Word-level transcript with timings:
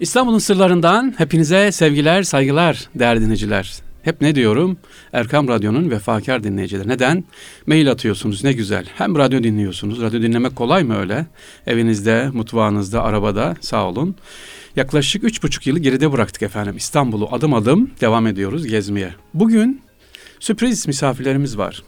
İstanbul'un 0.00 0.38
sırlarından 0.38 1.14
hepinize 1.18 1.72
sevgiler, 1.72 2.22
saygılar 2.22 2.88
değerli 2.94 3.20
dinleyiciler. 3.20 3.74
Hep 4.02 4.20
ne 4.20 4.34
diyorum? 4.34 4.78
Erkam 5.12 5.48
Radyo'nun 5.48 5.90
vefakar 5.90 6.44
dinleyicileri. 6.44 6.88
Neden? 6.88 7.24
Mail 7.66 7.90
atıyorsunuz 7.90 8.44
ne 8.44 8.52
güzel. 8.52 8.86
Hem 8.94 9.16
radyo 9.16 9.42
dinliyorsunuz. 9.42 10.02
Radyo 10.02 10.22
dinlemek 10.22 10.56
kolay 10.56 10.84
mı 10.84 10.98
öyle? 10.98 11.26
Evinizde, 11.66 12.28
mutfağınızda, 12.32 13.02
arabada 13.02 13.56
sağ 13.60 13.88
olun. 13.88 14.16
Yaklaşık 14.76 15.24
üç 15.24 15.42
buçuk 15.42 15.66
yılı 15.66 15.78
geride 15.78 16.12
bıraktık 16.12 16.42
efendim. 16.42 16.76
İstanbul'u 16.76 17.28
adım 17.32 17.54
adım 17.54 17.90
devam 18.00 18.26
ediyoruz 18.26 18.66
gezmeye. 18.66 19.14
Bugün 19.34 19.82
sürpriz 20.40 20.86
misafirlerimiz 20.86 21.58
var. 21.58 21.82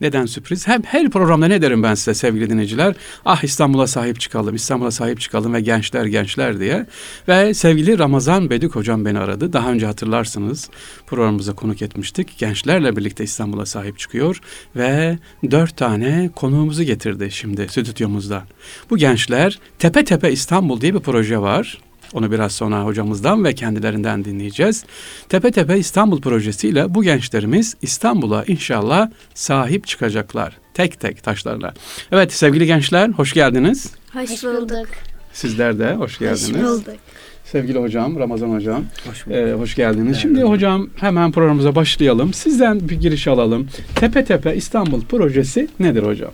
Neden 0.00 0.26
sürpriz? 0.26 0.68
Hem 0.68 0.82
her 0.82 1.10
programda 1.10 1.46
ne 1.46 1.62
derim 1.62 1.82
ben 1.82 1.94
size 1.94 2.14
sevgili 2.14 2.50
dinleyiciler? 2.50 2.94
Ah 3.24 3.44
İstanbul'a 3.44 3.86
sahip 3.86 4.20
çıkalım, 4.20 4.54
İstanbul'a 4.54 4.90
sahip 4.90 5.20
çıkalım 5.20 5.54
ve 5.54 5.60
gençler 5.60 6.04
gençler 6.04 6.60
diye. 6.60 6.86
Ve 7.28 7.54
sevgili 7.54 7.98
Ramazan 7.98 8.50
Bedik 8.50 8.76
hocam 8.76 9.04
beni 9.04 9.18
aradı. 9.18 9.52
Daha 9.52 9.72
önce 9.72 9.86
hatırlarsınız 9.86 10.70
programımıza 11.06 11.54
konuk 11.54 11.82
etmiştik. 11.82 12.38
Gençlerle 12.38 12.96
birlikte 12.96 13.24
İstanbul'a 13.24 13.66
sahip 13.66 13.98
çıkıyor 13.98 14.40
ve 14.76 15.18
dört 15.50 15.76
tane 15.76 16.30
konuğumuzu 16.36 16.82
getirdi 16.82 17.30
şimdi 17.30 17.68
stüdyomuzda. 17.68 18.44
Bu 18.90 18.96
gençler 18.96 19.58
Tepe 19.78 20.04
Tepe 20.04 20.32
İstanbul 20.32 20.80
diye 20.80 20.94
bir 20.94 21.00
proje 21.00 21.38
var. 21.38 21.78
Onu 22.12 22.32
biraz 22.32 22.52
sonra 22.52 22.84
hocamızdan 22.84 23.44
ve 23.44 23.54
kendilerinden 23.54 24.24
dinleyeceğiz. 24.24 24.84
Tepe 25.28 25.50
Tepe 25.50 25.78
İstanbul 25.78 26.20
projesiyle 26.20 26.94
bu 26.94 27.02
gençlerimiz 27.02 27.76
İstanbul'a 27.82 28.44
inşallah 28.44 29.10
sahip 29.34 29.86
çıkacaklar. 29.86 30.56
Tek 30.74 31.00
tek 31.00 31.22
taşlarla. 31.22 31.74
Evet 32.12 32.32
sevgili 32.32 32.66
gençler 32.66 33.08
hoş 33.08 33.32
geldiniz. 33.32 33.92
Hoş 34.12 34.44
bulduk. 34.44 34.88
Sizler 35.32 35.78
de 35.78 35.94
hoş 35.94 36.18
geldiniz. 36.18 36.54
Hoş 36.54 36.62
bulduk. 36.62 36.96
Sevgili 37.44 37.78
hocam, 37.78 38.18
Ramazan 38.18 38.50
hocam. 38.50 38.84
Hoş 39.10 39.26
bulduk. 39.26 39.38
Ee, 39.38 39.52
hoş 39.52 39.74
geldiniz. 39.74 40.12
Evet. 40.12 40.22
Şimdi 40.22 40.42
hocam 40.42 40.90
hemen 40.96 41.32
programımıza 41.32 41.74
başlayalım. 41.74 42.32
Sizden 42.34 42.88
bir 42.88 43.00
giriş 43.00 43.28
alalım. 43.28 43.68
Tepe 43.94 44.24
Tepe 44.24 44.56
İstanbul 44.56 45.04
projesi 45.04 45.68
nedir 45.80 46.02
hocam? 46.02 46.30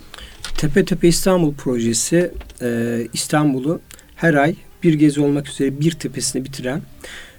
Tepe 0.56 0.84
Tepe 0.84 1.08
İstanbul 1.08 1.54
projesi 1.54 2.30
e, 2.62 2.98
İstanbul'u 3.12 3.80
her 4.16 4.34
ay 4.34 4.54
bir 4.84 4.94
gezi 4.94 5.20
olmak 5.20 5.48
üzere 5.48 5.80
bir 5.80 5.90
tepesini 5.90 6.44
bitiren 6.44 6.82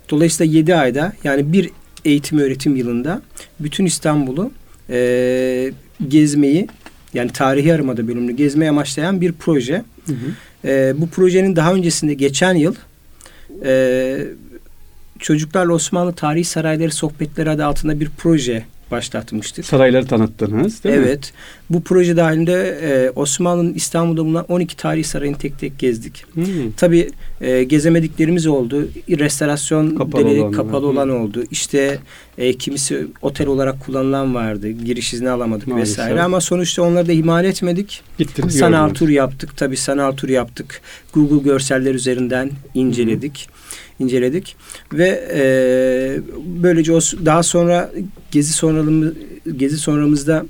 dolayısıyla 0.09 0.53
7 0.53 0.75
ayda 0.75 1.13
yani 1.23 1.53
bir 1.53 1.69
eğitim 2.05 2.39
öğretim 2.39 2.75
yılında 2.75 3.21
bütün 3.59 3.85
İstanbul'u 3.85 4.51
e, 4.89 5.71
gezmeyi 6.07 6.67
yani 7.13 7.31
tarihi 7.31 7.73
armada 7.73 8.07
bölümünü 8.07 8.31
gezmeyi 8.31 8.69
amaçlayan 8.69 9.21
bir 9.21 9.31
proje. 9.31 9.83
Hı 10.05 10.11
hı. 10.11 10.67
E, 10.67 10.93
bu 10.97 11.07
projenin 11.07 11.55
daha 11.55 11.73
öncesinde 11.73 12.13
geçen 12.13 12.53
yıl 12.55 12.75
e, 13.65 14.17
Çocuklarla 15.19 15.73
Osmanlı 15.73 16.13
Tarihi 16.13 16.43
Sarayları 16.43 16.91
Sohbetleri 16.91 17.49
adı 17.49 17.65
altında 17.65 17.99
bir 17.99 18.09
proje 18.17 18.65
başlatmıştık. 18.91 19.65
Sarayları 19.65 20.05
tanıttınız 20.05 20.83
değil 20.83 20.95
mi? 20.97 21.03
evet. 21.05 21.33
Bu 21.69 21.83
proje 21.83 22.17
dahilinde 22.17 22.79
e, 22.81 23.09
Osmanlı'nın 23.15 23.73
İstanbul'da 23.73 24.25
bulunan 24.25 24.45
12 24.49 24.77
tarihi 24.77 25.03
sarayını 25.03 25.37
tek 25.37 25.59
tek 25.59 25.79
gezdik. 25.79 26.25
Hı. 26.35 26.41
Tabii 26.77 27.09
e, 27.41 27.63
gezemediklerimiz 27.63 28.47
oldu. 28.47 28.89
Restorasyon 29.09 29.89
Kapalı 29.95 30.11
kapalı, 30.11 30.41
olan 30.41 30.51
kapalı 30.51 30.87
olan 30.87 31.09
oldu. 31.09 31.43
İşte 31.51 31.99
e, 32.37 32.53
kimisi 32.53 33.07
otel 33.21 33.47
olarak 33.47 33.85
kullanılan 33.85 34.35
vardı. 34.35 34.69
Giriş 34.69 35.13
izni 35.13 35.29
alamadık 35.29 35.67
Maalesef. 35.67 35.97
vesaire 35.99 36.21
ama 36.21 36.41
sonuçta 36.41 36.81
onları 36.81 37.07
da 37.07 37.11
ihmal 37.11 37.45
etmedik. 37.45 38.01
Gittiniz 38.17 38.57
Sanal 38.57 38.81
gördünüz. 38.81 38.99
tur 38.99 39.09
yaptık. 39.09 39.57
Tabii 39.57 39.77
sanal 39.77 40.11
tur 40.11 40.29
yaptık. 40.29 40.81
Google 41.13 41.43
görseller 41.49 41.95
üzerinden 41.95 42.51
inceledik. 42.73 43.49
İnceledik 43.99 44.55
ve 44.93 45.29
e, 45.33 45.43
böylece 46.45 46.93
o 46.93 46.99
daha 46.99 47.43
sonra 47.43 47.91
gezi 48.31 48.53
sonralımız 48.53 49.13
gezi 49.57 49.77
sonramızda 49.77 50.45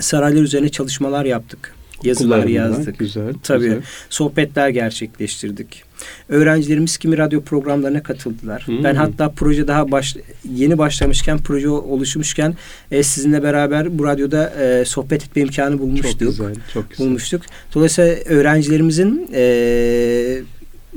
saraylar 0.00 0.42
üzerine 0.42 0.68
çalışmalar 0.68 1.24
yaptık. 1.24 1.76
Yazılar 2.04 2.38
Okullarında. 2.38 2.58
yazdık. 2.58 2.98
Güzel. 2.98 3.34
Tabii. 3.42 3.64
güzel. 3.64 3.82
Sohbetler 4.10 4.68
gerçekleştirdik. 4.68 5.82
Öğrencilerimiz 6.28 6.96
kimi 6.96 7.18
radyo 7.18 7.40
programlarına 7.42 8.02
katıldılar. 8.02 8.62
Hmm. 8.66 8.84
Ben 8.84 8.94
hatta 8.94 9.30
proje 9.30 9.68
daha 9.68 9.90
baş, 9.90 10.16
yeni 10.54 10.78
başlamışken, 10.78 11.38
proje 11.38 11.68
oluşmuşken 11.68 12.54
e, 12.90 13.02
sizinle 13.02 13.42
beraber 13.42 13.98
bu 13.98 14.04
radyoda 14.04 14.50
e, 14.50 14.84
sohbet 14.84 15.24
etme 15.24 15.42
imkanı 15.42 15.78
bulmuştuk. 15.78 16.10
Çok 16.10 16.20
güzel. 16.20 16.54
Çok 16.74 16.90
güzel. 16.90 17.06
Bulmuştuk. 17.06 17.42
Dolayısıyla 17.74 18.14
öğrencilerimizin 18.14 19.30
e, 19.34 19.42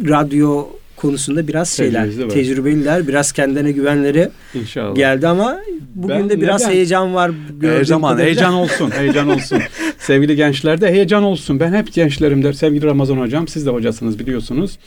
radyo 0.07 0.67
konusunda 0.99 1.47
biraz 1.47 1.69
şeyler, 1.69 2.03
Tecrübesi 2.05 2.25
var. 2.27 2.33
tecrübeliler, 2.33 3.07
biraz 3.07 3.31
kendilerine 3.31 3.71
güvenleri 3.71 4.29
İnşallah. 4.53 4.95
geldi 4.95 5.27
ama 5.27 5.59
bugün 5.95 6.15
Ben 6.15 6.29
de 6.29 6.41
biraz 6.41 6.61
neden? 6.61 6.73
heyecan 6.73 7.13
var. 7.15 7.31
Heyecan, 7.61 8.01
kadarıyla. 8.01 8.25
heyecan 8.25 8.53
olsun, 8.53 8.91
heyecan 8.91 9.29
olsun. 9.29 9.59
Sevgili 9.99 10.35
gençlerde 10.35 10.91
heyecan 10.91 11.23
olsun. 11.23 11.59
Ben 11.59 11.73
hep 11.73 11.93
gençlerimdir. 11.93 12.53
Sevgili 12.53 12.85
Ramazan 12.85 13.17
hocam, 13.17 13.47
siz 13.47 13.65
de 13.65 13.69
hocasınız 13.69 14.19
biliyorsunuz. 14.19 14.77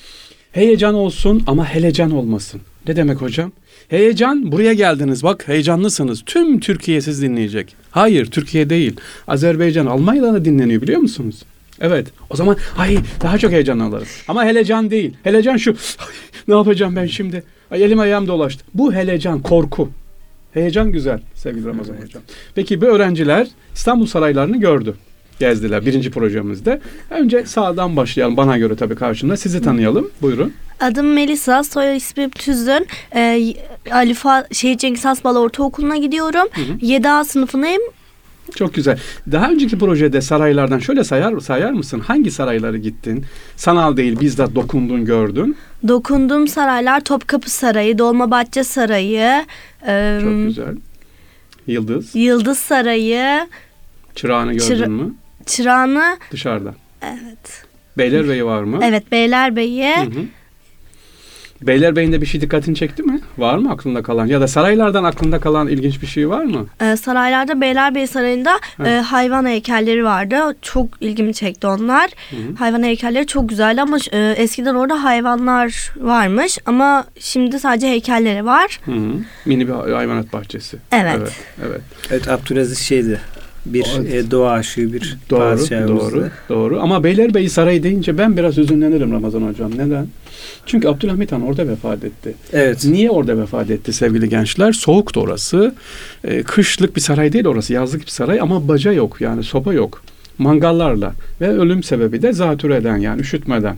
Heyecan 0.53 0.95
olsun 0.95 1.43
ama 1.47 1.65
helecan 1.67 2.11
olmasın. 2.11 2.61
Ne 2.89 2.97
demek 2.97 3.23
hocam? 3.23 3.53
Heyecan, 3.89 4.53
buraya 4.53 4.73
geldiniz 4.73 5.23
bak 5.23 5.49
heyecanlısınız. 5.49 6.23
Tüm 6.27 6.61
Türkiye 6.61 7.01
siz 7.01 7.23
dinleyecek. 7.23 7.75
Hayır, 7.91 8.27
Türkiye 8.27 8.71
değil. 8.71 8.97
Azerbaycan, 9.29 9.87
Almanya'da 9.87 10.33
da 10.35 10.45
dinleniyor 10.45 10.83
biliyor 10.83 11.01
musunuz? 11.01 11.43
Evet. 11.83 12.07
O 12.31 12.37
zaman 12.37 12.57
ay 12.79 12.99
daha 13.23 13.39
çok 13.39 13.53
heyecanlanırız. 13.53 14.09
Ama 14.29 14.45
helecan 14.45 14.91
değil. 14.91 15.17
Helecan 15.23 15.57
şu. 15.57 15.71
"Ay, 15.99 16.07
ne 16.49 16.55
yapacağım 16.55 16.97
ben 16.97 17.07
şimdi? 17.07 17.43
Ay, 17.71 17.85
elim 17.85 17.99
ayağım 18.01 18.27
dolaştı. 18.27 18.65
Bu 18.75 18.95
helecan, 18.95 19.43
korku. 19.43 19.89
Heyecan 20.55 20.93
güzel 20.93 21.21
sevgili 21.35 21.67
Ramazan 21.67 21.95
Evet. 21.99 22.09
hocam. 22.09 22.23
Peki 22.55 22.81
bu 22.81 22.85
öğrenciler 22.87 23.47
İstanbul 23.75 24.07
saraylarını 24.07 24.61
gördü. 24.61 24.95
Gezdiler 25.41 25.87
birinci 25.87 26.11
projemizde. 26.11 26.81
Önce 27.11 27.45
sağdan 27.47 27.97
başlayalım 27.97 28.37
bana 28.37 28.59
göre 28.59 28.77
tabii 28.77 28.95
karşımda. 28.95 29.37
Sizi 29.37 29.63
tanıyalım. 29.63 30.11
Buyurun. 30.23 30.53
Adım 30.81 31.13
Melisa, 31.13 31.65
soy 31.65 31.97
ismim 31.97 32.31
Tüzün. 32.31 32.87
Ee, 33.15 33.55
Ali 33.93 34.13
Fa- 34.13 34.55
Şehit 34.55 34.81
Cengiz 34.81 35.05
Hasbal 35.05 35.37
Ortaokulu'na 35.37 35.97
gidiyorum. 35.97 36.49
Hı 36.53 36.61
hı. 36.61 36.87
7A 36.87 37.25
sınıfındayım. 37.25 37.83
Çok 38.57 38.75
güzel. 38.75 38.99
Daha 39.33 39.51
önceki 39.51 39.79
projede 39.79 40.21
saraylardan 40.21 40.79
şöyle 40.79 41.05
sayar 41.05 41.41
sayar 41.41 41.73
mısın? 41.73 42.01
Hangi 42.01 42.31
sarayları 42.31 42.79
gittin? 42.79 43.25
Sanal 43.57 43.97
değil 43.97 44.21
bizzat 44.21 44.55
dokundun 44.55 45.05
gördün. 45.05 45.57
Dokundum 45.89 46.49
saraylar 46.49 47.01
Topkapı 47.01 47.51
Sarayı, 47.51 47.99
Dolmabahçe 47.99 48.65
Sarayı, 48.65 49.45
e, 49.87 50.19
Çok 50.23 50.47
güzel. 50.47 50.77
Yıldız. 51.67 52.15
Yıldız 52.15 52.59
Sarayı, 52.59 53.49
Çırağını 54.15 54.53
gördün 54.53 54.65
Çıra- 54.67 54.89
mü? 54.89 55.15
Çırağan'ı, 55.47 56.17
Dışarıda. 56.31 56.75
evet. 57.03 57.65
Beylerbeyi 57.99 58.45
var 58.45 58.63
mı? 58.63 58.79
Evet 58.83 59.13
Beylerbeyi. 59.13 59.97
Hı 59.97 60.01
hı. 60.03 60.25
Beylerbeyi'nde 61.67 62.21
bir 62.21 62.27
şey 62.27 62.41
dikkatini 62.41 62.75
çekti 62.77 63.03
mi? 63.03 63.21
Var 63.39 63.59
mı 63.59 63.71
aklında 63.71 64.03
kalan? 64.03 64.27
Ya 64.27 64.41
da 64.41 64.49
saraylardan 64.49 65.05
aklında 65.05 65.41
kalan 65.41 65.69
ilginç 65.69 66.03
bir 66.03 66.07
şey 66.07 66.29
var 66.29 66.45
mı? 66.45 66.67
Ee, 66.81 66.97
saraylarda 66.97 67.61
Beylerbeyi 67.61 68.07
Sarayı'nda 68.07 68.53
Ha. 68.77 68.89
e, 68.89 69.01
hayvan 69.01 69.47
heykelleri 69.47 70.05
vardı. 70.05 70.37
Çok 70.63 70.89
ilgimi 71.01 71.35
çekti 71.35 71.67
onlar. 71.67 72.11
Hı 72.31 72.37
hı. 72.37 72.41
Hayvan 72.59 72.83
heykelleri 72.83 73.27
çok 73.27 73.49
güzeldi 73.49 73.81
ama 73.83 73.97
e, 74.13 74.35
eskiden 74.37 74.75
orada 74.75 75.05
hayvanlar 75.05 75.93
varmış 76.01 76.59
ama 76.67 77.05
şimdi 77.19 77.61
sadece 77.61 77.89
heykelleri 77.89 78.45
var. 78.45 78.81
Hı 78.85 78.93
hı. 78.93 79.13
Mini 79.47 79.69
bir 79.69 79.73
hayvanat 79.73 80.33
bahçesi. 80.33 80.77
Evet. 80.93 81.15
Evet. 81.19 81.33
evet. 81.67 81.81
Evet 82.11 82.29
Abdülaziz 82.29 82.79
şeydi. 82.79 83.21
Bir 83.67 83.87
Evet. 84.01 84.15
e, 84.15 84.31
doğa 84.31 84.51
aşığı 84.53 84.93
bir 84.93 85.17
Doğru, 85.31 85.89
doğru, 85.89 86.29
doğru. 86.49 86.81
Ama 86.83 87.05
Beylerbeyi 87.05 87.51
Sarayı 87.51 87.83
deyince 87.83 88.19
ben 88.19 88.37
biraz 88.37 88.57
hüzünlenirim 88.57 89.13
Ramazan 89.13 89.43
hocam. 89.43 89.71
Neden? 89.79 90.07
Çünkü 90.67 90.89
Abdülhamit 90.89 91.33
Han 91.33 91.43
orada 91.43 91.69
vefat 91.69 92.05
etti. 92.05 92.35
Evet. 92.53 92.85
Niye 92.85 93.11
orada 93.11 93.39
vefat 93.39 93.71
etti 93.71 93.93
sevgili 93.93 94.29
gençler? 94.29 94.73
Soğuktu 94.73 95.21
orası. 95.21 95.75
Ee, 96.25 96.43
kışlık 96.43 96.97
bir 96.97 97.01
saray 97.01 97.33
değil 97.33 97.47
orası. 97.47 97.73
Yazlık 97.73 98.03
bir 98.03 98.11
saray 98.11 98.41
ama 98.41 98.69
baca 98.69 98.93
yok 98.93 99.21
yani 99.21 99.43
soba 99.43 99.73
yok. 99.73 100.03
Mangallarla 100.39 101.13
ve 101.41 101.49
ölüm 101.49 101.83
sebebi 101.83 102.23
de 102.23 102.33
zatürreden 102.33 102.97
yani 102.97 103.21
üşütmeden. 103.21 103.77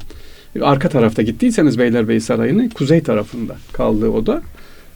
Arka 0.61 0.88
tarafta 0.88 1.22
gittiyseniz 1.22 1.78
Beylerbeyi 1.78 2.20
Sarayı'nın 2.20 2.69
kuzey 2.69 3.02
tarafında 3.02 3.56
kaldığı 3.72 4.08
oda. 4.08 4.43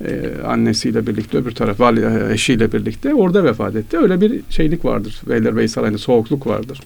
E, 0.05 0.21
annesiyle 0.47 1.07
birlikte 1.07 1.39
öbür 1.39 1.51
taraf 1.55 1.81
vali, 1.81 2.01
e, 2.01 2.33
eşiyle 2.35 2.73
birlikte 2.73 3.15
orada 3.15 3.45
vefat 3.45 3.77
etti. 3.77 3.99
Öyle 3.99 4.21
bir 4.21 4.41
şeylik 4.51 4.85
vardır. 4.85 5.21
Beylerbeyi 5.29 5.69
Sarayı'nda 5.69 5.99
soğukluk 5.99 6.47
vardır. 6.47 6.81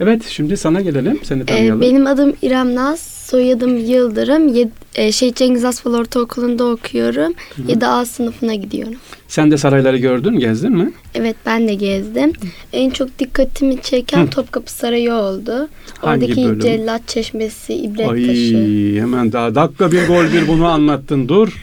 Evet 0.00 0.22
şimdi 0.28 0.56
sana 0.56 0.80
gelelim. 0.80 1.18
Seni 1.22 1.42
Ee, 1.42 1.46
tanıyalım. 1.46 1.80
benim 1.80 2.06
adım 2.06 2.32
İrem 2.42 2.74
Naz, 2.74 3.00
soyadım 3.00 3.76
Yıldırım. 3.76 4.48
Yed, 4.48 4.68
e, 4.94 5.12
Şehit 5.12 5.36
Cengiz 5.36 5.64
Aspal 5.64 5.94
Ortaokulu'nda 5.94 6.64
okuyorum. 6.64 7.32
7A 7.68 8.04
sınıfına 8.06 8.54
gidiyorum. 8.54 8.94
Sen 9.28 9.50
de 9.50 9.56
sarayları 9.58 9.96
gördün, 9.98 10.38
gezdin 10.38 10.72
mi? 10.72 10.92
Evet 11.14 11.36
ben 11.46 11.68
de 11.68 11.74
gezdim. 11.74 12.32
En 12.72 12.90
çok 12.90 13.18
dikkatimi 13.18 13.82
çeken 13.82 14.26
Hı. 14.26 14.30
Topkapı 14.30 14.72
Sarayı 14.72 15.12
oldu. 15.14 15.68
Hangi 15.98 16.24
Oradaki 16.24 16.44
bölüm? 16.46 16.60
Cellat 16.60 17.08
Çeşmesi, 17.08 17.74
İbret 17.74 18.08
Ay 18.08 18.26
Taşı. 18.26 18.96
hemen 19.00 19.32
daha 19.32 19.54
dakika 19.54 19.92
bir 19.92 20.06
gol 20.06 20.24
bir 20.32 20.48
bunu 20.48 20.66
anlattın. 20.66 21.28
Dur. 21.28 21.56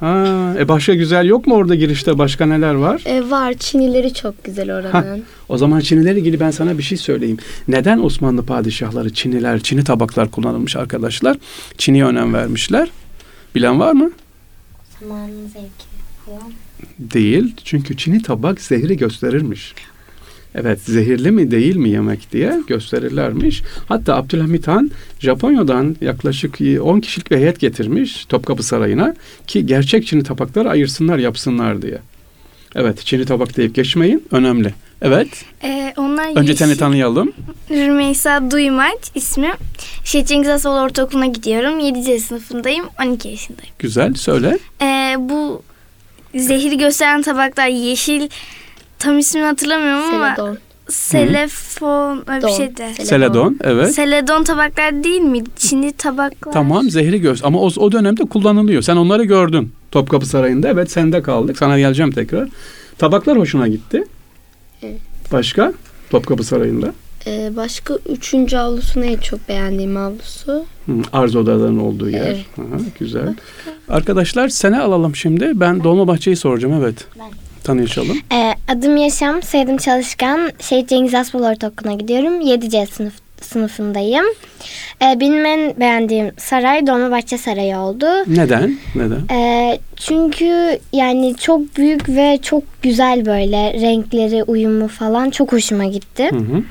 Ha, 0.00 0.54
e 0.58 0.68
başka 0.68 0.94
güzel 0.94 1.26
yok 1.26 1.46
mu 1.46 1.54
orada 1.54 1.74
girişte? 1.74 2.18
Başka 2.18 2.46
neler 2.46 2.74
var? 2.74 3.02
E, 3.04 3.30
var 3.30 3.54
Çinileri 3.54 4.14
çok 4.14 4.44
güzel 4.44 4.76
oranın. 4.78 5.24
O 5.48 5.58
zaman 5.58 5.80
Çinilerle 5.80 6.20
ilgili 6.20 6.40
ben 6.40 6.50
sana 6.50 6.78
bir 6.78 6.82
şey 6.82 6.98
söyleyeyim. 6.98 7.38
Neden 7.68 7.98
Osmanlı 7.98 8.46
padişahları 8.46 9.12
Çiniler, 9.12 9.60
Çini 9.60 9.84
tabaklar 9.84 10.30
kullanılmış 10.30 10.76
arkadaşlar? 10.76 11.36
Çini'ye 11.78 12.04
önem 12.04 12.34
vermişler. 12.34 12.88
Bilen 13.54 13.80
var 13.80 13.92
mı? 13.92 14.10
Zamanın 15.00 15.46
zevki 15.46 15.84
falan. 16.26 16.52
Değil. 16.98 17.54
Çünkü 17.64 17.96
Çini 17.96 18.22
tabak 18.22 18.60
zehri 18.60 18.96
gösterirmiş. 18.96 19.74
Evet 20.54 20.80
zehirli 20.80 21.30
mi 21.30 21.50
değil 21.50 21.76
mi 21.76 21.88
yemek 21.88 22.32
diye 22.32 22.60
gösterirlermiş. 22.66 23.62
Hatta 23.88 24.16
Abdülhamit 24.16 24.68
Han 24.68 24.90
Japonya'dan 25.20 25.96
yaklaşık 26.00 26.58
10 26.82 27.00
kişilik 27.00 27.30
bir 27.30 27.36
heyet 27.36 27.60
getirmiş 27.60 28.24
Topkapı 28.24 28.62
Sarayı'na 28.62 29.14
ki 29.46 29.66
gerçek 29.66 30.06
Çini 30.06 30.22
tabakları 30.22 30.70
ayırsınlar 30.70 31.18
yapsınlar 31.18 31.82
diye. 31.82 31.98
Evet 32.74 33.06
Çini 33.06 33.24
tabak 33.24 33.56
deyip 33.56 33.74
geçmeyin 33.74 34.24
önemli. 34.30 34.74
Evet 35.02 35.28
Ee, 35.64 35.94
onlar 35.96 36.36
önce 36.36 36.56
seni 36.56 36.76
tanıyalım. 36.76 37.32
Rümeysa 37.70 38.50
Duymaç 38.50 38.98
ismi. 39.14 39.50
Şehit 40.04 40.28
Cengiz 40.28 40.66
Ortaokulu'na 40.66 41.26
gidiyorum. 41.26 41.78
7. 41.78 42.20
sınıfındayım. 42.20 42.84
12 43.06 43.28
yaşındayım. 43.28 43.72
Güzel 43.78 44.14
söyle. 44.14 44.58
Ee, 44.82 45.16
bu 45.18 45.62
zehri 46.34 46.78
gösteren 46.78 47.22
tabaklar 47.22 47.68
yeşil 47.68 48.28
tam 49.00 49.18
ismini 49.18 49.44
hatırlamıyorum 49.44 50.14
ama 50.14 50.34
Seledon. 50.36 50.58
selefon 50.88 52.24
öyle 52.28 52.38
bir 52.38 52.42
Don. 52.42 52.56
şey 52.56 52.76
de. 52.76 52.94
Seledon 53.04 53.58
evet. 53.62 53.94
Seledon 53.94 54.44
tabaklar 54.44 55.04
değil 55.04 55.20
mi? 55.20 55.42
Çinli 55.56 55.92
tabaklar. 55.92 56.52
Tamam 56.52 56.90
zehri 56.90 57.20
göz 57.20 57.44
ama 57.44 57.60
o, 57.60 57.70
o 57.76 57.92
dönemde 57.92 58.24
kullanılıyor. 58.24 58.82
Sen 58.82 58.96
onları 58.96 59.24
gördün 59.24 59.72
Topkapı 59.90 60.26
Sarayı'nda. 60.26 60.68
Evet 60.68 60.90
sende 60.90 61.22
kaldık. 61.22 61.58
Sana 61.58 61.78
geleceğim 61.78 62.12
tekrar. 62.12 62.48
Tabaklar 62.98 63.38
hoşuna 63.38 63.68
gitti. 63.68 64.04
Evet. 64.82 65.00
Başka? 65.32 65.72
Topkapı 66.10 66.44
Sarayı'nda. 66.44 66.92
E, 67.26 67.56
başka 67.56 67.94
üçüncü 67.94 68.56
avlusunu 68.56 69.04
en 69.04 69.16
çok 69.16 69.48
beğendiğim 69.48 69.96
avlusu. 69.96 70.64
Hı, 70.86 70.92
arz 71.12 71.36
odalarının 71.36 71.78
olduğu 71.80 72.10
yer. 72.10 72.26
Evet. 72.26 72.44
Aha, 72.58 72.80
güzel. 73.00 73.34
Arkadaşlar 73.88 74.48
sene 74.48 74.80
alalım 74.80 75.16
şimdi. 75.16 75.52
Ben 75.54 75.84
Dolmabahçe'yi 75.84 76.36
soracağım 76.36 76.74
evet. 76.82 77.06
Ben. 77.18 77.30
Tanışalım. 77.64 78.18
Ee, 78.32 78.54
adım 78.68 78.96
Yaşam, 78.96 79.42
soyadım 79.42 79.76
Çalışkan. 79.76 80.52
Şehit 80.60 80.88
Cengiz 80.88 81.14
Aspal 81.14 81.42
Ortaokulu'na 81.42 81.92
gidiyorum. 81.94 82.40
7C 82.40 82.86
sınıf, 82.86 83.14
sınıfındayım. 83.40 84.24
Ee, 85.02 85.20
benim 85.20 85.46
en 85.46 85.80
beğendiğim 85.80 86.30
saray 86.38 86.86
Dolmabahçe 86.86 87.38
Sarayı 87.38 87.76
oldu. 87.76 88.06
Neden? 88.26 88.78
Neden? 88.94 89.36
Ee, 89.36 89.78
çünkü 89.96 90.78
yani 90.92 91.36
çok 91.36 91.76
büyük 91.76 92.08
ve 92.08 92.38
çok 92.42 92.62
güzel 92.82 93.26
böyle 93.26 93.72
renkleri, 93.80 94.42
uyumu 94.42 94.88
falan 94.88 95.30
çok 95.30 95.52
hoşuma 95.52 95.84
gitti. 95.84 96.30
Hı 96.30 96.36
hı. 96.36 96.62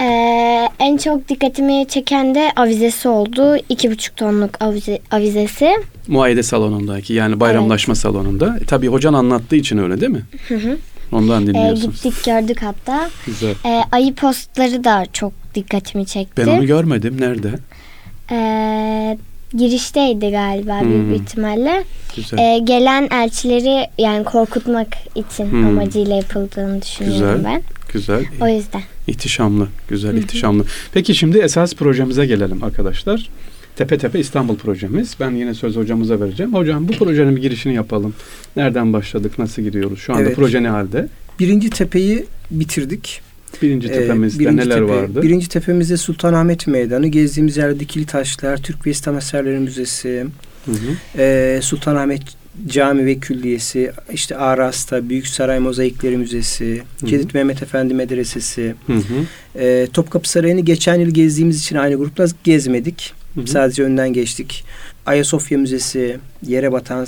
Ee, 0.00 0.68
en 0.78 0.96
çok 0.96 1.28
dikkatimi 1.28 1.86
çeken 1.88 2.34
de 2.34 2.52
avizesi 2.56 3.08
oldu. 3.08 3.56
İki 3.68 3.90
buçuk 3.90 4.16
tonluk 4.16 4.62
avize, 4.62 4.98
avizesi. 5.10 5.70
Muayede 6.08 6.42
salonundaki 6.42 7.12
yani 7.14 7.40
bayramlaşma 7.40 7.94
salonunda. 7.94 8.58
E, 8.62 8.64
tabii 8.64 8.88
hocan 8.88 9.14
anlattığı 9.14 9.56
için 9.56 9.78
öyle 9.78 10.00
değil 10.00 10.12
mi? 10.12 10.22
Hı 10.48 10.54
hı. 10.54 10.76
Ondan 11.12 11.42
Ee, 11.42 11.46
dinliyorsun. 11.46 11.90
gittik 11.92 12.24
gördük 12.24 12.62
hatta. 12.62 13.10
Güzel. 13.26 13.54
Ee, 13.66 13.80
ayı 13.92 14.14
postları 14.14 14.84
da 14.84 15.04
çok 15.12 15.32
dikkatimi 15.54 16.06
çekti. 16.06 16.42
Ben 16.46 16.50
onu 16.52 16.66
görmedim. 16.66 17.16
Nerede? 17.20 17.50
Ee, 18.32 19.18
girişteydi 19.56 20.30
galiba 20.30 20.80
Hmm. 20.80 20.90
büyük 20.90 21.10
bir 21.10 21.14
ihtimalle. 21.24 21.84
Güzel. 22.16 22.38
Ee, 22.38 22.58
gelen 22.58 23.08
elçileri 23.12 23.86
yani 23.98 24.24
korkutmak 24.24 24.88
için 25.14 25.50
Hmm. 25.50 25.66
amacıyla 25.66 26.16
yapıldığını 26.16 26.82
düşünüyorum 26.82 27.36
Güzel. 27.36 27.44
ben. 27.44 27.62
Güzel. 27.92 28.24
O 28.40 28.48
yüzden. 28.48 28.82
İhtişamlı, 29.10 29.68
güzel 29.88 30.16
ihtişamlı. 30.16 30.64
Peki 30.94 31.14
şimdi 31.14 31.38
esas 31.38 31.74
projemize 31.74 32.26
gelelim 32.26 32.64
arkadaşlar. 32.64 33.28
Tepe 33.76 33.98
Tepe 33.98 34.20
İstanbul 34.20 34.56
projemiz. 34.56 35.14
Ben 35.20 35.30
yine 35.30 35.54
söz 35.54 35.76
hocamıza 35.76 36.20
vereceğim. 36.20 36.54
Hocam 36.54 36.88
bu 36.88 36.92
projenin 36.92 37.36
bir 37.36 37.42
girişini 37.42 37.74
yapalım. 37.74 38.14
Nereden 38.56 38.92
başladık, 38.92 39.38
nasıl 39.38 39.62
gidiyoruz? 39.62 39.98
Şu 39.98 40.12
anda 40.12 40.22
Evet. 40.22 40.36
proje 40.36 40.62
ne 40.62 40.68
halde? 40.68 41.08
Birinci 41.38 41.70
tepeyi 41.70 42.26
bitirdik. 42.50 43.20
Birinci 43.62 43.88
Ee, 43.88 43.92
tepemizde 43.92 44.38
birinci 44.40 44.56
neler 44.56 44.78
tepe- 44.78 44.88
vardı? 44.88 45.22
Birinci 45.22 45.48
tepemizde 45.48 45.96
Sultanahmet 45.96 46.66
Meydanı, 46.66 47.06
gezdiğimiz 47.06 47.56
yerde 47.56 47.80
Dikili 47.80 48.06
Taşlar, 48.06 48.56
Türk 48.56 48.86
ve 48.86 48.90
İslam 48.90 49.16
Eserleri 49.18 49.58
Müzesi, 49.58 50.26
Hı 50.66 50.70
hı. 50.72 51.22
e, 51.22 51.58
Sultanahmet 51.62 52.22
Cami 52.68 53.06
ve 53.06 53.18
Külliyesi, 53.18 53.92
işte 54.12 54.36
Aras'ta 54.36 55.08
Büyük 55.08 55.26
Saray 55.26 55.58
Mozaikleri 55.58 56.16
Müzesi, 56.16 56.82
Hı 57.00 57.06
hı. 57.06 57.10
Cedid 57.10 57.30
Mehmet 57.34 57.62
Efendi 57.62 57.94
Medresesi. 57.94 58.74
Hı 58.86 58.92
hı. 58.92 59.60
E, 59.60 59.86
Topkapı 59.92 60.28
Sarayı'nı 60.30 60.60
geçen 60.60 60.94
yıl 60.94 61.10
gezdiğimiz 61.10 61.60
için 61.60 61.76
aynı 61.76 61.94
grupla 61.94 62.26
gezmedik. 62.44 63.12
Hı 63.34 63.40
hı. 63.40 63.46
Sadece 63.46 63.82
önden 63.82 64.12
geçtik. 64.12 64.64
Ayasofya 65.06 65.58
Müzesi, 65.58 66.16
Yere 66.46 66.72
Batan 66.72 67.06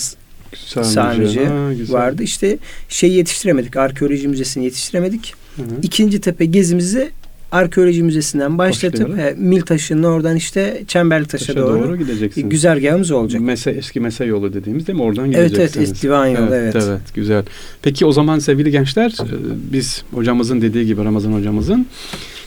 Sarnıcı. 0.56 0.92
Sarnıcı 0.92 1.44
Ha, 1.44 1.72
güzel. 1.72 1.94
vardı. 1.96 2.22
İşte 2.22 2.58
şeyi 2.88 3.12
yetiştiremedik. 3.12 3.76
Arkeoloji 3.76 4.28
Müzesi'ni 4.28 4.64
yetiştiremedik. 4.64 5.34
Hı 5.56 5.62
hı. 5.62 5.66
İkinci 5.82 6.20
tepe 6.20 6.44
gezimizi 6.44 7.10
Arkeoloji 7.52 8.02
Müzesi'nden 8.02 8.58
başlatıp 8.58 9.16
he, 9.18 9.34
Mil 9.38 9.60
Taşı'nın 9.60 10.02
oradan 10.02 10.36
işte 10.36 10.82
Çemberli 10.88 11.26
Taş'a, 11.26 11.46
Taşa 11.46 11.60
doğru, 11.60 11.82
doğru 11.82 11.96
gideceksiniz. 11.96 12.48
güzergahımız 12.48 13.10
olacak. 13.10 13.40
Mese, 13.42 13.70
eski 13.70 14.00
Mese 14.00 14.24
yolu 14.24 14.54
dediğimiz 14.54 14.86
değil 14.86 14.98
mi? 14.98 15.02
Oradan 15.02 15.32
Evet 15.32 15.48
gideceksiniz. 15.50 15.90
evet 15.90 16.02
Divan 16.02 16.26
yolu 16.26 16.54
evet. 16.54 16.76
evet. 16.76 17.14
güzel. 17.14 17.44
Peki 17.82 18.06
o 18.06 18.12
zaman 18.12 18.38
sevgili 18.38 18.70
gençler 18.70 19.10
e, 19.10 19.26
biz 19.72 20.04
hocamızın 20.14 20.60
dediği 20.62 20.86
gibi 20.86 21.04
Ramazan 21.04 21.32
hocamızın 21.32 21.86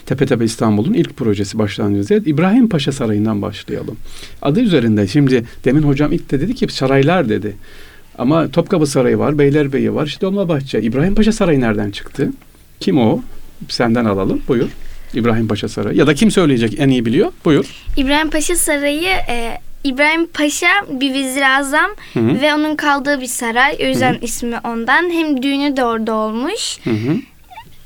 Tepe 0.06 0.26
Tepe 0.26 0.44
İstanbul'un 0.44 0.94
ilk 0.94 1.16
projesi 1.16 1.58
başlangıcı. 1.58 2.14
Evet, 2.14 2.26
İbrahim 2.26 2.68
Paşa 2.68 2.92
Sarayı'ndan 2.92 3.42
başlayalım. 3.42 3.96
Adı 4.42 4.60
üzerinde 4.60 5.06
şimdi 5.06 5.44
demin 5.64 5.82
hocam 5.82 6.12
ilk 6.12 6.30
de 6.30 6.40
dedi 6.40 6.54
ki 6.54 6.66
saraylar 6.70 7.28
dedi. 7.28 7.56
Ama 8.18 8.48
Topkapı 8.48 8.86
Sarayı 8.86 9.18
var, 9.18 9.38
Beylerbeyi 9.38 9.94
var, 9.94 10.06
işte 10.06 10.20
Dolmabahçe. 10.20 10.82
İbrahim 10.82 11.14
Paşa 11.14 11.32
Sarayı 11.32 11.60
nereden 11.60 11.90
çıktı? 11.90 12.30
Kim 12.80 12.98
o? 12.98 13.22
Senden 13.68 14.04
alalım. 14.04 14.40
Buyur. 14.48 14.68
İbrahim 15.14 15.48
Paşa 15.48 15.68
Sarayı. 15.68 15.96
Ya 15.98 16.06
da 16.06 16.14
kim 16.14 16.30
söyleyecek 16.30 16.74
en 16.80 16.88
iyi 16.88 17.06
biliyor? 17.06 17.32
Buyur. 17.44 17.66
İbrahim 17.96 18.30
Paşa 18.30 18.56
Sarayı 18.56 19.08
e, 19.28 19.58
İbrahim 19.84 20.26
Paşa 20.26 20.68
bir 20.90 21.14
vezir 21.14 21.58
azam 21.58 21.90
Hı 22.14 22.20
hı. 22.20 22.40
ve 22.40 22.54
onun 22.54 22.76
kaldığı 22.76 23.20
bir 23.20 23.26
saray. 23.26 23.76
O 23.80 23.86
yüzden 23.86 24.18
ismi 24.22 24.56
ondan. 24.64 25.10
Hem 25.10 25.42
düğünü 25.42 25.76
de 25.76 25.84
orada 25.84 26.14
olmuş. 26.14 26.78
Hı 26.84 26.90
hı. 26.90 27.16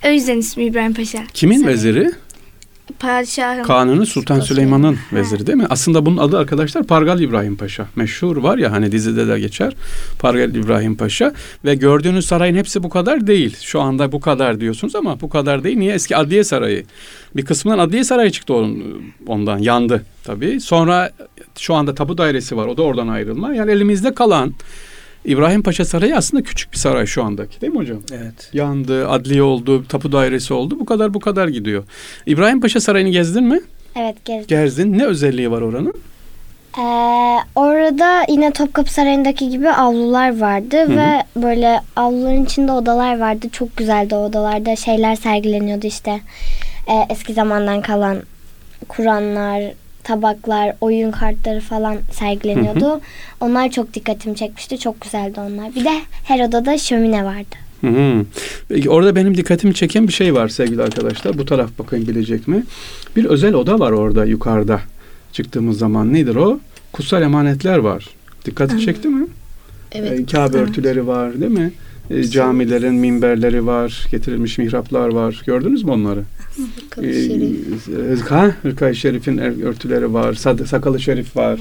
O 0.06 0.09
yüzden 0.11 0.38
ismi 0.38 0.64
İbrahim 0.64 0.95
Paşa. 0.95 1.18
Kimin 1.35 1.59
Sarayı. 1.59 1.76
veziri? 1.76 2.11
Padişahın. 3.00 3.62
Kanuni 3.62 4.07
Sultan 4.07 4.40
Süleyman'ın 4.40 4.99
veziri 5.12 5.47
değil 5.47 5.59
mi? 5.59 5.66
Aslında 5.71 6.07
bunun 6.07 6.16
adı 6.16 6.38
arkadaşlar 6.38 6.83
Pargal 6.83 7.21
İbrahim 7.21 7.57
Paşa. 7.57 7.87
Meşhur 7.97 8.37
var 8.37 8.59
ya 8.59 8.73
hani 8.73 8.92
dizide 8.92 9.28
de 9.28 9.40
geçer. 9.40 9.76
Pargal 10.19 10.54
İbrahim 10.54 10.97
Paşa 10.97 11.33
ve 11.64 11.75
gördüğünüz 11.75 12.26
sarayın 12.26 12.57
hepsi 12.57 12.83
bu 12.83 12.88
kadar 12.88 13.26
değil. 13.26 13.57
Şu 13.62 13.80
anda 13.80 14.12
bu 14.12 14.21
kadar 14.21 14.61
diyorsunuz 14.61 14.97
ama 14.97 15.21
bu 15.21 15.28
kadar 15.28 15.64
değil. 15.64 15.78
Niye? 15.78 15.95
Eski 15.95 16.16
Adliye 16.16 16.45
Sarayı. 16.45 16.85
Bir 17.37 17.45
kısmından 17.45 17.78
Adliye 17.78 18.04
Sarayı 18.04 18.30
çıktı 18.30 18.54
ondan. 19.26 19.59
Yandı 19.59 20.04
tabii. 20.25 20.61
Sonra 20.61 21.11
şu 21.59 21.75
anda 21.75 21.95
tapu 21.95 22.19
dairesi 22.19 22.57
var. 22.57 22.66
O 22.66 22.76
da 22.76 22.83
oradan 22.83 23.09
ayrılma. 23.09 23.54
Yani 23.54 23.71
elimizde 23.71 24.14
kalan 24.14 24.54
İbrahim 25.25 25.62
Paşa 25.62 25.85
Sarayı 25.85 26.17
aslında 26.17 26.43
küçük 26.43 26.73
bir 26.73 26.79
saray 26.79 27.07
şu 27.07 27.25
andaki 27.25 27.61
değil 27.61 27.73
mi 27.73 27.79
hocam? 27.79 27.99
Evet. 28.12 28.50
Yandı, 28.53 29.09
adliye 29.09 29.43
oldu, 29.43 29.85
tapu 29.89 30.12
dairesi 30.12 30.55
oldu. 30.55 30.81
Bu 30.81 30.85
kadar 30.85 31.15
bu 31.15 31.21
kadar 31.21 31.49
gidiyor. 31.49 31.85
İbrahim 32.27 32.61
Paşa 32.61 32.81
Sarayı'nı 32.81 33.11
gezdin 33.11 33.45
mi? 33.45 33.61
Evet 33.97 34.25
gezdik. 34.25 34.49
Gezdin. 34.49 34.99
Ne 34.99 35.05
özelliği 35.05 35.50
var 35.50 35.61
oranın? 35.61 35.95
Ee, 36.79 36.83
orada 37.55 38.25
yine 38.29 38.50
Topkapı 38.50 38.93
Sarayı'ndaki 38.93 39.49
gibi 39.50 39.71
avlular 39.71 40.41
vardı 40.41 40.77
hı. 40.77 40.97
ve 40.97 41.23
böyle 41.37 41.81
avluların 41.97 42.45
içinde 42.45 42.73
odalar 42.73 43.21
vardı. 43.21 43.47
Çok 43.53 43.77
güzeldi 43.77 44.15
o 44.15 44.25
odalarda. 44.25 44.77
Şeyler 44.77 45.17
sergileniyordu 45.17 45.87
işte. 45.87 46.21
Ee, 46.89 47.07
eski 47.11 47.33
zamandan 47.33 47.83
kalan 47.83 48.23
Kur'anlar, 48.89 49.62
tabaklar, 50.04 50.76
oyun 50.80 51.11
kartları 51.11 51.61
falan 51.61 51.97
sergileniyordu. 52.11 53.00
Onlar 53.40 53.71
çok 53.71 53.95
dikkatimi 53.95 54.37
çekmişti. 54.37 54.78
Çok 54.78 55.00
güzeldi 55.00 55.40
onlar. 55.40 55.75
Bir 55.75 55.85
de 55.85 56.00
her 56.25 56.49
odada 56.49 56.78
şömine 56.78 57.25
vardı. 57.25 57.57
Hı 57.80 57.87
hı. 57.87 58.25
Peki 58.69 58.90
orada 58.90 59.16
benim 59.16 59.37
dikkatimi 59.37 59.75
çeken 59.75 60.09
bir 60.09 60.12
şey 60.12 60.35
var 60.35 60.49
sevgili 60.49 60.83
arkadaşlar. 60.83 61.38
Bu 61.38 61.45
taraf 61.45 61.71
bakın 61.78 62.04
gelecek 62.04 62.49
mi? 62.49 62.64
Bir 63.16 63.25
özel 63.25 63.54
oda 63.54 63.78
var 63.78 63.92
orada 63.92 64.25
yukarıda. 64.25 64.80
Çıktığımız 65.33 65.78
zaman 65.78 66.12
nedir 66.12 66.37
o? 66.37 66.61
Kutsal 66.92 67.23
emanetler 67.23 67.78
var. 67.78 68.09
Dikkati 68.45 68.80
çekti 68.80 69.09
mi? 69.09 69.26
Evet. 69.92 70.21
Ee, 70.21 70.26
Kabe 70.26 70.57
örtüleri 70.59 71.07
var 71.07 71.40
değil 71.40 71.52
mi? 71.52 71.73
Ee, 72.11 72.25
camilerin 72.25 72.95
minberleri 72.95 73.67
var, 73.67 74.07
getirilmiş 74.11 74.59
mihraplar 74.59 75.09
var. 75.09 75.43
Gördünüz 75.47 75.83
mü 75.85 75.90
onları? 75.90 76.23
Kadı 76.90 77.12
Şerif. 77.12 77.88
Ee, 77.88 78.29
ha, 78.29 78.50
Hırka-i 78.62 78.97
Şerif'in 78.97 79.38
er- 79.38 79.62
örtüleri 79.64 80.12
var, 80.14 80.35
sakalı 80.67 81.00
şerif 81.00 81.37
var. 81.37 81.61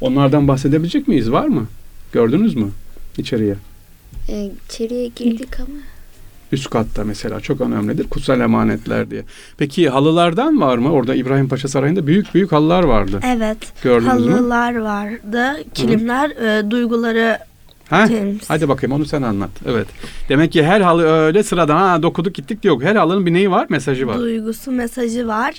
Onlardan 0.00 0.48
bahsedebilecek 0.48 1.08
miyiz? 1.08 1.30
Var 1.32 1.46
mı? 1.46 1.66
Gördünüz 2.12 2.54
mü 2.54 2.68
içeriye? 3.18 3.54
Ee, 4.28 4.50
içeriye 4.68 5.08
girdik 5.16 5.60
ama. 5.60 5.76
Üst 6.52 6.70
katta 6.70 7.04
mesela 7.04 7.40
çok 7.40 7.60
önemlidir. 7.60 8.04
Kutsal 8.08 8.40
emanetler 8.40 9.10
diye. 9.10 9.22
Peki 9.58 9.88
halılardan 9.88 10.60
var 10.60 10.78
mı? 10.78 10.92
Orada 10.92 11.14
İbrahim 11.14 11.48
Paşa 11.48 11.68
Sarayı'nda 11.68 12.06
büyük 12.06 12.34
büyük 12.34 12.52
halılar 12.52 12.82
vardı. 12.84 13.20
Evet. 13.36 13.58
Gördünüz 13.82 14.26
mü? 14.26 14.32
Halılar 14.32 14.76
vardı. 14.76 15.64
Kilimler 15.74 16.30
e, 16.30 16.70
duyguları 16.70 17.38
Ha? 17.90 18.06
temsil. 18.06 18.46
Hadi 18.48 18.68
bakayım 18.68 18.92
onu 18.96 19.04
sen 19.04 19.22
anlat. 19.22 19.50
Evet. 19.66 19.86
Demek 20.28 20.52
ki 20.52 20.64
her 20.64 20.80
halı 20.80 21.02
öyle 21.08 21.42
sıradan 21.42 21.76
ha 21.76 22.02
dokuduk 22.02 22.34
gittik 22.34 22.62
diyor. 22.62 22.82
Her 22.82 22.96
halının 22.96 23.26
bir 23.26 23.32
neyi 23.32 23.50
var? 23.50 23.66
Mesajı 23.68 24.06
var. 24.06 24.18
duygusu 24.18 24.70
mesajı 24.72 25.26
var. 25.26 25.54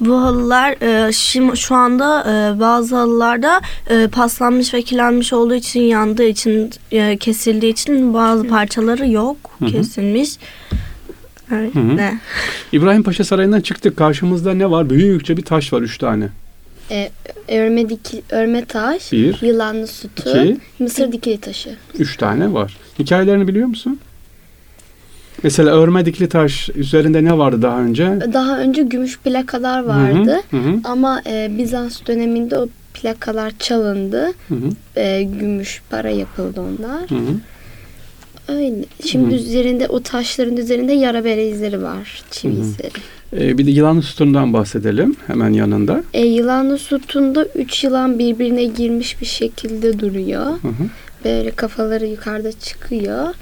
Bu 0.00 0.22
halılar 0.22 0.70
e, 1.08 1.12
şimdi 1.12 1.56
şu 1.56 1.74
anda 1.74 2.20
e, 2.22 2.60
bazı 2.60 2.96
halılarda 2.96 3.60
e, 3.90 4.08
paslanmış 4.08 4.74
ve 4.74 4.82
kirlenmiş 4.82 5.32
olduğu 5.32 5.54
için 5.54 5.80
yandığı 5.80 6.24
için 6.24 6.70
e, 6.92 7.16
kesildiği 7.16 7.72
için 7.72 8.14
bazı 8.14 8.48
parçaları 8.48 9.08
yok 9.10 9.36
Hı 9.58 9.64
hı. 9.64 9.70
kesilmiş. 9.70 10.30
Evet, 11.52 11.74
Hı 11.74 11.78
hı. 11.80 11.96
ne? 11.96 12.18
İbrahim 12.72 13.02
Paşa 13.02 13.24
Sarayı'ndan 13.24 13.60
çıktık. 13.60 13.96
Karşımızda 13.96 14.54
ne 14.54 14.70
var? 14.70 14.90
Büyükçe 14.90 15.36
bir 15.36 15.42
taş 15.42 15.72
var. 15.72 15.80
Üç 15.82 15.98
tane. 15.98 16.28
Ee, 16.90 17.10
örme, 17.48 17.88
diki, 17.88 18.22
örme 18.30 18.64
taş, 18.64 19.12
Bir, 19.12 19.42
yılanlı 19.42 19.86
sütü, 19.86 20.30
iki, 20.30 20.56
mısır 20.78 21.12
dikili 21.12 21.40
taşı. 21.40 21.76
üç 21.98 22.16
tane 22.16 22.52
var. 22.52 22.76
Hikayelerini 22.98 23.48
biliyor 23.48 23.66
musun? 23.68 24.00
Mesela 25.42 25.70
örme 25.70 26.06
dikili 26.06 26.28
taş 26.28 26.68
üzerinde 26.74 27.24
ne 27.24 27.38
vardı 27.38 27.62
daha 27.62 27.80
önce? 27.80 28.18
Daha 28.32 28.58
önce 28.58 28.82
gümüş 28.82 29.18
plakalar 29.18 29.80
vardı. 29.84 30.40
Hı 30.50 30.56
hı, 30.56 30.80
Ama 30.84 31.22
e, 31.26 31.50
Bizans 31.58 32.00
döneminde 32.06 32.58
o 32.58 32.68
plakalar 32.94 33.52
çalındı. 33.58 34.32
hı 34.48 34.54
hı, 34.54 35.00
E, 35.00 35.22
gümüş 35.22 35.82
para 35.90 36.10
yapıldı 36.10 36.60
onlar. 36.60 37.10
hı 37.10 37.14
hı. 37.14 37.34
Öyle. 38.48 38.84
Şimdi 39.06 39.30
Hı. 39.34 39.38
üzerinde 39.38 39.88
o 39.88 40.00
taşların 40.02 40.56
üzerinde 40.56 40.92
yara 40.92 41.24
bere 41.24 41.48
izleri 41.48 41.82
var. 41.82 42.22
Çivi 42.30 42.52
Hı 42.52 42.56
hı. 42.56 42.60
izleri. 42.60 42.92
Ee, 43.36 43.58
bir 43.58 43.66
de 43.66 43.70
yılanlı 43.70 44.02
sütundan 44.02 44.52
bahsedelim 44.52 45.16
hemen 45.26 45.52
yanında. 45.52 46.04
E, 46.12 46.26
yılanlı 46.26 46.78
sütunda 46.78 47.44
üç 47.44 47.84
yılan 47.84 48.18
birbirine 48.18 48.64
girmiş 48.64 49.20
bir 49.20 49.26
şekilde 49.26 49.98
duruyor. 49.98 50.46
Hı 50.46 50.68
hı. 50.68 50.88
Böyle 51.24 51.50
kafaları 51.50 52.06
yukarıda 52.06 52.52
çıkıyor. 52.52 53.34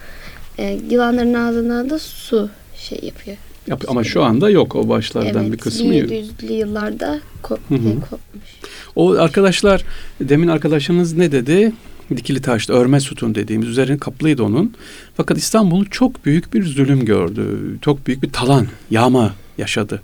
E, 0.59 0.79
yılanların 0.91 1.35
ağzından 1.35 1.91
da 1.91 1.99
su 1.99 2.51
şey 2.77 3.01
yapıyor. 3.03 3.37
Yap- 3.67 3.85
ama 3.89 4.05
şu 4.05 4.23
anda 4.23 4.51
yok 4.51 4.77
o 4.77 4.89
başlardan 4.89 5.43
evet, 5.43 5.53
bir 5.53 5.59
kısmı. 5.59 5.95
1700'lü 5.95 6.53
yıllarda 6.53 7.21
ko- 7.43 7.59
Hı 7.69 7.75
hı. 7.75 7.89
e, 7.89 7.95
kopmuş. 7.95 8.49
O 8.97 9.11
arkadaşlar 9.11 9.85
demin 10.21 10.49
arkadaşınız 10.49 11.17
ne 11.17 11.33
dedi? 11.33 11.73
Dikili 12.17 12.43
taşlı 12.43 12.75
örme 12.75 13.01
sütun 13.01 13.35
dediğimiz 13.35 13.69
üzerine 13.69 13.99
kaplıydı 13.99 14.43
onun. 14.43 14.73
Fakat 15.17 15.39
İstanbul 15.39 15.85
çok 15.85 16.25
büyük 16.25 16.55
bir 16.55 16.65
zulüm 16.65 17.05
gördü. 17.05 17.45
Çok 17.83 18.07
büyük 18.07 18.23
bir 18.23 18.31
talan, 18.31 18.67
yağma 18.91 19.33
yaşadı. 19.59 20.03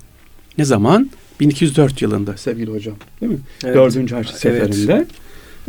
Ne 0.58 0.64
zaman? 0.64 1.10
1204 1.40 2.02
yılında 2.02 2.36
sevgili 2.36 2.70
hocam. 2.70 2.94
Değil 3.20 3.32
mi? 3.32 3.38
Evet. 3.64 3.74
Dördüncü 3.76 4.14
Haçlı 4.14 4.48
Evet. 4.50 4.62
Seferinde. 4.74 5.06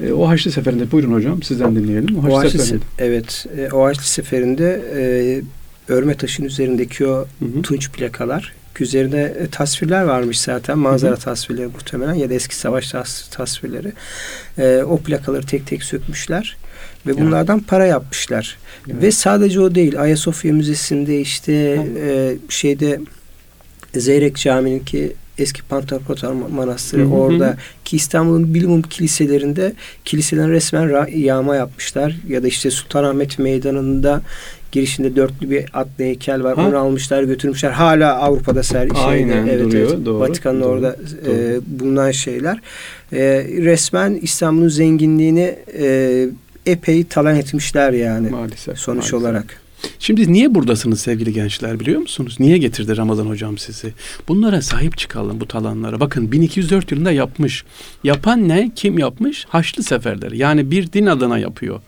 E, 0.04 0.12
o 0.12 0.28
Haçlı 0.28 0.52
Seferi'nde 0.52 0.92
buyurun 0.92 1.14
hocam 1.14 1.44
sizden 1.44 1.76
dinleyelim. 1.76 2.18
O 2.20 2.24
Haçlı, 2.24 2.36
O 2.36 2.40
Haçlı, 2.40 2.60
Seferi'nde. 2.60 2.84
se- 2.84 2.88
evet, 3.00 3.46
e, 3.58 3.72
o 3.72 3.86
Haçlı 3.86 4.04
Seferi'nde 4.04 4.82
e, 4.96 5.04
örme 5.94 6.18
taşın 6.18 6.44
üzerindeki 6.44 7.08
o 7.08 7.12
Hı 7.40 7.46
hı. 7.58 7.62
tunç 7.62 7.92
plakalar 7.92 8.54
ki 8.78 8.84
üzerinde 8.84 9.38
e, 9.40 9.48
tasvirler 9.48 10.04
varmış 10.04 10.40
zaten 10.40 10.78
manzara 10.78 11.16
tasvirleri 11.16 11.68
muhtemelen 11.68 12.14
ya 12.14 12.30
da 12.30 12.34
eski 12.34 12.56
savaş 12.56 12.88
tas- 12.92 13.30
tasvirleri 13.32 13.92
E, 14.58 14.84
o 14.84 14.98
plakaları 14.98 15.46
tek 15.46 15.68
tek 15.68 15.84
sökmüşler 15.84 16.58
ve 17.08 17.18
bunlardan 17.18 17.60
para 17.60 17.86
yapmışlar 17.86 18.58
Ya. 18.88 18.96
ve 19.02 19.12
sadece 19.12 19.60
o 19.60 19.76
değil 19.76 20.02
Ayasofya 20.02 20.54
Müzesi'nde 20.54 21.22
işte 21.22 21.76
Ha. 21.78 21.84
e, 22.00 22.36
şeyde 22.50 23.00
Zeyrek 24.00 24.36
Camii'nin 24.36 24.80
ki 24.80 25.14
eski 25.38 25.62
Pantokrator 25.64 26.32
Manastırı 26.32 27.02
Hı 27.02 27.06
hı 27.06 27.10
orada 27.10 27.58
ki 27.86 27.96
İstanbul'un 27.96 28.54
bilimum 28.54 28.82
kiliselerinde 28.82 29.74
kiliselerin 30.06 30.50
resmen 30.52 30.84
ra- 30.90 31.18
yağma 31.18 31.56
yapmışlar 31.56 32.16
ya 32.28 32.44
da 32.44 32.48
işte 32.48 32.72
Sultanahmet 32.72 33.40
Meydanı'nda 33.40 34.22
girişinde 34.72 35.16
dörtlü 35.16 35.50
bir 35.50 35.66
atlı 35.74 36.04
heykel 36.04 36.44
var. 36.44 36.56
Ha. 36.56 36.68
Onu 36.68 36.78
almışlar 36.78 37.24
götürmüşler. 37.24 37.72
Hala 37.72 38.16
Avrupa'da 38.16 38.64
ser 38.64 38.82
şeyde, 38.88 39.00
Aynen, 39.00 39.48
evet, 39.48 39.66
duruyor, 39.66 39.90
evet, 39.96 40.06
doğru, 40.06 40.20
Vatikan'ın 40.20 40.62
doğru, 40.62 40.70
orada 40.70 40.96
doğru. 41.26 41.34
e, 41.36 41.60
bulunan 41.80 42.12
şeyler. 42.12 42.60
E, 43.14 43.20
resmen 43.62 44.20
İstanbul'un 44.22 44.68
zenginliğini 44.68 45.56
e, 45.80 46.28
epey 46.66 47.04
talan 47.04 47.36
etmişler 47.36 47.94
yani 47.94 48.30
Maalesef. 48.30 48.78
sonuç 48.78 48.98
maalesef. 48.98 49.14
olarak. 49.20 49.62
Şimdi 50.00 50.34
niye 50.34 50.56
buradasınız 50.56 51.02
sevgili 51.02 51.34
gençler 51.34 51.80
biliyor 51.80 52.02
musunuz? 52.02 52.36
Niye 52.40 52.58
getirdi 52.58 52.98
Ramazan 52.98 53.26
hocam 53.26 53.58
sizi? 53.58 53.94
Bunlara 54.28 54.62
sahip 54.62 54.98
çıkalım 54.98 55.40
bu 55.40 55.48
talanlara. 55.48 56.00
Bakın 56.00 56.32
1204 56.32 56.92
yılında 56.92 57.12
yapmış. 57.12 57.64
Yapan 58.04 58.50
ne? 58.50 58.72
Kim 58.76 59.00
yapmış? 59.00 59.46
Haçlı 59.50 59.84
seferleri. 59.84 60.38
Yani 60.38 60.72
bir 60.72 60.92
din 60.92 61.06
adına 61.06 61.38
yapıyor. 61.38 61.82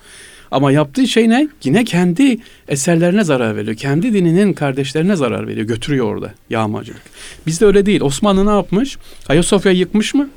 Ama 0.51 0.71
yaptığı 0.71 1.07
şey 1.07 1.29
ne? 1.29 1.47
Yine 1.63 1.83
kendi 1.85 2.37
eserlerine 2.67 3.23
zarar 3.23 3.55
veriyor. 3.55 3.77
Kendi 3.77 4.13
dininin 4.13 4.53
kardeşlerine 4.53 5.15
zarar 5.15 5.47
veriyor. 5.47 5.67
Götürüyor 5.67 6.05
orada 6.05 6.33
yağmacılık. 6.49 7.01
Bizde 7.47 7.65
öyle 7.65 7.85
değil. 7.85 8.01
Osmanlı 8.01 8.45
ne 8.45 8.49
yapmış? 8.49 8.97
Ayasofya'yı 9.29 9.77
yıkmış 9.77 10.13
mı? 10.13 10.29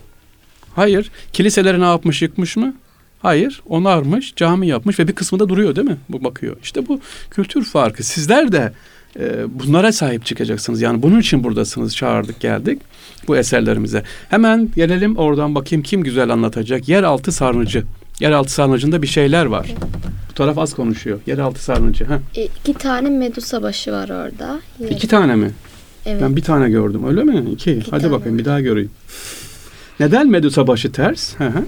Hayır. 0.75 1.11
Kiliseleri 1.33 1.81
ne 1.81 1.85
yapmış? 1.85 2.23
Yıkmış 2.23 2.57
mı? 2.57 2.75
Hayır. 3.21 3.63
Onarmış, 3.69 4.35
cami 4.37 4.67
yapmış 4.67 4.99
ve 4.99 5.09
bir 5.09 5.13
kısmı 5.13 5.39
da 5.39 5.49
duruyor 5.49 5.77
değil 5.77 5.89
mi? 5.89 5.97
Bu 6.09 6.25
bakıyor. 6.25 6.57
İşte 6.63 6.89
bu 6.89 7.01
kültür 7.31 7.65
farkı. 7.65 8.03
Sizler 8.03 8.53
de 8.53 8.73
e, 9.19 9.45
bunlara 9.49 9.93
sahip 9.93 10.27
çıkacaksınız. 10.27 10.83
Yani 10.83 11.03
bunun 11.03 11.21
için 11.21 11.45
buradasınız. 11.45 11.97
Çağırdık, 11.97 12.41
geldik 12.41 12.83
bu 13.29 13.37
eserlerimize. 13.37 14.03
Hemen 14.29 14.69
gelelim 14.77 15.17
oradan 15.17 15.55
bakayım 15.55 15.83
kim 15.83 16.03
güzel 16.03 16.31
anlatacak. 16.31 16.89
Yeraltı 16.89 17.33
sarnıcı. 17.33 17.85
Yeraltı 18.21 18.53
sarnıcında 18.53 19.03
bir 19.03 19.07
şeyler 19.07 19.47
var. 19.47 19.67
Bu 20.31 20.35
taraf 20.35 20.59
az 20.59 20.75
konuşuyor. 20.75 21.21
Yeraltı 21.27 21.65
sarnıcı. 21.65 22.05
Heh. 22.05 22.43
E, 22.43 22.45
iki 22.45 22.75
tane 22.75 23.11
Medusa 23.11 23.63
başı 23.63 23.93
var 23.93 24.09
orada. 24.09 24.61
İki 24.91 25.09
tane 25.09 25.37
mi? 25.37 25.51
Evet. 26.07 26.23
Ben 26.23 26.37
bir 26.37 26.43
tane 26.43 26.71
gördüm. 26.71 27.09
Öyle 27.09 27.25
mi? 27.25 27.51
İki. 27.53 27.73
İki 27.73 27.91
Hadi 27.91 28.03
tane 28.03 28.13
bakayım 28.13 28.39
bir 28.39 28.45
daha 28.45 28.61
göreyim. 28.61 28.91
Neden 30.01 30.29
Medusa 30.29 30.67
başı 30.67 30.93
ters? 30.93 31.39
Hı 31.39 31.45
hı. 31.45 31.65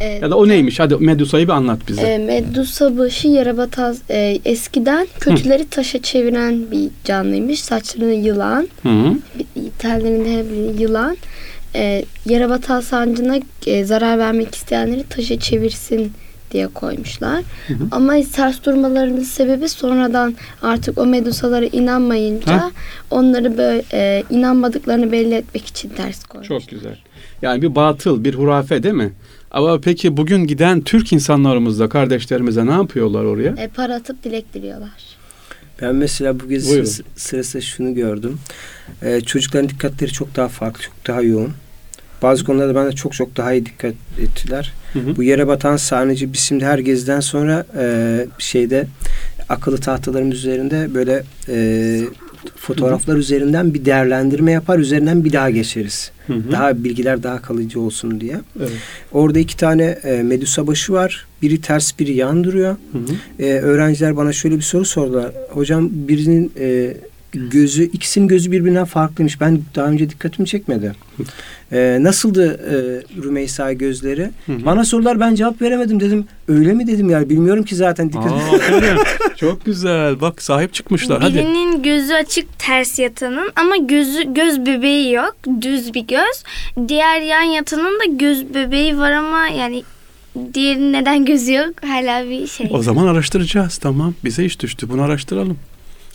E, 0.00 0.06
Ya 0.06 0.30
da 0.30 0.36
o 0.36 0.48
neymiş? 0.48 0.80
Hadi 0.80 0.96
Medusa'yı 0.96 1.46
bir 1.46 1.52
anlat 1.52 1.78
bize. 1.88 2.02
E, 2.02 2.18
Medusa 2.18 2.98
başı 2.98 3.28
yarabataz 3.28 3.98
e, 4.10 4.38
eskiden 4.44 5.06
kötüleri 5.20 5.68
taşa 5.68 6.02
çeviren 6.02 6.70
bir 6.70 6.88
canlıymış. 7.04 7.60
Saçlarını 7.60 8.14
yılan, 8.14 8.68
Hı 8.82 8.88
hı. 8.88 9.14
tellerinde 9.78 10.44
yılan. 10.82 11.16
E, 11.74 12.04
Yarabatal 12.26 12.80
sancına 12.80 13.38
e, 13.66 13.84
zarar 13.84 14.18
vermek 14.18 14.54
isteyenleri 14.54 15.02
taşa 15.10 15.38
çevirsin 15.40 16.12
diye 16.50 16.66
koymuşlar. 16.68 17.42
Hı 17.66 17.74
hı. 17.74 17.78
Ama 17.90 18.14
ters 18.36 18.64
durmalarının 18.64 19.22
sebebi 19.22 19.68
sonradan 19.68 20.34
artık 20.62 20.98
o 20.98 21.06
medusalara 21.06 21.64
inanmayınca 21.66 22.52
Ha? 22.52 22.70
onları 23.10 23.58
böyle 23.58 23.82
e, 23.92 24.22
inanmadıklarını 24.30 25.12
belli 25.12 25.34
etmek 25.34 25.66
için 25.66 25.88
ters 25.88 26.24
koymuşlar. 26.24 26.58
Çok 26.60 26.68
güzel. 26.68 26.96
Yani 27.42 27.62
bir 27.62 27.74
batıl, 27.74 28.24
bir 28.24 28.34
hurafe 28.34 28.82
değil 28.82 28.94
mi? 28.94 29.12
Ama 29.50 29.80
peki 29.80 30.16
bugün 30.16 30.46
giden 30.46 30.80
Türk 30.80 31.12
insanlarımız 31.12 31.80
da 31.80 31.88
kardeşlerimize 31.88 32.66
ne 32.66 32.70
yapıyorlar 32.70 33.24
oraya? 33.24 33.54
E, 33.58 33.68
para 33.68 33.94
atıp 33.94 34.24
dilek 34.24 34.54
diliyorlar. 34.54 34.90
Ben 35.82 35.94
mesela 35.94 36.40
bu 36.40 36.48
gezi 36.48 36.68
Buyurun. 36.70 36.84
sırası- 36.84 37.02
sırasında 37.16 37.62
şunu 37.62 37.94
gördüm. 37.94 38.38
Ee, 39.02 39.20
çocukların 39.20 39.68
dikkatleri 39.68 40.12
çok 40.12 40.36
daha 40.36 40.48
farklı, 40.48 40.82
çok 40.82 41.06
daha 41.06 41.22
yoğun. 41.22 41.52
Bazı 42.22 42.44
konularda 42.44 42.74
bana 42.74 42.92
çok 42.92 43.12
çok 43.12 43.36
daha 43.36 43.52
iyi 43.52 43.66
dikkat 43.66 43.94
ettiler. 44.20 44.72
Hı 44.92 44.98
hı. 44.98 45.16
Bu 45.16 45.22
yere 45.22 45.46
batan 45.46 45.76
sarnıcı 45.76 46.32
biz 46.32 46.40
şimdi 46.40 46.64
her 46.64 46.78
geziden 46.78 47.20
sonra 47.20 47.66
e, 47.78 48.26
şeyde 48.38 48.86
akıllı 49.48 49.78
tahtalarımız 49.78 50.34
üzerinde 50.38 50.94
böyle 50.94 51.22
e, 51.48 52.00
fotoğraflar 52.56 53.16
üzerinden 53.16 53.74
bir 53.74 53.84
değerlendirme 53.84 54.52
yapar, 54.52 54.78
üzerinden 54.78 55.24
bir 55.24 55.32
daha 55.32 55.50
geçeriz. 55.50 56.10
Hı 56.26 56.32
hı. 56.32 56.52
Daha 56.52 56.84
bilgiler 56.84 57.22
daha 57.22 57.42
kalıcı 57.42 57.80
olsun 57.80 58.20
diye. 58.20 58.40
Evet. 58.58 58.70
Orada 59.12 59.38
iki 59.38 59.56
tane 59.56 59.84
e, 59.84 60.22
Medusa 60.22 60.66
başı 60.66 60.92
var. 60.92 61.26
Biri 61.42 61.60
ters, 61.60 61.98
biri 61.98 62.14
yan 62.14 62.44
duruyor. 62.44 62.76
Hı 62.92 62.98
hı. 62.98 63.42
E, 63.44 63.60
öğrenciler 63.60 64.16
bana 64.16 64.32
şöyle 64.32 64.56
bir 64.56 64.62
soru 64.62 64.84
sordular. 64.84 65.32
Hocam 65.50 65.88
birinin 65.92 66.52
e, 66.60 66.94
gözü, 67.32 67.84
ikisinin 67.84 68.28
gözü 68.28 68.52
birbirinden 68.52 68.84
farklıymış. 68.84 69.40
Ben 69.40 69.62
daha 69.74 69.86
önce 69.86 70.10
dikkatimi 70.10 70.48
çekmedi. 70.48 70.92
E, 71.72 71.98
nasıldı 72.00 72.52
e, 72.52 72.74
Rümeysa 73.22 73.72
gözleri? 73.72 74.30
Hı 74.46 74.52
hı. 74.52 74.64
Bana 74.64 74.84
sorular 74.84 75.20
ben 75.20 75.34
cevap 75.34 75.62
veremedim 75.62 76.00
dedim. 76.00 76.24
Öyle 76.48 76.72
mi 76.72 76.86
dedim 76.86 77.10
ya 77.10 77.28
bilmiyorum 77.28 77.64
ki 77.64 77.76
zaten 77.76 78.08
dikkat 78.08 78.32
Aa. 78.32 79.04
Çok 79.36 79.64
güzel. 79.64 80.20
Bak 80.20 80.42
sahip 80.42 80.74
çıkmışlar. 80.74 81.22
Hadi. 81.22 81.34
Birinin 81.34 81.82
gözü 81.82 82.14
açık 82.14 82.58
ters 82.58 82.98
yatanın 82.98 83.52
ama 83.56 83.76
gözü 83.76 84.34
göz 84.34 84.66
bebeği 84.66 85.12
yok. 85.12 85.36
Düz 85.60 85.94
bir 85.94 86.06
göz. 86.06 86.44
Diğer 86.88 87.20
yan 87.20 87.42
yatanın 87.42 88.00
da 88.00 88.04
göz 88.04 88.54
bebeği 88.54 88.98
var 88.98 89.12
ama 89.12 89.48
yani 89.48 89.82
diğerinin 90.54 90.92
neden 90.92 91.24
gözü 91.24 91.52
yok 91.52 91.74
hala 91.86 92.30
bir 92.30 92.46
şey. 92.46 92.68
O 92.70 92.82
zaman 92.82 93.06
araştıracağız. 93.06 93.78
Tamam. 93.78 94.14
Bize 94.24 94.44
iş 94.44 94.60
düştü. 94.60 94.88
Bunu 94.88 95.02
araştıralım. 95.02 95.58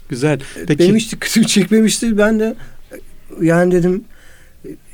Güzel. 0.10 0.40
Peki. 0.68 0.80
Benim 0.80 0.96
hiç 0.96 1.12
dikkatimi 1.12 1.48
çekmemişti. 1.48 2.18
Ben 2.18 2.40
de 2.40 2.56
e, 2.92 2.96
yani 3.42 3.72
dedim 3.72 4.04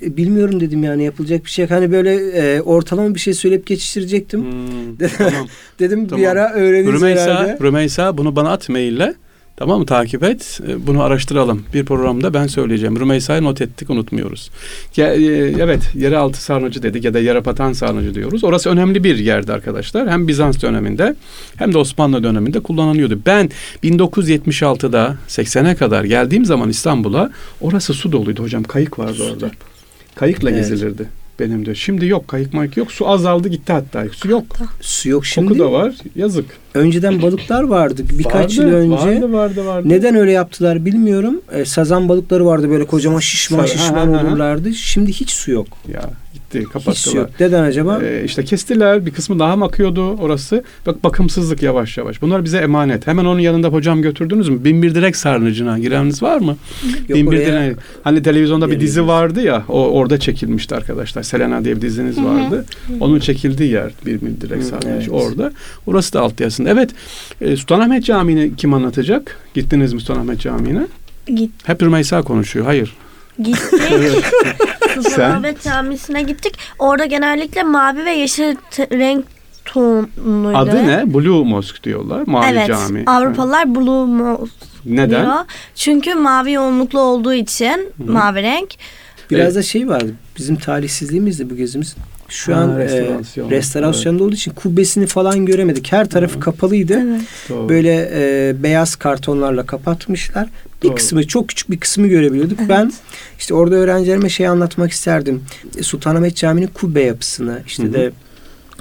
e, 0.01 0.18
bilmiyorum 0.18 0.60
dedim 0.60 0.84
yani 0.84 1.03
yapılacak 1.03 1.46
bir 1.46 1.50
şey. 1.50 1.68
Hani 1.68 1.91
böyle 1.91 2.13
e, 2.15 2.62
ortalama 2.62 3.15
bir 3.15 3.20
şey 3.20 3.34
söyleyip 3.34 3.68
geçiştirecektim. 3.68 4.41
Hmm, 4.41 5.08
tamam. 5.18 5.48
Dedim 5.80 6.08
Tamam. 6.08 6.22
bir 6.22 6.27
ara 6.27 6.53
öğreniriz 6.53 6.94
Rümeysa, 6.94 7.24
herhalde. 7.24 7.58
Rümeysa 7.62 8.18
bunu 8.18 8.36
bana 8.36 8.51
at 8.51 8.70
maille. 8.70 9.13
Tamam 9.58 9.79
mı? 9.79 9.86
Takip 9.86 10.24
et. 10.24 10.60
E, 10.67 10.88
Bunu 10.88 11.03
araştıralım. 11.03 11.63
Bir 11.74 11.86
programda 11.86 12.34
ben 12.34 12.48
söyleyeceğim. 12.48 13.00
Rümeysa'yı 13.00 13.43
not 13.43 13.62
ettik 13.62 13.89
unutmuyoruz. 13.89 14.50
Ya, 14.98 15.13
e, 15.13 15.22
evet 15.60 15.81
yeraltı 15.96 16.43
sarnıcı 16.43 16.84
dedik 16.84 17.03
ya 17.03 17.13
da 17.13 17.20
yerapatan 17.20 17.74
sarnıcı 17.74 18.15
diyoruz. 18.15 18.43
Orası 18.43 18.70
önemli 18.70 19.03
bir 19.03 19.17
yerdi 19.17 19.53
arkadaşlar. 19.53 20.10
Hem 20.10 20.27
Bizans 20.27 20.62
döneminde 20.62 21.15
hem 21.55 21.74
de 21.74 21.77
Osmanlı 21.77 22.24
döneminde 22.24 22.60
kullanılıyordu. 22.60 23.20
Ben 23.25 23.50
1976'da 23.84 25.17
80'e 25.27 25.75
kadar 25.75 26.03
geldiğim 26.03 26.46
zaman 26.46 26.70
İstanbul'a 26.70 27.31
orası 27.62 27.93
su 27.93 28.12
doluydu 28.12 28.43
hocam. 28.43 28.63
Kayık 28.63 29.00
vardı 29.00 29.24
orada. 29.34 29.51
Kayıkla 30.15 30.50
Evet. 30.50 30.60
gezilirdi 30.70 31.20
benim 31.41 31.65
de. 31.65 31.75
Şimdi 31.75 32.05
yok 32.05 32.27
kayık 32.27 32.53
mayık 32.53 32.77
yok. 32.77 32.91
Su 32.91 33.10
azaldı 33.10 33.48
gitti 33.50 33.74
hatta. 33.74 34.03
Su 34.12 34.29
yok. 34.29 34.45
Su 34.81 35.10
yok 35.10 35.19
Koku 35.19 35.27
şimdi. 35.27 35.60
da 35.60 35.71
var. 35.71 35.93
Yazık. 36.15 36.45
Önceden 36.74 37.21
balıklar 37.21 37.63
vardı. 37.63 38.03
Birkaç 38.19 38.60
Vardı, 38.60 38.69
yıl 38.69 38.75
önce. 38.75 38.95
Vardı 38.95 39.33
vardı 39.33 39.65
vardı. 39.65 39.89
Neden 39.89 40.15
öyle 40.15 40.31
yaptılar 40.31 40.86
bilmiyorum. 40.86 41.41
E, 41.51 41.65
sazan 41.65 42.10
balıkları 42.10 42.45
vardı 42.45 42.69
böyle 42.69 42.86
kocaman 42.86 43.19
şişman 43.19 43.65
şişman 43.65 44.07
Ha, 44.13 44.17
ha, 44.17 44.24
ha. 44.24 44.27
olurlardı. 44.27 44.74
Şimdi 44.74 45.13
hiç 45.13 45.29
su 45.29 45.51
yok. 45.51 45.67
Ya 45.93 46.10
gitti 46.51 46.65
Hiç 46.65 46.74
kapattılar. 46.74 47.15
yok. 47.15 47.29
Neden 47.39 47.63
acaba? 47.63 48.00
Ee, 48.03 48.24
işte 48.25 48.43
kestiler 48.46 49.05
bir 49.05 49.12
kısmı 49.12 49.39
daha 49.39 49.55
mı 49.55 49.65
akıyordu 49.65 50.15
orası. 50.15 50.63
Bak 50.86 51.03
bakımsızlık 51.03 51.63
yavaş 51.63 51.98
yavaş. 51.98 52.22
Bunlar 52.22 52.43
bize 52.43 52.58
emanet. 52.58 53.08
Hemen 53.08 53.25
onun 53.25 53.39
yanında 53.39 53.67
hocam 53.67 54.01
götürdünüz 54.01 54.50
mü? 54.50 54.63
Binbir 54.63 54.96
Direk 54.96 55.15
Sarnıcı'na 55.15 55.79
gireniniz 55.79 56.24
var 56.24 56.38
mı? 56.38 56.58
Yok 57.08 57.17
Binbir 57.20 57.38
oraya- 57.38 57.46
Direk. 57.67 57.77
Hani 58.03 58.24
televizyonda 58.24 58.72
bir 58.72 58.79
dizi 58.79 59.08
vardı 59.08 59.41
ya. 59.41 59.63
O 59.70 59.89
orada 59.89 60.20
çekilmişti 60.20 60.75
arkadaşlar. 60.75 61.24
Selena 61.24 61.63
diye 61.63 61.75
bir 61.75 61.81
diziniz 61.81 62.17
vardı. 62.24 62.65
Onun 63.00 63.20
çekildiği 63.20 63.72
yer 63.72 63.91
Binbir 64.05 64.41
Direk 64.41 64.63
Sarnıcı 64.63 64.89
evet. 64.89 65.10
orada. 65.12 65.51
Orası 65.88 66.13
da 66.13 66.22
alt 66.22 66.39
yazısında. 66.39 66.70
Evet. 66.70 66.89
E, 67.41 67.55
Sultanahmet 67.55 68.05
Camii'ni 68.05 68.55
kim 68.55 68.74
anlatacak? 68.74 69.38
Gittiniz 69.53 69.93
mi 69.93 70.00
Sultanahmet 70.01 70.39
Camii'ne? 70.39 70.88
Git, 71.36 71.51
Hep 71.63 71.84
Rümeysa 71.84 72.22
konuşuyor. 72.22 72.65
Hayır. 72.65 72.96
gittik. 73.43 73.62
Sen? 74.93 75.01
Sultanahmet 75.01 75.63
Camisi'ne 75.63 76.21
gittik. 76.21 76.53
Orada 76.79 77.05
genellikle 77.05 77.63
mavi 77.63 78.05
ve 78.05 78.12
yeşil 78.12 78.55
te- 78.71 78.88
renk 78.91 79.25
tonluydu. 79.65 80.57
Adı 80.57 80.88
ne? 80.88 81.13
Blue 81.13 81.43
Mosque 81.45 81.83
diyorlar. 81.83 82.24
Mavi 82.27 82.45
evet. 82.51 82.67
Cami. 82.67 83.03
Avrupalılar 83.05 83.75
Blue 83.75 84.05
Mosque 84.05 84.67
Neden? 84.86 85.10
diyor. 85.10 85.36
Çünkü 85.75 86.15
mavi 86.15 86.51
yoğunluklu 86.51 87.00
olduğu 87.00 87.33
için 87.33 87.93
mavi 88.07 88.41
renk. 88.43 88.69
Biraz 89.31 89.55
da 89.55 89.63
şey 89.63 89.88
vardı. 89.89 90.13
Bizim 90.38 90.55
talihsizliğimiz 90.55 91.39
de 91.39 91.50
bu 91.50 91.55
gezimiz. 91.55 91.95
Şu 92.31 92.55
Ha, 92.55 92.59
an 92.59 92.79
e, 92.79 92.83
restorasyon. 92.85 93.50
restorasyonda 93.51 94.23
olduğu 94.23 94.35
için 94.35 94.51
kubbesini 94.51 95.05
falan 95.07 95.45
göremedik. 95.45 95.91
Her 95.91 96.09
tarafı 96.09 96.39
kapalıydı. 96.39 96.93
Evet. 96.93 97.21
Doğru. 97.50 97.69
Böyle 97.69 98.09
e, 98.13 98.53
beyaz 98.63 98.95
kartonlarla 98.95 99.65
kapatmışlar. 99.65 100.50
Bir 100.83 100.88
Doğru. 100.88 100.95
kısmı 100.95 101.27
çok 101.27 101.50
küçük 101.50 101.71
bir 101.71 101.79
kısmı 101.79 102.07
görebiliyorduk. 102.07 102.59
Ben 102.69 102.91
işte 103.39 103.53
orada 103.53 103.75
öğrencilerime 103.75 104.29
şey 104.29 104.47
anlatmak 104.47 104.91
isterdim. 104.91 105.43
E, 105.77 105.83
Sultanahmet 105.83 106.35
Camii'nin 106.35 106.67
kubbe 106.67 107.01
yapısını 107.01 107.59
işte 107.67 107.83
Hı 107.83 107.88
hı. 107.88 107.93
de 107.93 108.11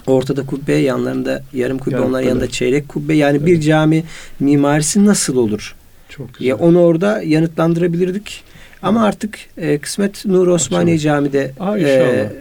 ortada 0.07 0.47
kubbe 0.47 0.75
yanlarında 0.75 1.43
yarım 1.53 1.79
kubbe 1.79 1.95
Yarım 1.95 2.09
onların 2.09 2.29
yanında 2.29 2.49
çeyrek 2.49 2.89
kubbe 2.89 3.15
yani 3.15 3.47
bir 3.47 3.53
Evet. 3.55 3.65
cami 3.65 4.05
mimarisi 4.41 5.05
nasıl 5.05 5.37
olur? 5.37 5.75
Çok 6.09 6.35
güzel. 6.35 6.47
Ya 6.47 6.57
onu 6.57 6.81
orada 6.81 7.23
yanıtlandırabilirdik. 7.23 8.43
Ama 8.83 9.05
artık 9.05 9.39
e, 9.57 9.79
kısmet 9.79 10.25
Nur 10.27 10.47
Osmaniye 10.47 10.99
Camii'de 10.99 11.53
Aa, 11.61 11.79
e, 11.79 12.33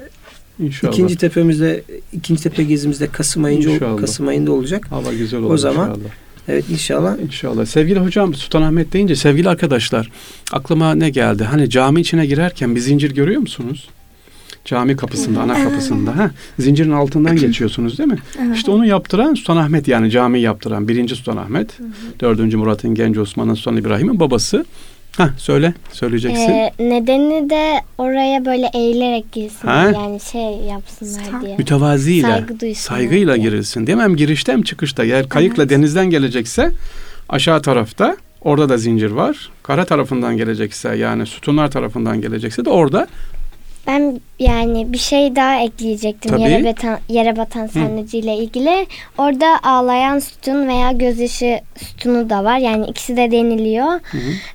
inşallah. 0.60 0.94
İkinci 0.94 1.16
tepemizde 1.18 1.84
ikinci 2.14 2.44
tepe 2.44 2.64
gezimizde 2.64 3.08
Kasım 3.08 3.44
ayında 3.44 3.70
İnşallah. 3.70 3.98
Kasım 3.98 4.28
ayında 4.28 4.52
olacak. 4.52 4.88
Hava 4.90 5.14
güzel 5.14 5.40
olur 5.40 5.54
O 5.54 5.58
zaman- 5.58 5.90
inşallah. 5.90 6.10
Evet 6.48 6.66
inşallah. 6.70 7.18
İnşallah. 7.20 7.66
Sevgili 7.66 8.00
hocam 8.00 8.34
Sultanahmet 8.34 8.94
deyince 8.94 9.16
sevgili 9.16 9.50
arkadaşlar 9.50 10.12
aklıma 10.52 10.96
ne 10.96 11.10
geldi? 11.10 11.44
Hani 11.44 11.70
cami 11.70 12.02
içine 12.02 12.26
girerken 12.26 12.76
bir 12.76 12.80
zincir 12.80 13.12
görüyor 13.16 13.42
musunuz? 13.42 13.90
Cami 14.66 14.96
kapısında, 14.96 15.42
ana 15.42 15.64
kapısında. 15.64 16.18
Ha, 16.18 16.32
zincirin 16.60 16.92
altından 16.92 17.36
geçiyorsunuz 17.36 17.98
değil 17.98 18.10
mi? 18.10 18.18
Evet. 18.46 18.56
İşte 18.58 18.72
onu 18.72 18.86
yaptıran 18.86 19.34
Sultanahmet 19.34 19.88
yani 19.88 20.12
cami 20.12 20.42
yaptıran 20.42 20.88
birinci 20.88 21.16
Sultanahmet. 21.16 21.70
Dördüncü 22.20 22.58
Murat'ın 22.58 22.96
genci 22.96 23.20
Osman'ın 23.20 23.54
Sultan 23.54 23.78
İbrahim'in 23.78 24.20
babası. 24.20 24.66
Ha 25.18 25.30
söyle, 25.38 25.74
söyleyeceksin. 25.92 26.50
Ee, 26.50 26.72
nedeni 26.80 27.50
de 27.50 27.82
oraya 27.98 28.46
böyle 28.46 28.70
eğilerek 28.74 29.32
girsinler 29.32 29.74
Ha? 29.94 30.02
yani 30.02 30.20
şey 30.20 30.58
yapsınlar 30.70 31.20
Sa- 31.24 31.46
diye. 31.46 31.58
Mütevaziyle, 31.58 32.28
Saygı 32.28 32.60
duysunlar 32.60 32.98
saygıyla 33.00 33.36
diye. 33.36 33.46
girilsin 33.46 33.88
değil 33.88 33.98
mi? 33.98 34.04
Hem 34.04 34.16
girişte 34.16 34.52
hem 34.52 34.62
çıkışta. 34.62 35.04
Eğer 35.04 35.30
kayıkla 35.30 35.64
Evet. 35.64 35.70
denizden 35.72 36.10
gelecekse 36.10 36.72
aşağı 37.30 37.62
tarafta 37.62 38.18
orada 38.42 38.70
da 38.70 38.78
zincir 38.78 39.12
var. 39.12 39.50
Kara 39.64 39.86
tarafından 39.86 40.38
gelecekse 40.38 40.96
yani 40.96 41.26
sütunlar 41.26 41.72
tarafından 41.72 42.22
gelecekse 42.22 42.66
de 42.66 42.70
orada 42.70 43.08
Ben 43.90 44.22
yani 44.40 44.94
bir 44.94 44.98
şey 44.98 45.36
daha 45.36 45.62
ekleyecektim 45.62 46.32
Tabii. 46.32 46.42
yere 46.42 46.66
batan, 46.66 47.00
yere 47.10 47.38
batan 47.38 47.68
sarnıcı 47.68 48.18
ile 48.18 48.36
ilgili. 48.36 48.88
Orada 49.18 49.60
ağlayan 49.64 50.20
sütun 50.20 50.68
veya 50.68 50.92
gözyaşı 50.92 51.60
sütunu 51.78 52.30
da 52.30 52.44
var. 52.44 52.58
Yani 52.58 52.86
ikisi 52.88 53.18
de 53.18 53.32
deniliyor. 53.32 54.00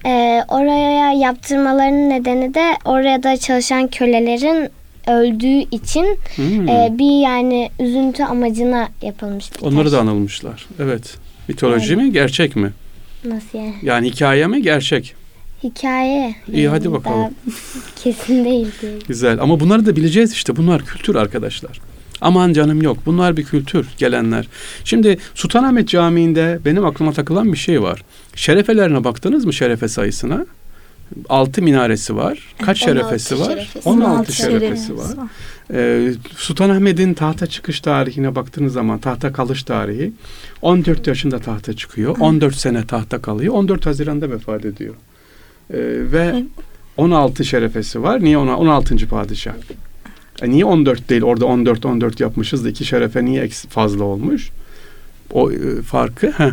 Ee, 0.07 0.43
oraya 0.49 1.13
yaptırmalarının 1.13 2.11
nedeni 2.11 2.55
de 2.55 2.77
orada 2.85 3.37
çalışan 3.37 3.89
kölelerin 3.89 4.71
öldüğü 5.07 5.77
için 5.77 6.19
hmm, 6.37 6.69
e, 6.69 6.89
bir 6.99 7.23
yani 7.23 7.71
üzüntü 7.81 8.23
amacına 8.23 8.89
yapılmış 9.03 9.51
onları 9.63 9.93
da 9.93 10.01
anılmışlar. 10.01 10.67
Evet. 10.83 11.15
Mitoloji 11.49 11.97
mi, 11.97 12.13
gerçek 12.13 12.57
mi? 12.57 12.73
Nasıl 13.25 13.59
yani? 13.59 13.75
Yani 13.83 14.11
hikaye 14.11 14.47
mi, 14.47 14.63
gerçek? 14.63 15.24
Hikaye. 15.65 16.35
İyi, 16.53 16.69
hadi 16.69 16.85
Yani 16.85 16.95
bakalım. 16.97 17.35
kesin 17.97 18.45
değil. 18.45 18.69
Güzel. 19.09 19.41
Ama 19.41 19.61
bunları 19.61 19.87
da 19.87 19.97
bileceğiz 19.97 20.33
işte. 20.33 20.57
Bunlar 20.57 20.85
kültür 20.85 21.15
arkadaşlar. 21.15 21.81
Aman 22.21 22.53
canım 22.53 22.83
yok. 22.83 22.99
Bunlar 23.07 23.37
bir 23.37 23.45
kültür 23.45 23.87
gelenler. 23.99 24.49
Şimdi 24.85 25.19
Sultanahmet 25.35 25.89
Camii'nde 25.89 26.59
benim 26.65 26.85
aklıma 26.87 27.13
takılan 27.13 27.53
bir 27.53 27.59
şey 27.59 27.83
var. 27.83 28.03
Şerefelerine 28.35 29.05
baktınız 29.05 29.45
mı 29.45 29.53
şerefe 29.53 29.89
sayısına? 29.89 30.47
Altı 31.29 31.63
minaresi 31.63 32.17
var. 32.17 32.55
Kaç 32.63 32.83
16 32.83 32.85
şerefesi 32.85 33.41
var? 33.41 33.45
şerefesi. 33.47 33.89
16 33.89 34.11
16 34.11 34.33
şerefesi 34.33 34.97
var. 34.97 35.15
Ee, 35.73 36.13
Sultanahmet'in 36.37 37.15
tahta 37.15 37.47
çıkış 37.47 37.81
tarihine 37.81 38.35
baktığınız 38.35 38.73
zaman 38.73 38.99
tahta 38.99 39.33
kalış 39.33 39.63
tarihi 39.63 40.13
14 40.63 41.07
yaşında 41.07 41.39
tahta 41.39 41.73
çıkıyor. 41.73 42.17
14 42.21 42.55
sene 42.55 42.87
tahta 42.87 43.23
kalıyor. 43.23 43.55
14 43.55 43.87
Haziran'da 43.87 44.31
vefat 44.31 44.65
ediyor. 44.65 44.95
Ee, 45.71 45.77
ve 46.13 46.45
16 46.97 47.45
şerefesi 47.45 48.03
var. 48.03 48.25
Niye 48.25 48.39
ona 48.39 48.59
16. 48.59 49.09
padişah? 49.09 49.55
E 50.43 50.51
niye 50.51 50.65
14 50.65 51.09
değil? 51.09 51.23
Orada 51.23 51.47
14 51.47 51.87
14 51.87 52.21
yapmışız 52.21 52.65
da 52.65 52.69
iki 52.69 52.85
şerefe 52.85 53.25
niye 53.25 53.49
fazla 53.49 54.05
olmuş? 54.05 54.51
O 55.33 55.53
e, 55.53 55.83
farkı 55.83 56.31
heh, 56.31 56.51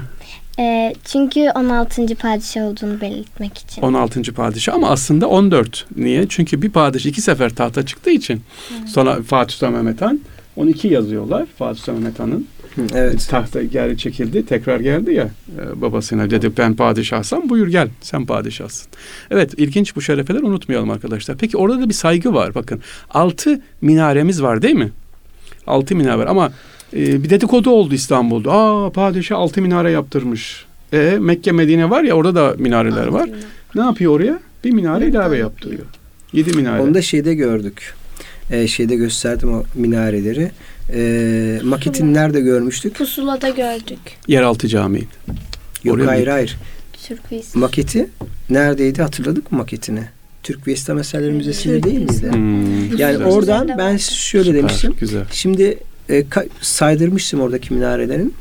Ee, 0.60 0.94
çünkü 1.06 1.40
16. 1.56 2.16
padişah 2.16 2.62
olduğunu 2.64 3.02
belirtmek 3.02 3.58
için. 3.58 3.82
16. 3.82 4.34
padişah 4.34 4.74
ama 4.74 4.90
aslında 4.90 5.28
14. 5.28 5.86
Niye? 5.98 6.26
Çünkü 6.30 6.62
bir 6.62 6.70
padişah 6.70 7.10
iki 7.10 7.22
sefer 7.22 7.50
tahta 7.56 7.86
çıktığı 7.86 8.10
için 8.12 8.42
sonra 8.88 9.22
Fatih 9.24 9.54
Sultan 9.54 9.74
Mehmet 9.74 10.02
Han 10.02 10.20
12 10.56 10.88
yazıyorlar 10.88 11.46
Fatih 11.58 11.80
Sultan 11.80 11.96
Mehmet 11.96 12.20
Han'ın. 12.20 12.48
Hı, 12.76 12.82
evet. 12.96 13.28
Tahta 13.30 13.64
geri 13.64 13.98
çekildi. 13.98 14.46
Tekrar 14.46 14.80
geldi 14.80 15.14
ya 15.14 15.30
e, 15.60 15.82
babasına 15.82 16.30
dedi 16.30 16.52
ben 16.58 16.76
padişahsam 16.76 17.50
buyur 17.50 17.68
gel 17.68 17.90
sen 18.02 18.26
padişahsın. 18.26 18.88
Evet 19.32 19.54
ilginç 19.58 19.96
bu 19.96 20.02
şerefeler 20.02 20.42
unutmayalım 20.42 20.90
arkadaşlar. 20.90 21.38
Peki 21.38 21.58
orada 21.58 21.82
da 21.82 21.90
bir 21.90 21.94
saygı 21.94 22.34
var 22.34 22.56
bakın. 22.56 22.82
Altı 23.10 23.62
minaremiz 23.82 24.42
var 24.44 24.62
değil 24.62 24.76
mi? 24.76 24.92
Altı 25.68 25.96
minare 25.96 26.18
var 26.18 26.28
ama 26.28 26.52
e, 26.94 27.24
bir 27.24 27.30
dedikodu 27.30 27.70
oldu 27.70 27.94
İstanbul'da. 27.94 28.52
Aa 28.52 28.90
padişah 28.90 29.38
altı 29.38 29.62
minare 29.62 29.92
yaptırmış. 29.92 30.66
E, 30.94 31.18
Mekke 31.20 31.52
Medine 31.52 31.90
var 31.90 32.04
ya 32.04 32.14
orada 32.14 32.36
da 32.36 32.56
minareler 32.58 33.08
var. 33.08 33.30
Ne 33.76 33.82
yapıyor 33.82 34.12
oraya? 34.12 34.40
Bir 34.64 34.72
minare 34.72 35.08
ilave 35.08 35.38
yaptırıyor. 35.38 35.86
Yedi 36.34 36.54
minare. 36.54 36.82
Onu 36.82 36.94
da 36.94 37.02
şeyde 37.02 37.36
gördük. 37.36 37.94
Ee, 38.52 38.68
şeyde 38.68 38.96
gösterdim 38.96 39.54
o 39.54 39.64
minareleri. 39.76 40.52
Ee, 40.94 41.60
maketini 41.64 42.14
nerede 42.14 42.42
görmüştük? 42.42 42.96
Pusulada 42.96 43.50
gördük. 43.50 44.00
Yeraltı 44.28 44.68
Camii. 44.68 45.08
Yok 45.84 45.96
Oraya 45.96 46.08
hayır 46.08 46.28
mı? 46.28 46.34
hayır. 46.34 46.58
Türk 47.08 47.56
Maketi 47.56 48.10
neredeydi 48.50 49.02
hatırladık 49.02 49.52
mı 49.52 49.58
maketini? 49.58 50.04
Türk 50.44 50.68
ve 50.68 50.74
İslam 50.74 51.00
Eserleri 51.00 51.32
Müzesi'nde 51.32 51.84
değil 51.84 52.00
miydi? 52.00 52.32
Hmm, 52.32 52.98
Yani 52.98 53.12
güzel. 53.12 53.24
oradan 53.24 53.68
ben 53.68 53.78
vardı. 53.78 54.00
şöyle 54.00 54.44
Süper, 54.46 54.60
demiştim. 54.60 54.94
Güzel. 55.00 55.24
Şimdi 55.32 55.78
e, 56.10 56.20
ka- 56.22 56.48
saydırmıştım 56.62 57.42
oradaki 57.42 57.74
minarelerin. 57.74 58.34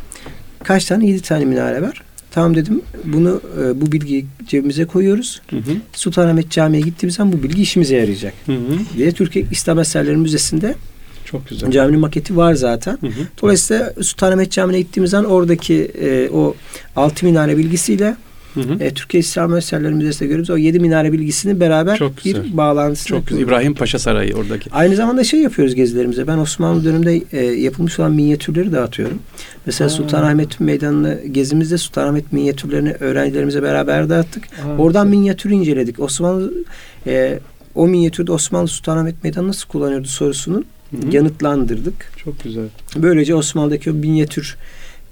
Kaç 0.65 0.85
tane? 0.85 1.07
Yedi 1.07 1.21
tane 1.23 1.45
minare 1.45 1.83
var. 1.83 2.03
Tamam 2.31 2.57
dedim. 2.57 2.83
Bunu 3.05 3.41
e, 3.63 3.81
bu 3.81 3.93
bilgiyi 3.93 4.27
cebimize 4.49 4.85
koyuyoruz. 4.85 5.41
Hı 5.51 5.57
hı. 5.57 5.73
Sultanahmet 5.93 6.51
Camii'ye 6.51 6.83
gittiğimiz 6.83 7.15
zaman 7.15 7.33
bu 7.33 7.43
bilgi 7.43 7.63
işimize 7.63 7.97
yarayacak. 7.97 8.35
Hı 8.47 8.53
hı. 8.53 8.97
diye 8.97 9.13
Türkiye 9.13 9.45
İslam 9.51 9.79
Eserleri 9.79 10.17
Müzesi'nde 10.17 10.75
Çok 11.31 11.49
güzel. 11.49 11.71
caminin 11.71 12.01
maketi 12.01 12.37
var 12.37 12.55
zaten. 12.55 12.99
Hı 13.01 13.07
hı. 13.07 13.11
Dolayısıyla 13.43 13.93
Sultanahmet 14.03 14.53
Camii'ne 14.53 14.81
gittiğimiz 14.81 15.11
zaman 15.11 15.31
oradaki 15.31 15.75
e, 15.85 16.29
o 16.31 16.55
altı 16.97 17.27
minare 17.27 17.57
bilgisiyle 17.59 18.17
Hı 18.55 18.61
hı. 18.61 18.85
e, 18.85 18.95
Türkiye 18.95 19.21
İslam 19.21 19.57
Eserleri 19.57 19.95
Müzesi'nde 19.95 20.29
görüyoruz. 20.29 20.51
O 20.51 20.57
yedi 20.57 20.81
minare 20.81 21.13
bilgisini 21.13 21.61
beraber 21.61 21.97
Çok 21.97 22.23
güzel. 22.25 22.45
bir 22.45 22.57
bağlantısını 22.57 23.09
Çok 23.19 23.27
güzel. 23.27 23.43
İbrahim 23.43 23.75
Paşa 23.75 23.99
Sarayı 23.99 24.35
oradaki. 24.37 24.71
Aynı 24.73 24.97
zamanda 24.97 25.25
şey 25.25 25.41
yapıyoruz 25.41 25.75
gezilerimize. 25.75 26.27
Ben 26.27 26.39
Osmanlı 26.39 26.85
döneminde 26.85 27.23
e, 27.33 27.45
yapılmış 27.45 27.99
olan 28.01 28.13
minyatürleri 28.13 28.73
dağıtıyorum. 28.73 29.19
Mesela 29.67 29.87
Aa. 29.87 29.91
Sultanahmet 29.91 30.61
Meydanı'nı 30.61 31.21
gezimizde 31.33 31.79
Sultanahmet 31.79 32.33
minyatürlerini 32.33 32.93
öğrencilerimize 32.93 33.63
beraber 33.63 34.09
dağıttık. 34.09 34.45
Aa, 34.45 34.83
Oradan 34.83 35.07
güzel. 35.07 35.19
minyatürü 35.19 35.55
inceledik. 35.55 36.01
Osmanlı 36.01 36.53
e, 37.07 37.39
o 37.75 37.87
minyatürde 37.89 38.33
Osmanlı 38.33 38.69
Sultanahmet 38.69 39.25
Meydanı 39.25 39.49
nasıl 39.49 39.69
kullanıyordu 39.69 40.09
sorusunun 40.09 40.65
Hı 40.91 40.97
hı. 40.97 41.17
yanıtlandırdık. 41.17 42.13
Çok 42.25 42.43
güzel. 42.45 42.65
Böylece 42.97 43.35
Osmanlı'daki 43.35 43.91
o 43.91 43.95
minyatür 43.95 44.57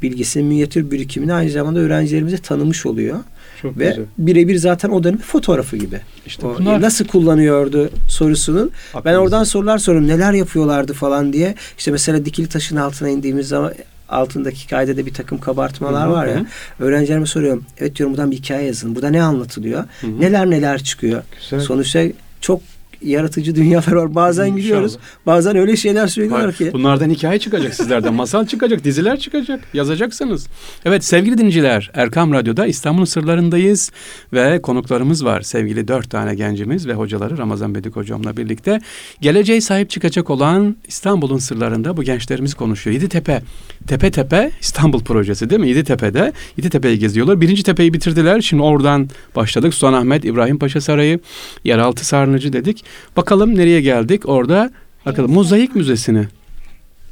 bilgisini, 0.03 0.43
minyatür 0.43 0.91
birikimini 0.91 1.33
aynı 1.33 1.51
zamanda 1.51 1.79
öğrencilerimize 1.81 2.39
tanımış 2.39 2.87
oluyor. 2.87 3.19
Çok 3.63 3.79
Ve 3.79 3.89
güzel. 3.89 4.05
birebir 4.19 4.57
zaten 4.57 4.89
o 4.91 5.05
dönemin 5.05 5.21
fotoğrafı 5.23 5.77
gibi. 5.77 6.01
İşte 6.27 6.47
O 6.47 6.57
bunlar 6.59 6.81
nasıl 6.81 7.05
kullanıyordu 7.07 7.91
sorusunun. 8.09 8.71
Ben 8.95 8.99
aklımızda. 8.99 9.21
oradan 9.21 9.45
sorular 9.45 9.79
soruyorum. 9.79 10.09
Neler 10.09 10.33
yapıyorlardı 10.33 10.93
falan 10.93 11.33
diye. 11.33 11.55
İşte 11.79 11.91
mesela 11.91 12.25
dikili 12.25 12.49
taşın 12.49 12.77
altına 12.77 13.09
indiğimiz 13.09 13.49
zaman 13.49 13.73
altındaki 14.09 14.69
kaydede 14.69 15.07
bir 15.07 15.15
takım 15.15 15.39
kabartmalar 15.41 16.07
Hı 16.07 16.11
hı, 16.11 16.15
var 16.15 16.27
ya. 16.27 16.37
hı. 16.41 16.45
Öğrencilerime 16.85 17.27
soruyorum. 17.27 17.65
Evet 17.79 17.97
diyorum 17.97 18.13
buradan 18.17 18.31
bir 18.31 18.37
hikaye 18.37 18.67
yazın. 18.67 18.95
Burada 18.95 19.09
ne 19.11 19.23
anlatılıyor? 19.23 19.85
Hı 20.01 20.07
hı. 20.07 20.21
Neler 20.21 20.51
neler 20.51 20.83
çıkıyor? 20.85 21.23
Güzel. 21.41 21.61
Sonuçta 21.61 22.03
çok 22.41 22.61
yaratıcı 23.03 23.55
dünyalar 23.55 23.93
var. 23.93 24.15
Bazen 24.15 24.45
İnşallah. 24.45 24.61
gidiyoruz. 24.61 24.99
Bazen 25.27 25.57
öyle 25.57 25.77
şeyler 25.77 26.07
söylüyorlar 26.07 26.55
Hayır, 26.59 26.71
ki. 26.71 26.73
Bunlardan 26.73 27.11
hikaye 27.11 27.39
çıkacak 27.39 27.75
sizlerden. 27.75 28.15
Masal 28.19 28.47
çıkacak, 28.47 28.85
diziler 28.85 29.19
çıkacak. 29.19 29.61
Yazacaksınız. 29.75 30.47
Evet 30.85 31.05
sevgili 31.05 31.39
dinleyiciler 31.39 31.91
Erkam 31.95 32.33
Radyo'da 32.33 32.67
İstanbul'un 32.67 33.05
sırlarındayız. 33.05 33.91
Ve 34.33 34.63
konuklarımız 34.63 35.25
var. 35.25 35.43
Sevgili 35.43 35.89
dört 35.89 36.11
tane 36.11 36.35
gencimiz 36.35 36.87
ve 36.87 36.95
hocaları 36.95 37.39
Ramazan 37.39 37.75
Bedik 37.75 37.97
hocamla 37.97 38.37
birlikte. 38.37 38.81
Geleceğe 39.21 39.61
sahip 39.61 39.91
çıkacak 39.91 40.31
olan 40.31 40.77
İstanbul'un 40.87 41.39
sırlarında 41.39 41.97
bu 41.97 42.03
gençlerimiz 42.03 42.55
konuşuyor. 42.55 42.95
Yeditepe, 42.95 43.43
Tepe 43.87 44.11
Tepe 44.11 44.51
İstanbul 44.61 45.05
projesi 45.05 45.51
değil 45.51 45.61
mi? 45.61 45.69
Yeditepe'de. 45.69 46.33
Yeditepe'yi 46.57 46.99
geziyorlar. 46.99 47.41
Birinci 47.41 47.63
tepeyi 47.63 47.93
bitirdiler. 47.93 48.41
Şimdi 48.41 48.63
oradan 48.63 49.09
başladık. 49.37 49.75
Sultanahmet, 49.75 50.25
İbrahim 50.25 50.59
Paşa 50.59 50.81
Sarayı, 50.81 51.21
Yeraltı 51.65 52.07
Sarnıcı 52.07 52.53
dedik. 52.53 52.85
Bakalım 53.17 53.59
nereye 53.59 53.81
geldik? 53.81 54.29
Orada 54.29 54.71
bakalım 55.07 55.33
Mozaik 55.33 55.75
Müzesi'ne. 55.75 56.25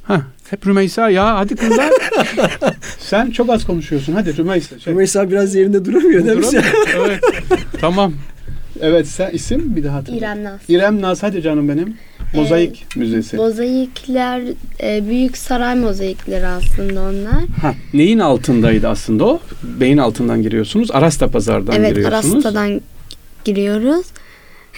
Ha, 0.02 0.22
hep 0.50 0.66
Rümeysa 0.66 1.10
ya 1.10 1.36
hadi 1.36 1.56
kızlar. 1.56 1.90
Sen 2.98 3.30
çok 3.30 3.50
az 3.50 3.66
konuşuyorsun. 3.66 4.12
Hadi 4.12 4.36
Rümeysa. 4.36 4.78
Şey, 4.78 4.92
Rümeysa 4.92 5.30
biraz 5.30 5.54
yerinde 5.54 5.84
duramıyor 5.84 6.26
değil 6.26 6.54
mi? 6.54 6.62
Evet. 6.96 7.20
Tamam. 7.80 8.12
Evet 8.80 9.06
sen 9.06 9.30
isim 9.30 9.76
bir 9.76 9.84
daha 9.84 9.96
hatırla. 9.96 10.18
İrem 10.18 10.44
Naz. 10.44 10.60
İrem 10.68 11.02
Naz 11.02 11.22
hadi 11.22 11.42
canım 11.42 11.68
benim. 11.68 11.96
Mozaik 12.34 12.96
Müzesi. 12.96 13.36
Mozaikler, 13.36 14.42
e, 14.82 15.08
büyük 15.08 15.36
saray 15.36 15.74
mozaikleri 15.74 16.46
aslında 16.46 17.00
onlar. 17.02 17.44
Ha, 17.62 17.74
neyin 17.94 18.18
altındaydı 18.18 18.88
aslında 18.88 19.24
o? 19.24 19.40
Beyin 19.62 19.98
altından 19.98 20.42
giriyorsunuz. 20.42 20.90
Arasta 20.90 21.28
pazardan 21.28 21.74
evet, 21.76 21.94
giriyorsunuz. 21.94 22.34
Arasta'dan 22.34 22.80
giriyoruz. 23.44 24.06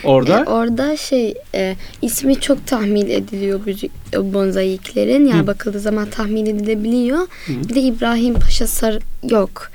Orada 0.05 0.41
E, 0.41 0.45
orada 0.45 0.97
şey 0.97 1.35
e, 1.55 1.77
ismi 2.03 2.41
çok 2.41 2.67
tahmin 2.67 3.07
ediliyor 3.11 3.61
bu 4.17 4.23
mozaiklerin. 4.23 5.27
Yani 5.27 5.43
Hı. 5.43 5.47
bakıldığı 5.47 5.81
zaman 5.81 6.11
tahmin 6.11 6.47
edilebiliyor. 6.47 7.19
Hı. 7.19 7.69
Bir 7.69 7.75
de 7.75 7.81
İbrahim 7.81 8.35
Paşa 8.35 8.67
Sar 8.67 8.99
yok. 9.31 9.71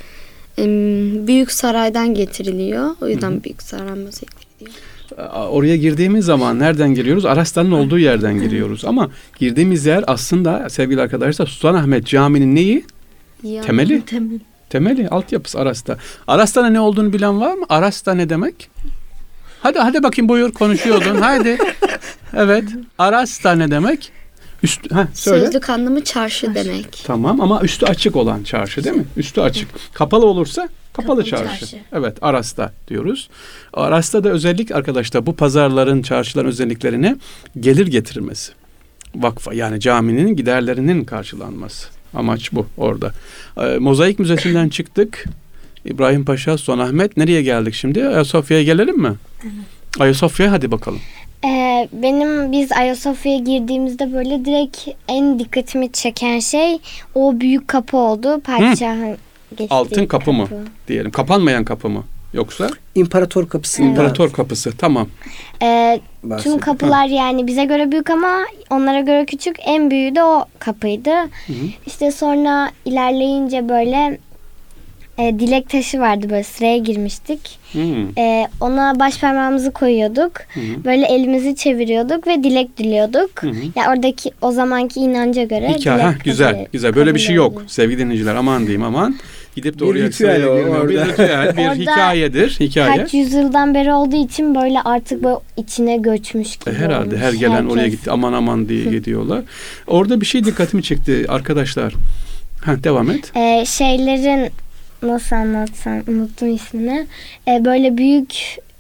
Em, 0.58 1.28
büyük 1.28 1.52
saraydan 1.52 2.14
getiriliyor. 2.14 2.90
O 3.02 3.08
yüzden 3.08 3.44
büyük 3.44 3.62
saray 3.62 4.00
mozaikleri 4.00 4.48
diyor. 4.60 4.72
oraya 5.50 5.78
girdiğimiz 5.78 6.26
zaman 6.26 6.60
nereden 6.60 6.94
giriyoruz? 6.94 7.26
Arasta'nın 7.26 7.72
olduğu 7.72 8.00
yerden 8.00 8.40
giriyoruz. 8.40 8.86
Ama 8.86 9.10
girdiğimiz 9.40 9.86
yer 9.86 10.04
aslında 10.08 10.70
sevgili 10.70 11.02
arkadaşlar 11.02 11.48
Sultanahmet 11.48 12.08
Camii'nin 12.08 12.56
neyi? 12.56 12.86
Ya. 13.44 13.62
Temeli. 13.62 14.02
Temel. 14.06 14.40
Temeli, 14.70 15.10
altyapısı 15.10 15.60
Arasta. 15.60 15.98
Arasta'nın 16.28 16.74
ne 16.74 16.80
olduğunu 16.80 17.14
bilen 17.14 17.42
var 17.42 17.54
mı? 17.54 17.66
Arasta 17.70 18.14
ne 18.14 18.30
demek? 18.30 18.70
Hadi 19.64 19.80
hadi 19.80 20.04
bakayım 20.04 20.30
buyur 20.30 20.52
konuşuyordun. 20.52 21.16
Hadi. 21.22 21.58
Evet. 22.34 22.64
Arasta 22.98 23.56
ne 23.56 23.72
demek? 23.72 24.12
Üst, 24.64 24.92
ha, 24.92 25.08
söyle. 25.14 25.46
Sözlük 25.46 25.70
anlamı 25.70 26.04
çarşı 26.04 26.56
demek. 26.56 27.04
Tamam 27.06 27.42
ama 27.42 27.62
üstü 27.62 27.86
açık 27.86 28.16
olan 28.16 28.44
çarşı 28.44 28.84
değil 28.84 28.96
mi? 28.96 29.06
Üstü 29.18 29.42
açık. 29.42 29.70
Kapalı 29.94 30.26
olursa 30.26 30.70
kapalı, 30.94 31.08
Kapalı 31.08 31.24
çarşı. 31.26 31.60
çarşı. 31.60 31.78
Evet 31.94 32.18
Arasta 32.22 32.74
diyoruz. 32.88 33.30
Arasta 33.74 34.24
da 34.24 34.30
özellik 34.30 34.72
arkadaşlar 34.72 35.26
bu 35.26 35.36
pazarların, 35.36 36.02
çarşıların 36.02 36.48
özelliklerine 36.50 37.16
gelir 37.60 37.88
getirmesi. 37.88 38.52
Vakfa 39.16 39.54
yani 39.54 39.80
caminin 39.80 40.36
giderlerinin 40.36 41.04
karşılanması. 41.04 41.88
Amaç 42.14 42.54
bu 42.54 42.68
orada. 42.78 43.12
Ee, 43.58 43.78
Mozaik 43.80 44.20
Müzesi'nden 44.20 44.70
çıktık. 44.70 45.26
İbrahim 45.86 46.26
Paşa, 46.26 46.58
Sultanahmet. 46.58 47.18
Nereye 47.18 47.42
geldik 47.42 47.74
şimdi? 47.74 48.08
Ayasofya'ya 48.08 48.64
gelelim 48.64 49.02
mi? 49.02 49.14
Ayasofya'ya 50.00 50.52
hadi 50.52 50.72
bakalım. 50.72 51.00
Ee, 51.46 51.88
benim 51.94 52.52
biz 52.52 52.72
Ayasofya'ya 52.72 53.40
girdiğimizde 53.40 54.14
böyle 54.14 54.46
direkt 54.46 54.88
en 55.08 55.40
dikkatimi 55.40 55.92
çeken 55.92 56.40
şey 56.40 56.80
o 57.16 57.40
büyük 57.40 57.68
kapı 57.68 57.98
oldu. 57.98 58.42
Padişahın 58.42 59.18
geçtiği 59.50 59.76
Altın 59.76 60.06
kapı 60.06 60.34
mı? 60.34 60.48
Diyelim. 60.88 61.12
Kapanmayan 61.12 61.66
kapı 61.66 61.90
mı? 61.90 62.04
Yoksa 62.34 62.70
İmparator 62.96 63.50
kapısında 63.50 63.88
İmparator 63.88 64.32
kapısı. 64.32 64.78
Tamam. 64.78 65.08
Ee, 65.62 66.00
tüm 66.42 66.60
kapılar 66.60 67.06
yani 67.06 67.48
bize 67.48 67.66
göre 67.66 67.92
büyük 67.92 68.10
ama 68.10 68.40
onlara 68.70 69.02
göre 69.02 69.26
küçük. 69.26 69.56
En 69.66 69.92
büyüğü 69.92 70.16
de 70.16 70.24
o 70.24 70.46
kapıydı. 70.60 71.12
İşte 71.88 72.12
sonra 72.12 72.72
ilerleyince 72.86 73.70
böyle 73.70 74.20
e, 75.20 75.40
dilek 75.40 75.70
taşı 75.70 76.00
vardı 76.00 76.28
böyle 76.30 76.44
sıraya 76.44 76.78
girmiştik. 76.78 77.60
Hmm. 77.72 78.18
E, 78.18 78.48
ona 78.62 79.00
baş 79.00 79.20
parmağımızı 79.20 79.72
koyuyorduk. 79.72 80.32
Hı. 80.54 80.60
Böyle 80.86 81.06
elimizi 81.06 81.56
çeviriyorduk 81.56 82.28
ve 82.28 82.44
dilek 82.44 82.78
diliyorduk. 82.78 83.44
Ya 83.76 83.92
oradaki 83.92 84.32
o 84.42 84.52
zamanki 84.52 85.00
inanca 85.00 85.44
göre 85.44 85.70
Hikaye, 85.70 85.98
dilek 86.00 86.06
ha, 86.06 86.16
güzel, 86.24 86.52
kabul- 86.52 86.66
güzel. 86.74 86.96
Böyle 86.96 87.16
bir 87.16 87.20
şey 87.20 87.36
yok 87.36 87.54
oluyor. 87.54 87.70
sevgili 87.70 88.00
dinleyiciler. 88.00 88.36
Aman 88.36 88.60
diyeyim 88.62 88.84
aman. 88.84 89.16
Gidip 89.56 89.76
de 89.76 89.80
Bir 89.80 89.86
oraya 89.86 90.06
ritüel. 90.08 90.42
Bir 90.42 90.48
orada. 90.48 91.06
ritüel, 91.06 91.58
bir 91.58 91.62
Orada 91.64 91.74
hikayedir. 91.74 92.58
Hikaye. 92.60 92.98
Kaç 92.98 93.14
yüzyıldan 93.14 93.74
beri 93.74 93.94
olduğu 93.94 94.26
için 94.26 94.56
böyle 94.56 94.82
artık 94.82 95.24
böyle 95.24 95.36
içine 95.58 95.98
göçmüş 95.98 96.58
gibi 96.58 96.70
E, 96.70 96.78
Herhalde 96.78 97.08
olmuş. 97.16 97.22
her 97.22 97.34
gelen 97.34 97.66
oraya 97.66 97.82
Herkes- 97.82 98.00
gitti 98.00 98.12
aman 98.12 98.34
aman 98.34 98.70
diye 98.70 98.84
gidiyorlar. 98.86 99.42
Orada 99.88 100.22
bir 100.22 100.26
şey 100.26 100.44
dikkatimi 100.46 100.84
çekti 100.84 101.26
arkadaşlar. 101.30 101.94
Ha, 102.66 102.84
devam 102.84 103.12
et. 103.12 103.32
Ee, 103.36 103.64
şeylerin 103.66 104.50
nasıl 105.04 105.36
anlatsam 105.36 106.02
unuttum 106.08 106.56
ismini. 106.56 107.08
Ee, 107.48 107.66
böyle 107.66 107.98
büyük 107.98 108.36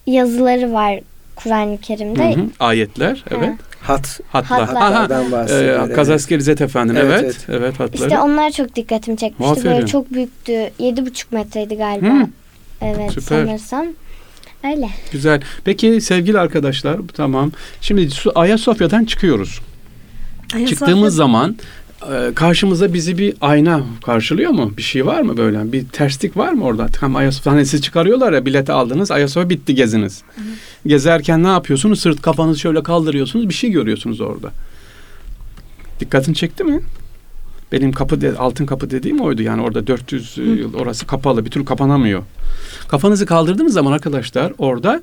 yazıları 0.07 0.73
var 0.73 0.99
Kur'an-ı 1.35 1.77
Kerim'de. 1.77 2.35
Hı 2.35 2.39
hı. 2.39 2.45
Ayetler, 2.59 3.23
evet. 3.31 3.49
Hat 3.81 4.19
Hatlar. 4.29 4.69
Hatlardan 4.69 5.31
bahsediyor, 5.31 5.79
e, 5.79 5.85
evet. 5.85 5.95
Kazasker 5.95 6.37
İzzet 6.37 6.61
Efendim. 6.61 6.97
Evet. 6.99 7.23
Evet, 7.23 7.45
Evet, 7.49 7.61
evet. 7.61 7.79
hatları. 7.79 8.07
İşte 8.07 8.19
onlar 8.19 8.51
çok 8.51 8.75
dikkatimi 8.75 9.17
çekmişti. 9.17 9.51
Aferin. 9.51 9.71
Böyle 9.71 9.87
çok 9.87 10.13
büyüktü. 10.13 10.69
Yedi 10.79 11.05
buçuk 11.05 11.31
metreydi 11.31 11.75
galiba. 11.75 12.07
Hı. 12.07 12.27
Evet 12.81 13.11
Süper. 13.11 13.45
sanırsam. 13.45 13.85
Öyle. 14.63 14.89
Güzel. 15.11 15.41
Peki 15.63 16.01
sevgili 16.01 16.39
arkadaşlar 16.39 16.99
tamam. 17.13 17.51
Şimdi 17.81 18.09
Ayasofya'dan 18.35 19.05
çıkıyoruz. 19.05 19.59
Çıktığımız 20.67 21.15
zaman 21.15 21.51
e, 21.51 21.82
karşımıza 22.35 22.93
bizi 22.93 23.17
bir 23.17 23.33
ayna 23.41 23.83
karşılıyor 24.05 24.51
mu? 24.51 24.73
Bir 24.77 24.81
şey 24.81 25.05
var 25.05 25.21
mı 25.21 25.37
böyle? 25.37 25.71
Bir 25.71 25.85
terslik 25.87 26.37
var 26.37 26.51
mı 26.53 26.63
orada? 26.65 26.87
Tam 26.87 27.15
Ayasofya 27.15 27.53
hani 27.53 27.65
siz 27.65 27.81
çıkarıyorlar 27.81 28.33
ya 28.33 28.45
bileti 28.45 28.71
aldınız. 28.71 29.11
Ayasofya 29.11 29.49
bitti 29.49 29.75
geziniz. 29.75 30.23
Gezerken 30.85 31.43
ne 31.43 31.47
yapıyorsunuz? 31.47 31.99
Sırt 31.99 32.21
kafanızı 32.21 32.59
şöyle 32.59 32.83
kaldırıyorsunuz. 32.83 33.49
Bir 33.49 33.53
şey 33.53 33.69
görüyorsunuz 33.69 34.21
orada. 34.21 34.51
Dikkatini 35.99 36.35
çekti 36.35 36.63
mi? 36.63 36.81
Benim 37.71 37.91
kapı 37.91 38.21
de, 38.21 38.37
altın 38.37 38.65
kapı 38.65 38.89
dediğim 38.89 39.21
oydu. 39.21 39.41
Yani 39.41 39.61
orada 39.61 39.87
400 39.87 40.37
yıl 40.37 40.73
orası 40.73 41.07
kapalı. 41.07 41.45
Bir 41.45 41.51
türlü 41.51 41.65
kapanamıyor. 41.65 42.23
Kafanızı 42.87 43.25
kaldırdığınız 43.25 43.73
zaman 43.73 43.91
arkadaşlar 43.91 44.53
orada 44.57 45.01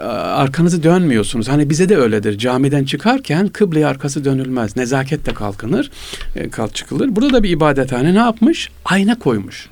arkanızı 0.00 0.82
dönmüyorsunuz. 0.82 1.48
Hani 1.48 1.70
bize 1.70 1.88
de 1.88 1.96
öyledir. 1.96 2.38
Camiden 2.38 2.84
çıkarken 2.84 3.48
kıbleye 3.48 3.86
arkası 3.86 4.24
dönülmez. 4.24 4.76
Nezaketle 4.76 5.34
kalkınır, 5.34 5.90
e, 6.36 6.48
kalk 6.48 6.74
çıkılır. 6.74 7.16
Burada 7.16 7.32
da 7.32 7.42
bir 7.42 7.50
ibadethane 7.50 8.14
ne 8.14 8.18
yapmış? 8.18 8.68
Ayna 8.84 9.18
koymuş. 9.18 9.68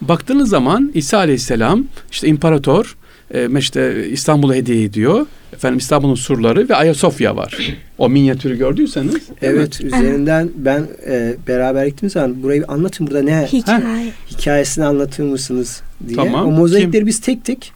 Baktığınız 0.00 0.48
zaman 0.48 0.90
İsa 0.94 1.18
Aleyhisselam 1.18 1.84
işte 2.10 2.28
imparator 2.28 2.96
e, 3.34 3.58
işte 3.58 4.08
İstanbul'a 4.08 4.54
hediye 4.54 4.84
ediyor. 4.84 5.26
Efendim 5.52 5.78
İstanbul'un 5.78 6.14
surları 6.14 6.68
ve 6.68 6.76
Ayasofya 6.76 7.36
var. 7.36 7.76
O 7.98 8.08
minyatürü 8.08 8.58
gördüyseniz. 8.58 9.12
değil 9.14 9.28
mi? 9.28 9.36
Evet 9.42 9.80
üzerinden 9.80 10.50
ben 10.56 10.86
e, 11.06 11.34
beraber 11.48 11.86
gittiğimiz 11.86 12.12
zaman 12.12 12.42
burayı 12.42 12.64
anlatın 12.68 13.06
burada 13.06 13.22
ne 13.22 13.46
Hikaye. 13.52 14.12
hikayesini 14.30 14.84
anlatır 14.84 15.24
mısınız 15.24 15.82
diye. 16.08 16.16
Tamam. 16.16 16.46
O 16.46 16.50
mozaikleri 16.50 17.06
biz 17.06 17.20
tek 17.20 17.44
tek 17.44 17.72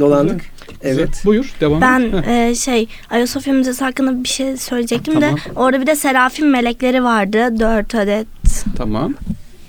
dolandık. 0.00 0.40
Güzel. 0.82 0.98
Evet. 0.98 1.22
Buyur 1.24 1.52
devam 1.60 1.80
Ben 1.80 2.00
et. 2.00 2.28
E, 2.28 2.54
şey 2.54 2.88
Ayasofya 3.10 3.54
Müzesi 3.54 3.84
hakkında 3.84 4.24
bir 4.24 4.28
şey 4.28 4.56
söyleyecektim 4.56 5.14
Tamam. 5.14 5.36
de 5.36 5.40
orada 5.56 5.80
bir 5.80 5.86
de 5.86 5.96
serafim 5.96 6.50
melekleri 6.50 7.04
vardı. 7.04 7.60
Dört 7.60 7.94
adet. 7.94 8.26
Tamam. 8.76 9.14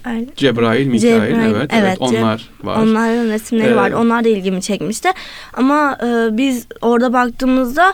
Öyle. 0.09 0.25
Cebrail, 0.35 0.87
Mikail, 0.87 1.11
Cebrail, 1.11 1.33
evet, 1.35 1.55
evet, 1.55 1.71
evet, 1.73 1.97
onlar 1.99 2.49
var. 2.63 2.81
Onların 2.81 3.29
resimleri 3.29 3.71
Ee, 3.71 3.75
vardı. 3.75 3.97
Onlar 3.97 4.23
da 4.23 4.29
ilgimi 4.29 4.61
çekmişti. 4.61 5.09
Ama 5.53 5.97
e, 6.03 6.37
biz 6.37 6.67
orada 6.81 7.13
baktığımızda 7.13 7.93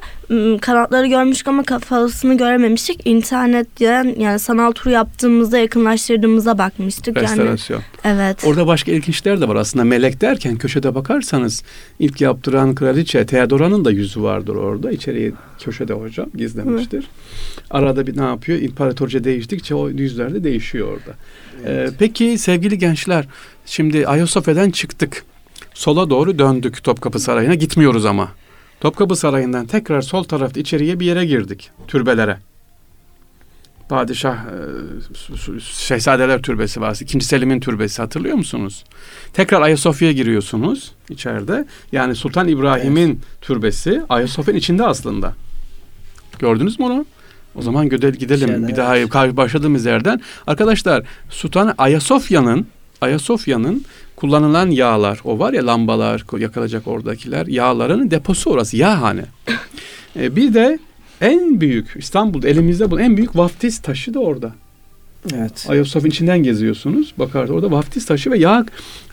kanatları 0.62 1.08
görmüştük 1.08 1.48
ama 1.48 1.64
kafasını 1.64 2.38
görememiştik. 2.38 3.02
İnternetten 3.06 4.16
yani 4.20 4.40
sanal 4.40 4.72
tur 4.72 4.92
yaptığımızda 4.92 5.58
yakınlaştırdığımızda 5.58 6.58
bakmıştık. 6.58 7.18
Yani 7.18 7.30
Restorasyon. 7.30 7.82
evet. 8.04 8.46
Orada 8.46 8.68
başka 8.68 8.92
ilginçler 8.92 9.42
de 9.42 9.48
var 9.48 9.56
aslında. 9.56 9.86
Melek 9.86 10.22
derken 10.22 10.58
köşede 10.58 10.96
bakarsanız 10.96 11.64
ilk 12.00 12.22
yaptıran 12.22 12.76
kraliçe 12.76 13.26
Theodora'nın 13.26 13.86
da 13.86 13.92
yüzü 13.92 14.22
vardır 14.24 14.56
orada. 14.56 14.92
İçeriye 14.92 15.32
köşede 15.60 15.94
hocam 15.94 16.28
gizlenmiştir. 16.36 17.08
Arada 17.72 18.08
bir 18.08 18.18
ne 18.18 18.24
yapıyor? 18.24 18.60
İmparatorca 18.60 19.24
değiştikçe 19.24 19.76
o 19.76 19.90
yüzler 19.90 20.34
de 20.34 20.44
değişiyor 20.44 20.88
orada. 20.88 21.18
Ee, 21.68 21.90
peki 22.00 22.38
sevgili 22.38 22.78
gençler 22.78 23.26
şimdi 23.66 24.08
Ayasofya'dan 24.08 24.70
çıktık. 24.70 25.26
Sola 25.74 26.10
doğru 26.10 26.40
döndük 26.40 26.84
Topkapı 26.84 27.20
Sarayı'na 27.20 27.56
gitmiyoruz 27.56 28.06
ama. 28.06 28.32
Topkapı 28.84 29.16
Sarayı'ndan 29.16 29.66
tekrar 29.66 30.02
sol 30.02 30.24
tarafta 30.24 30.60
içeriye 30.60 31.00
bir 31.00 31.06
yere 31.06 31.26
girdik. 31.26 31.72
Türbelere. 31.88 32.38
Padişah 33.90 34.36
e, 34.36 35.60
Şehzadeler 35.60 36.42
Türbesi 36.42 36.82
var. 36.82 36.98
İkinci 37.02 37.26
Selim'in 37.26 37.60
türbesi 37.60 38.02
hatırlıyor 38.02 38.36
musunuz? 38.36 38.84
Tekrar 39.34 39.62
Ayasofya'ya 39.62 40.14
giriyorsunuz 40.14 40.92
içeride. 41.10 41.66
Yani 41.92 42.16
Sultan 42.16 42.48
İbrahim'in 42.48 43.22
türbesi 43.42 44.02
Ayasofya'nın 44.10 44.60
içinde 44.60 44.84
aslında. 44.84 45.34
Gördünüz 46.40 46.80
mü 46.80 46.86
onu? 46.86 47.06
O 47.56 47.62
zaman 47.62 47.90
gidelim, 47.90 48.20
gidelim 48.20 48.48
İçeride, 48.50 48.68
bir 48.68 48.76
daha 48.76 49.10
kar- 49.10 49.38
başladığımız 49.38 49.86
yerden. 49.86 50.22
Arkadaşlar 50.48 51.04
Sultan 51.30 51.74
Ayasofya'nın 51.78 52.68
Ayasofya'nın 53.04 53.86
kullanılan 54.16 54.72
yağlar, 54.72 55.20
o 55.24 55.40
var 55.40 55.54
ya 55.54 55.68
lambalar 55.68 56.40
yakılacak 56.40 56.88
oradakiler, 56.88 57.48
yağların 57.48 58.12
deposu 58.12 58.50
orası, 58.50 58.78
yağhane. 58.78 59.26
E, 60.20 60.36
bir 60.36 60.54
de 60.54 60.80
en 61.22 61.62
büyük 61.62 61.94
İstanbul'da 61.96 62.50
elimizde 62.50 62.92
bu 62.92 63.00
en 63.00 63.18
büyük 63.18 63.36
vaftiz 63.36 63.80
taşı 63.80 64.14
da 64.14 64.20
orada. 64.20 64.54
Evet. 65.34 65.66
Ayasofya'nın 65.70 66.10
içinden 66.10 66.44
geziyorsunuz. 66.44 67.14
Bakar 67.18 67.50
orada 67.50 67.72
vaftiz 67.72 68.06
taşı 68.06 68.32
ve 68.32 68.38
yağ 68.38 68.66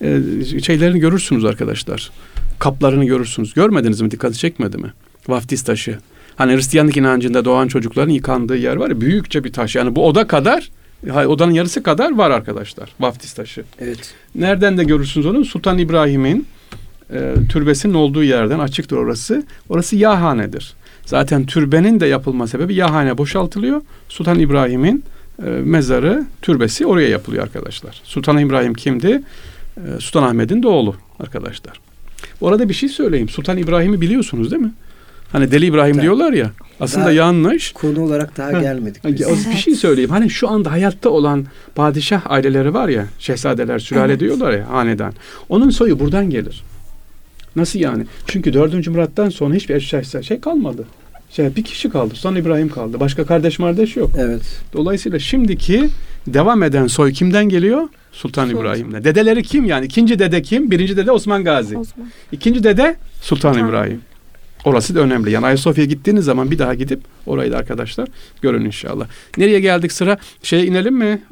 e, 0.03 0.20
şeylerini 0.62 0.98
görürsünüz 0.98 1.44
arkadaşlar. 1.44 2.11
Kaplarını 2.59 3.05
görürsünüz. 3.05 3.55
Görmediniz 3.55 4.00
mi? 4.00 4.11
Dikkat 4.11 4.35
çekmedi 4.35 4.79
mi? 4.79 4.92
Vaftiz 5.29 5.62
taşı. 5.62 5.98
Hani 6.37 6.57
Hristiyanlık 6.57 6.96
inancında 6.96 7.44
doğan 7.44 7.68
çocukların 7.68 8.12
yıkandığı 8.12 8.57
yer 8.57 8.76
var 8.76 8.90
ya 8.90 9.00
büyükçe 9.00 9.44
bir 9.44 9.53
taş. 9.53 9.76
Yani 9.76 9.96
bu 9.96 10.07
oda 10.07 10.26
kadar 10.26 10.70
odanın 11.09 11.53
yarısı 11.53 11.83
kadar 11.83 12.17
var 12.17 12.31
arkadaşlar. 12.31 12.93
Vaftiz 13.01 13.33
taşı. 13.33 13.65
Evet. 13.79 14.15
Nereden 14.35 14.79
de 14.79 14.85
görürsünüz 14.85 15.27
onu? 15.27 15.45
Sultan 15.45 15.79
İbrahim'in 15.79 16.47
e, 17.13 17.35
türbesinin 17.49 17.95
olduğu 17.95 18.25
yerden 18.25 18.59
açıktır 18.59 18.97
orası. 18.97 19.47
Orası 19.69 19.97
yağhanedir. 19.97 20.75
Zaten 21.07 21.47
türbenin 21.47 22.01
de 22.01 22.07
yapılma 22.07 22.47
sebebi 22.47 22.75
yağhane 22.75 23.19
boşaltılıyor. 23.19 23.83
Sultan 24.09 24.39
İbrahim'in 24.39 25.05
e, 25.47 25.51
mezarı, 25.51 26.25
türbesi 26.43 26.87
oraya 26.87 27.09
yapılıyor 27.09 27.43
arkadaşlar. 27.43 28.01
Sultan 28.05 28.39
İbrahim 28.39 28.75
kimdi? 28.75 29.23
E, 29.77 30.01
Sultan 30.01 30.23
Ahmet'in 30.23 30.63
de 30.63 30.69
oğlu 30.69 30.95
arkadaşlar. 31.21 31.81
Orada 32.41 32.69
bir 32.69 32.75
şey 32.75 32.89
söyleyeyim. 32.89 33.29
Sultan 33.29 33.59
İbrahim'i 33.59 34.01
biliyorsunuz 34.01 34.51
değil 34.51 34.63
mi? 34.63 34.73
Hani 35.33 35.51
Deli 35.53 35.66
İbrahim 35.66 35.93
Tabii. 35.95 36.03
diyorlar 36.03 36.33
ya. 36.33 36.51
Aslında 36.81 37.05
Daha- 37.05 37.12
yanlış. 37.12 37.73
Konu 37.73 38.03
olarak 38.03 38.37
daha 38.37 38.53
Ha. 38.53 38.61
gelmedik. 38.61 39.05
Ha, 39.05 39.09
biz. 39.09 39.51
Bir 39.51 39.57
şey 39.57 39.75
söyleyeyim. 39.75 40.11
Hani 40.11 40.31
şu 40.31 40.49
anda 40.49 40.73
hayatta 40.73 41.11
olan 41.11 41.47
padişah 41.75 42.31
aileleri 42.31 42.75
var 42.75 42.88
ya, 42.88 43.07
şehzadeler, 43.19 43.79
sülale 43.79 44.12
Evet. 44.12 44.21
diyorlar 44.21 44.53
ya 44.53 44.69
hanedan. 44.71 45.12
Onun 45.49 45.71
soyu 45.71 45.99
buradan 45.99 46.31
gelir. 46.31 46.62
Nasıl 47.57 47.79
yani? 47.79 48.05
Çünkü 48.27 48.53
4. 48.55 48.88
Murat'tan 48.90 49.29
sonra 49.29 49.55
hiçbir 49.55 49.75
eşya 49.75 50.03
şey 50.23 50.40
kalmadı. 50.40 50.85
Şey, 51.31 51.57
bir 51.57 51.64
kişi 51.64 51.90
kaldı. 51.90 52.14
Sultan 52.14 52.37
İbrahim 52.37 52.69
kaldı. 52.69 53.01
Başka 53.01 53.27
kardeş 53.27 53.57
kardeş 53.57 53.97
yok. 53.97 54.11
Evet. 54.19 54.43
Dolayısıyla 54.73 55.19
şimdiki 55.19 55.88
devam 56.27 56.62
eden 56.62 56.87
soy 56.87 57.12
kimden 57.12 57.49
geliyor? 57.49 57.88
Sultan 58.12 58.47
Sultan. 58.47 58.61
İbrahim'den. 58.61 59.05
Dedeleri 59.05 59.43
kim 59.43 59.64
yani? 59.64 59.87
İkinci 59.87 60.19
dede 60.19 60.43
kim? 60.43 60.71
Birinci 60.71 60.97
dede 60.97 61.12
Osman 61.12 61.45
Gazi. 61.45 61.79
Osman. 61.79 62.09
İkinci 62.33 62.64
dede 62.64 62.97
Sultan 63.23 63.53
Sultan. 63.53 63.69
İbrahim. 63.69 64.01
Orası 64.64 64.94
da 64.94 65.01
önemli. 65.01 65.31
Yani 65.31 65.46
Ayasofya'ya 65.46 65.88
gittiğiniz 65.88 66.25
zaman 66.25 66.51
bir 66.51 66.59
daha 66.59 66.75
gidip 66.75 67.01
orayı 67.27 67.53
da 67.53 67.57
arkadaşlar 67.57 68.09
görün 68.42 68.64
inşallah. 68.64 69.07
Nereye 69.38 69.61
geldik 69.61 69.92
sıra? 69.92 70.18
Şeye 70.42 70.66
inelim 70.66 70.94
mi? 70.94 71.23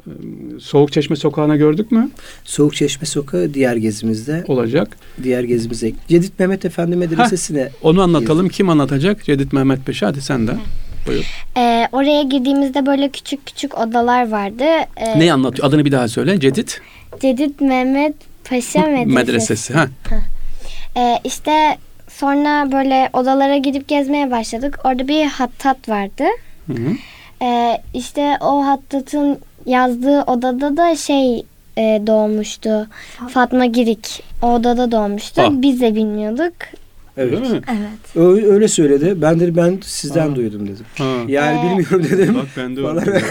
Soğuk 0.59 0.91
Çeşme 0.91 1.15
Sokağı'na 1.15 1.55
gördük 1.55 1.91
mü? 1.91 2.09
Soğuk 2.43 2.75
Çeşme 2.75 3.07
Sokağı 3.07 3.53
diğer 3.53 3.75
gezimizde. 3.75 4.43
Olacak. 4.47 4.97
Diğer 5.23 5.43
gezimize. 5.43 5.91
Cedit 6.07 6.39
Mehmet 6.39 6.65
Efendi 6.65 6.95
Medresesi'ne 6.95 7.69
Onu 7.81 8.01
anlatalım. 8.01 8.49
Kim 8.49 8.69
anlatacak? 8.69 9.23
Cedit 9.25 9.53
Mehmet 9.53 9.85
Paşa. 9.85 10.07
Hadi 10.07 10.21
sen 10.21 10.47
de. 10.47 10.51
Buyur. 11.07 11.25
Ee, 11.57 11.87
oraya 11.91 12.23
girdiğimizde 12.23 12.85
böyle 12.85 13.09
küçük 13.09 13.45
küçük 13.45 13.77
odalar 13.79 14.31
vardı. 14.31 14.63
Ee, 14.97 15.19
Ne 15.19 15.33
anlatıyor? 15.33 15.67
Adını 15.67 15.85
bir 15.85 15.91
daha 15.91 16.07
söyle. 16.07 16.39
Cedit 16.39 16.81
Cedid 17.21 17.59
Mehmet 17.59 18.13
Paşa 18.49 18.79
Medresesi. 18.81 19.13
Medresesi. 19.15 19.73
Ha. 19.73 19.87
Ee, 20.97 21.19
işte 21.23 21.51
sonra 22.19 22.71
böyle 22.71 23.09
odalara 23.13 23.57
gidip 23.57 23.87
gezmeye 23.87 24.31
başladık. 24.31 24.79
Orada 24.83 25.07
bir 25.07 25.25
hattat 25.25 25.89
vardı. 25.89 26.23
Hı 26.67 26.73
hı. 26.73 26.91
Ee, 27.45 27.81
işte 27.93 28.37
o 28.41 28.65
hattatın 28.65 29.37
yazdığı 29.65 30.21
odada 30.21 30.77
da 30.77 30.95
şey 30.95 31.45
e, 31.77 32.01
doğmuştu. 32.07 32.87
Fatma 33.29 33.65
Girik. 33.65 34.23
O 34.41 34.47
odada 34.53 34.91
doğmuştu. 34.91 35.41
Ah. 35.45 35.49
Biz 35.51 35.81
de 35.81 35.95
bilmiyorduk. 35.95 36.53
Evet. 37.17 37.39
Mi? 37.39 37.47
Evet. 37.47 38.15
Öyle, 38.15 38.47
öyle 38.47 38.67
söyledi. 38.67 39.13
Ben 39.21 39.39
de 39.39 39.55
ben 39.55 39.79
sizden 39.83 40.31
Aa. 40.31 40.35
duydum 40.35 40.67
dedim. 40.67 40.85
Ha. 40.97 41.03
Yani 41.27 41.59
Ee, 41.59 41.63
bilmiyorum 41.63 42.03
dedim. 42.11 42.35
Bak 42.35 42.45
ben 42.57 42.75
de 42.75 42.81
Falan. 42.81 42.97
öğrendim. 42.97 43.27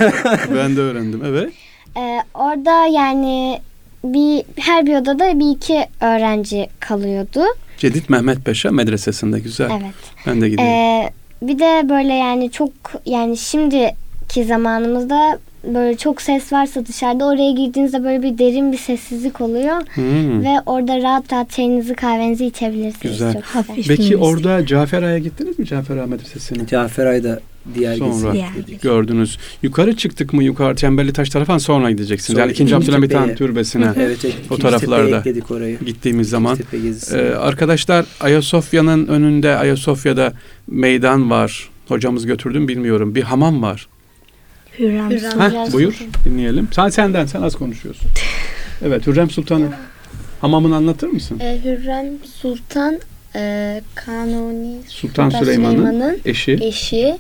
ben 0.56 0.76
de 0.76 0.80
öğrendim. 0.80 1.22
Evet. 1.26 1.52
Ee, 1.96 2.18
orada 2.34 2.86
yani 2.86 3.60
bir 4.04 4.42
her 4.56 4.86
bir 4.86 4.96
odada 4.96 5.38
bir 5.40 5.50
iki 5.50 5.86
öğrenci 6.00 6.68
kalıyordu. 6.80 7.40
Cedit 7.78 8.10
Mehmet 8.10 8.44
Paşa 8.44 8.70
medresesinde 8.70 9.40
güzel. 9.40 9.70
Evet. 9.70 9.94
Ben 10.26 10.40
de 10.40 10.48
gideyim. 10.48 10.70
Ee, 10.70 11.10
bir 11.42 11.58
de 11.58 11.88
böyle 11.88 12.12
yani 12.14 12.50
çok 12.50 12.70
yani 13.06 13.36
şimdiki 13.36 14.44
zamanımızda 14.44 15.38
böyle 15.64 15.96
çok 15.96 16.22
ses 16.22 16.52
varsa 16.52 16.86
dışarıda 16.86 17.24
oraya 17.26 17.52
girdiğinizde 17.52 18.04
böyle 18.04 18.22
bir 18.22 18.38
derin 18.38 18.72
bir 18.72 18.76
sessizlik 18.78 19.40
oluyor 19.40 19.76
Hmm. 19.94 20.44
ve 20.44 20.60
orada 20.66 21.02
rahat 21.02 21.32
rahat 21.32 21.50
çayınızı 21.50 21.94
kahvenizi 21.94 22.46
içebilirsiniz. 22.46 23.00
Güzel. 23.02 23.32
Çok 23.32 23.42
güzel. 23.42 23.62
Hafif. 23.62 23.88
Peki 23.88 24.16
orada 24.16 24.66
Cafer 24.66 25.02
Ağa'ya 25.02 25.18
gittiniz 25.18 25.58
mi 25.58 25.66
Cafer 25.66 25.96
Ağa 25.96 26.06
Medresesi'ne? 26.06 26.66
Cafer 26.66 27.06
Ayda 27.06 27.40
diğer 27.74 27.96
Sonra. 27.96 28.32
Diğer 28.32 28.48
gördünüz. 28.82 29.38
Yukarı 29.62 29.96
çıktık 29.96 30.32
mı 30.32 30.44
yukarı 30.44 30.76
Çemberli 30.76 31.12
Taş 31.12 31.28
tarafından 31.30 31.58
sonra 31.58 31.90
gideceksiniz. 31.90 32.26
Sonra 32.36 32.40
yani 32.40 32.52
ikinci 32.52 32.76
Abdülhamit 32.76 33.14
Han. 33.14 33.34
Türbesi'ne 33.34 33.86
Evet, 33.96 34.18
evet. 34.24 34.34
O 34.50 34.56
taraflarda. 34.56 35.22
Gittiğimiz 35.86 36.28
zaman. 36.30 36.58
Ee, 37.12 37.16
arkadaşlar 37.18 38.06
Ayasofya'nın 38.20 39.06
önünde 39.06 39.56
Ayasofya'da 39.56 40.32
meydan 40.66 41.30
var. 41.30 41.68
Hocamız 41.88 42.26
götürdü 42.26 42.58
mü 42.58 42.68
bilmiyorum. 42.68 43.14
Bir 43.14 43.22
hamam 43.22 43.62
var. 43.62 43.86
Hürrem. 44.78 45.10
Hürrem. 45.10 45.30
Sultan. 45.30 45.50
Heh, 45.66 45.72
buyur 45.72 45.98
dinleyelim. 46.24 46.68
Sen 46.72 46.88
senden 46.88 47.26
sen 47.26 47.42
az 47.42 47.54
konuşuyorsun. 47.56 48.10
Evet 48.82 49.06
Hürrem 49.06 49.30
Sultan'ın 49.30 49.70
hamamını 50.40 50.76
anlatır 50.76 51.08
mısın? 51.08 51.38
E, 51.40 51.58
Hürrem 51.64 52.06
Sultan 52.34 52.98
e, 53.36 53.80
Kanuni 53.94 54.76
Sultan 54.86 55.30
Süleyman'ın 55.30 55.76
Süleyman'ın 55.76 56.18
eşi. 56.24 56.52
eşi. 56.62 57.16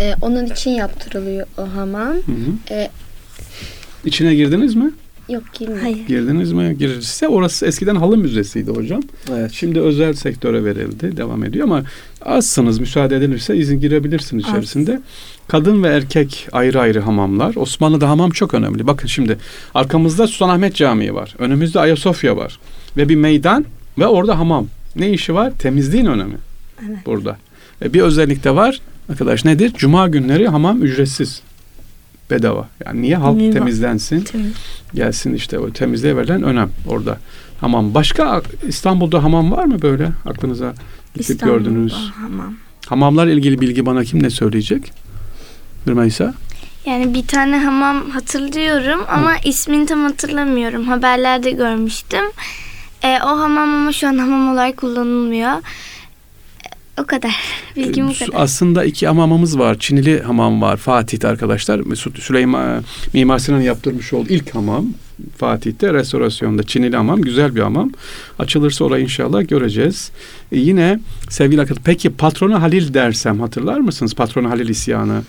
E, 0.00 0.14
onun 0.20 0.46
için 0.46 0.70
yaptırılıyor 0.70 1.46
o 1.58 1.62
hamam. 1.74 2.06
Hı 2.12 2.16
hı. 2.16 2.74
E, 2.74 2.90
İçine 4.04 4.34
girdiniz 4.34 4.74
mi? 4.74 4.90
Yok 5.28 5.42
girmiyor. 5.58 5.80
Hayır. 5.80 6.06
Girdiniz 6.06 6.52
mi? 6.52 6.76
Girirse 6.78 7.28
orası 7.28 7.66
eskiden 7.66 7.96
halı 7.96 8.16
müzesiydi 8.16 8.70
hocam. 8.70 9.02
evet. 9.32 9.52
Şimdi 9.52 9.80
özel 9.80 10.12
sektöre 10.12 10.64
verildi. 10.64 11.16
Devam 11.16 11.44
ediyor 11.44 11.64
ama 11.64 11.82
azsınız 12.24 12.78
müsaade 12.78 13.16
edilirse 13.16 13.56
izin 13.56 13.80
girebilirsiniz 13.80 14.44
Az. 14.44 14.50
içerisinde. 14.50 15.00
Kadın 15.48 15.82
ve 15.82 15.88
erkek 15.88 16.48
ayrı 16.52 16.80
ayrı 16.80 17.00
hamamlar. 17.00 17.56
Osmanlı'da 17.56 18.08
hamam 18.08 18.30
çok 18.30 18.54
önemli. 18.54 18.86
Bakın 18.86 19.06
şimdi 19.06 19.38
arkamızda 19.74 20.26
Sultanahmet 20.26 20.74
Camii 20.74 21.14
var. 21.14 21.34
Önümüzde 21.38 21.80
Ayasofya 21.80 22.36
var. 22.36 22.58
Ve 22.96 23.08
bir 23.08 23.16
meydan 23.16 23.64
ve 23.98 24.06
orada 24.06 24.38
hamam. 24.38 24.66
Ne 24.96 25.10
işi 25.10 25.34
var? 25.34 25.52
Temizliğin 25.58 26.06
önemi 26.06 26.34
Evet. 26.88 26.98
burada. 27.06 27.36
Ve 27.82 27.92
bir 27.94 28.00
özellik 28.00 28.44
de 28.44 28.54
var. 28.54 28.80
Arkadaş 29.10 29.44
nedir? 29.44 29.72
Cuma 29.76 30.08
günleri 30.08 30.48
hamam 30.48 30.82
ücretsiz. 30.82 31.42
Bedava. 32.30 32.68
Yani 32.86 33.02
niye 33.02 33.16
halk 33.16 33.36
Mühim. 33.36 33.52
temizlensin? 33.52 34.20
Temiz. 34.20 34.52
gelsin 34.94 35.34
işte 35.34 35.58
o 35.58 35.70
temizliğe 35.70 36.16
verilen 36.16 36.42
önem 36.42 36.70
orada. 36.88 37.18
Hamam. 37.60 37.94
Başka 37.94 38.42
İstanbul'da 38.68 39.22
hamam 39.24 39.50
var 39.50 39.64
mı 39.64 39.82
böyle 39.82 40.08
aklınıza 40.26 40.74
gidip 41.14 41.30
İstanbul'da 41.30 41.58
gördünüz? 41.58 42.10
Hamam. 42.14 42.54
Hamamlar 42.86 43.26
ilgili 43.26 43.60
bilgi 43.60 43.86
bana 43.86 44.04
kim 44.04 44.22
ne 44.22 44.30
söyleyecek? 44.30 44.92
Rümeysa? 45.88 46.34
Yani 46.86 47.14
bir 47.14 47.26
tane 47.26 47.58
hamam 47.58 48.10
hatırlıyorum 48.10 49.00
ama 49.10 49.36
ismini 49.44 49.86
tam 49.86 50.02
hatırlamıyorum. 50.02 50.84
Haberlerde 50.84 51.50
görmüştüm. 51.50 52.24
E, 53.02 53.18
o 53.22 53.26
hamam 53.26 53.74
ama 53.74 53.92
şu 53.92 54.08
an 54.08 54.18
hamam 54.18 54.52
olarak 54.52 54.76
kullanılmıyor. 54.76 55.52
E, 56.98 57.02
o 57.02 57.06
kadar. 57.06 57.36
Bilgim 57.76 58.08
bu 58.08 58.14
Su- 58.14 58.26
kadar. 58.26 58.42
Aslında 58.42 58.84
iki 58.84 59.06
hamamımız 59.06 59.58
var. 59.58 59.76
Çinili 59.78 60.22
hamam 60.22 60.62
var 60.62 60.76
Fatih'te 60.76 61.28
arkadaşlar. 61.28 61.80
Mesut 61.80 62.18
Süleyman 62.22 62.84
Mimar 63.12 63.38
Sinan 63.38 63.60
yaptırmış 63.60 64.12
olduğu 64.12 64.28
ilk 64.28 64.54
hamam. 64.54 64.86
Fatih'te 65.38 65.92
restorasyonda 65.94 66.62
Çinili 66.62 66.96
hamam 66.96 67.22
güzel 67.22 67.54
bir 67.56 67.60
hamam. 67.60 67.90
Açılırsa 68.38 68.84
orayı 68.84 69.04
inşallah 69.04 69.48
göreceğiz. 69.48 70.10
E, 70.52 70.58
yine 70.58 71.00
sevgili 71.28 71.60
arkadaşlar 71.60 71.84
peki 71.84 72.10
patronu 72.10 72.62
Halil 72.62 72.94
dersem 72.94 73.40
hatırlar 73.40 73.80
mısınız? 73.80 74.14
Patronu 74.14 74.50
Halil 74.50 74.68
isyanı. 74.68 75.22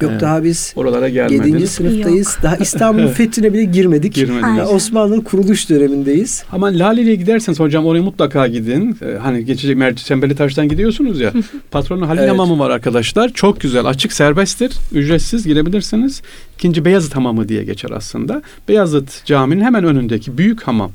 Yok 0.00 0.12
Ee, 0.12 0.20
daha 0.20 0.44
biz 0.44 0.72
Oralara 0.76 1.06
7. 1.08 1.14
gelmediniz. 1.14 1.70
sınıftayız. 1.70 2.36
Daha 2.42 2.56
İstanbul 2.56 3.08
fethine 3.08 3.52
bile 3.52 3.64
girmedik. 3.64 4.18
Aynen. 4.18 4.58
Daha 4.58 4.68
Osmanlı'nın 4.68 5.20
kuruluş 5.20 5.70
dönemindeyiz. 5.70 6.44
Ama 6.52 6.66
Laleli'ye 6.66 7.14
giderseniz 7.14 7.60
hocam 7.60 7.86
oraya 7.86 8.02
mutlaka 8.02 8.46
gidin. 8.46 8.96
Ee, 9.02 9.18
hani 9.22 9.44
geçecek 9.44 9.76
Merci 9.76 10.04
Sembeli 10.04 10.36
Taş'tan 10.36 10.68
gidiyorsunuz 10.68 11.20
ya. 11.20 11.32
Patronu 11.70 12.08
Halil 12.08 12.18
Evet. 12.20 12.30
Hamamı 12.30 12.58
var 12.58 12.70
arkadaşlar. 12.70 13.28
Çok 13.28 13.60
güzel. 13.60 13.86
Açık 13.86 14.12
serbesttir. 14.12 14.72
Ücretsiz 14.92 15.46
girebilirsiniz. 15.46 16.22
İkinci 16.58 16.84
Beyazıt 16.84 17.16
Hamamı 17.16 17.48
diye 17.48 17.64
geçer 17.64 17.90
aslında. 17.90 18.42
Beyazıt 18.68 19.24
Camii'nin 19.24 19.64
hemen 19.64 19.84
önündeki 19.84 20.38
büyük 20.38 20.62
hamam. 20.62 20.92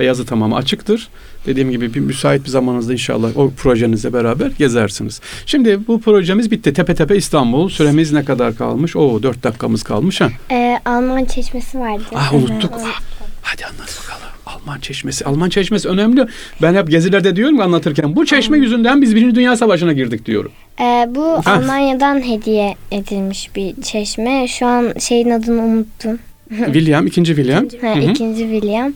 Beyazıt 0.00 0.30
Hamamı 0.30 0.56
açıktır. 0.56 1.08
Dediğim 1.46 1.70
gibi 1.70 1.94
bir 1.94 2.00
müsait 2.00 2.44
bir 2.44 2.48
zamanınızda 2.48 2.92
inşallah 2.92 3.36
o 3.36 3.50
projenizle 3.50 4.12
beraber 4.12 4.50
gezersiniz. 4.58 5.20
Şimdi 5.46 5.86
bu 5.88 6.00
projemiz 6.00 6.50
bitti. 6.50 6.72
Tepe 6.72 6.94
Tepe 6.94 7.16
İstanbul. 7.16 7.68
Süremiz 7.68 8.12
ne 8.12 8.24
kadar 8.24 8.56
kalmış? 8.56 8.96
Oo 8.96 9.22
dört 9.22 9.42
dakikamız 9.42 9.82
kalmış 9.82 10.20
ha. 10.20 10.28
Ee, 10.50 10.78
Alman 10.84 11.24
çeşmesi 11.24 11.78
vardı. 11.78 12.02
Ah 12.14 12.34
unuttuk. 12.34 12.72
Ah, 12.76 13.00
Hadi 13.42 13.64
anlat 13.66 14.00
bakalım. 14.02 14.20
Alman 14.46 14.80
çeşmesi. 14.80 15.24
Alman 15.24 15.48
çeşmesi 15.48 15.88
önemli. 15.88 16.26
Ben 16.62 16.74
hep 16.74 16.90
gezilerde 16.90 17.36
diyorum 17.36 17.56
ki 17.56 17.62
anlatırken 17.62 18.16
bu 18.16 18.26
çeşme 18.26 18.58
yüzünden 18.58 19.02
biz 19.02 19.14
Birinci 19.16 19.34
Dünya 19.34 19.56
Savaşı'na 19.56 19.92
girdik 19.92 20.26
diyorum. 20.26 20.52
Ee, 20.80 21.06
bu 21.14 21.24
Ah. 21.46 21.46
Almanya'dan 21.58 22.26
hediye 22.28 22.74
edilmiş 22.92 23.56
bir 23.56 23.82
çeşme. 23.82 24.48
Şu 24.48 24.66
an 24.66 24.92
şeyin 24.98 25.30
adını 25.30 25.62
unuttum. 25.62 26.18
William, 26.64 27.06
ikinci 27.06 27.34
William. 27.34 27.64
Ha, 27.80 27.94
Hı 27.96 28.00
hı. 28.00 28.10
ikinci 28.10 28.40
William. 28.42 28.92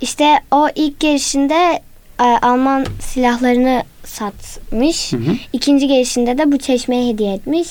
İşte 0.00 0.38
o 0.50 0.68
ilk 0.74 1.00
gelişinde 1.00 1.82
e, 2.20 2.24
Alman 2.24 2.86
silahlarını 3.00 3.82
satmış. 4.04 5.12
Hı 5.12 5.16
hı. 5.16 5.36
İkinci 5.52 5.86
gelişinde 5.86 6.38
de 6.38 6.52
bu 6.52 6.58
çeşmeyi 6.58 7.12
hediye 7.12 7.34
etmiş. 7.34 7.68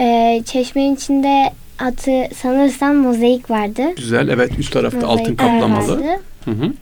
Ee, 0.00 0.42
çeşmenin 0.46 0.94
içinde 0.96 1.50
atı 1.78 2.24
sanırsam 2.36 2.96
mozaik 2.96 3.50
vardı. 3.50 3.82
Güzel. 3.96 4.28
Evet 4.28 4.50
üst 4.58 4.72
tarafta 4.72 4.98
altın 5.08 5.10
Mozaikler 5.32 5.36
kaplamalı. 5.60 5.92
vardı. 5.92 6.20
Hı 6.44 6.50
hı. 6.50 6.72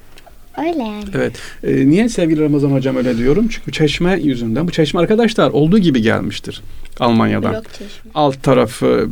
Öyle 0.58 0.82
yani. 0.82 1.04
Evet. 1.14 1.32
Ee, 1.64 1.90
niye 1.90 2.08
sevgili 2.08 2.40
Ramazan 2.40 2.70
hocam 2.70 2.96
öyle 2.96 3.18
diyorum? 3.18 3.48
Çünkü 3.48 3.72
çeşme 3.72 4.20
yüzünden. 4.22 4.68
Bu 4.68 4.72
çeşme 4.72 5.00
arkadaşlar 5.00 5.50
olduğu 5.50 5.78
gibi 5.78 6.02
gelmiştir 6.02 6.62
Almanya'dan. 7.00 7.52
Blok 7.52 7.72
çeşme. 7.72 8.10
alt 8.14 8.42
tarafı 8.42 9.08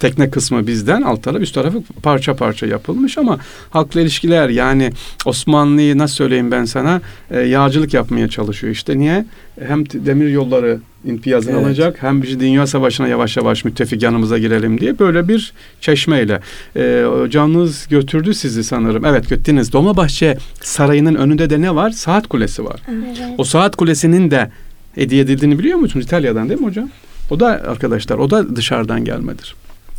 tekne 0.00 0.30
kısmı 0.30 0.66
bizden 0.66 1.02
alt 1.02 1.22
tarafı 1.22 1.42
üst 1.42 1.54
tarafı 1.54 1.82
parça 2.02 2.36
parça 2.36 2.66
yapılmış 2.66 3.18
ama 3.18 3.38
halkla 3.70 4.00
ilişkiler 4.00 4.48
yani 4.48 4.90
Osmanlı'yı 5.24 5.98
nasıl 5.98 6.14
söyleyeyim 6.14 6.50
ben 6.50 6.64
sana 6.64 7.00
e, 7.30 7.40
yağcılık 7.40 7.94
yapmaya 7.94 8.28
çalışıyor 8.28 8.72
işte 8.72 8.98
niye 8.98 9.26
hem 9.68 9.90
demir 9.90 10.28
yolları 10.28 10.78
piyazını 11.22 11.54
Evet. 11.56 11.66
alacak 11.66 12.02
hem 12.02 12.22
bir 12.22 12.40
dünya 12.40 12.66
savaşına 12.66 13.08
yavaş 13.08 13.36
yavaş 13.36 13.64
müttefik 13.64 14.02
yanımıza 14.02 14.38
girelim 14.38 14.80
diye 14.80 14.98
böyle 14.98 15.28
bir 15.28 15.52
çeşmeyle 15.80 16.40
e, 16.76 17.04
canınız 17.30 17.86
götürdü 17.90 18.34
sizi 18.34 18.64
sanırım 18.64 19.04
evet 19.04 19.28
göttünüz 19.28 19.72
Dolmabahçe 19.72 20.38
Sarayı'nın 20.60 21.14
önünde 21.14 21.50
de 21.50 21.60
ne 21.60 21.74
var 21.74 21.90
saat 21.90 22.26
kulesi 22.26 22.64
var 22.64 22.80
Evet. 22.90 23.18
o 23.38 23.44
saat 23.44 23.76
kulesinin 23.76 24.30
de 24.30 24.50
hediye 24.94 25.22
edildiğini 25.22 25.58
biliyor 25.58 25.78
musunuz 25.78 26.06
İtalya'dan 26.06 26.48
değil 26.48 26.60
mi 26.60 26.66
hocam? 26.66 26.88
O 27.30 27.40
da 27.40 27.46
arkadaşlar 27.46 28.18
o 28.18 28.30
da 28.30 28.56
dışarıdan 28.56 29.04
gelmedir. 29.04 29.54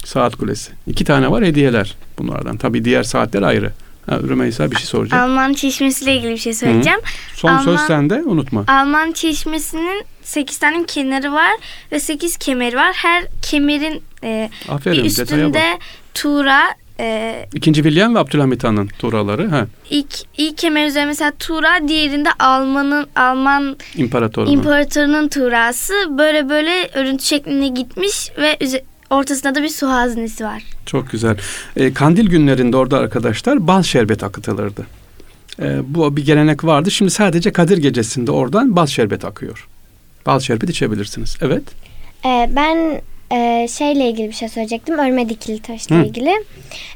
Saat 0.06 0.36
kulesi. 0.36 0.72
İki 0.88 1.06
tane 1.06 1.32
var 1.32 1.44
hediyeler 1.46 1.96
bunlardan. 2.20 2.58
Tabii 2.58 2.86
diğer 2.86 3.04
saatler 3.04 3.42
ayrı. 3.42 3.72
Ha, 4.06 4.20
Rümeysa 4.30 4.72
bir 4.72 4.76
şey 4.76 4.86
soracak. 4.86 5.20
Alman 5.20 5.54
çeşmesiyle 5.54 6.16
ilgili 6.16 6.32
bir 6.32 6.38
şey 6.38 6.54
söyleyeceğim. 6.54 7.00
Son 7.36 7.58
söz 7.58 7.68
Alman- 7.68 7.88
sende 7.88 8.24
unutma. 8.26 8.64
Alman 8.68 9.12
çeşmesinin 9.12 10.04
8 10.28 10.58
tane 10.58 10.86
kenarı 10.86 11.32
var 11.34 11.52
ve 11.92 12.00
8 12.00 12.38
kemeri 12.38 12.76
var. 12.76 12.94
Her 12.96 13.24
kemerin 13.42 14.02
e, 14.24 14.50
Aferin 14.70 14.98
bir 15.04 15.06
üstünde 15.06 15.64
Tuğra 16.14 16.64
e, 17.00 17.46
İkinci 17.54 17.84
William 17.84 18.16
ve 18.16 18.20
Abdülhamit 18.20 18.64
Han'ın 18.64 18.88
turaları. 19.00 19.48
Ha, 19.50 19.68
ilk 19.90 20.16
ilk 20.38 20.58
kemer 20.58 20.88
üzerinde 20.88 21.08
mesela 21.08 21.32
Tuğra, 21.40 21.88
diğerinde 21.88 22.30
Alman'ın 22.40 23.08
Alman 23.16 23.78
imparatorunun. 23.96 24.52
imparatorunun 24.52 25.28
Tuğrası 25.28 25.94
böyle 26.18 26.50
böyle 26.50 26.90
örüntü 26.94 27.24
şeklinde 27.26 27.68
gitmiş 27.68 28.30
ve 28.38 28.58
üze- 28.62 28.84
ortasında 29.10 29.56
da 29.56 29.64
bir 29.64 29.70
su 29.70 29.90
haznesi 29.90 30.44
var. 30.44 30.64
Çok 30.86 31.12
güzel. 31.12 31.38
E, 31.76 31.94
kandil 31.94 32.30
günlerinde 32.30 32.78
orada 32.78 32.98
arkadaşlar 32.98 33.68
bal 33.68 33.84
şerbet 33.84 34.24
akıtılırdı. 34.24 34.86
E, 35.62 35.78
bu 35.96 36.18
bir 36.18 36.26
gelenek 36.26 36.64
vardı. 36.64 36.92
Şimdi 36.92 37.12
sadece 37.12 37.52
Kadir 37.54 37.78
gecesinde 37.78 38.32
oradan 38.32 38.76
bal 38.76 38.86
şerbet 38.86 39.26
akıyor. 39.26 39.68
Bal 40.28 40.40
şerbet 40.40 40.70
içebilirsiniz. 40.70 41.38
Evet. 41.42 41.64
Ee, 42.26 42.50
ben 42.56 43.02
e, 43.32 43.68
şeyle 43.68 44.10
ilgili 44.10 44.28
bir 44.28 44.34
şey 44.34 44.50
söyleyecektim. 44.50 44.98
Örme 45.00 45.30
dikili 45.30 45.62
taşla 45.62 45.96
Hı. 45.96 46.04
ilgili. 46.04 46.32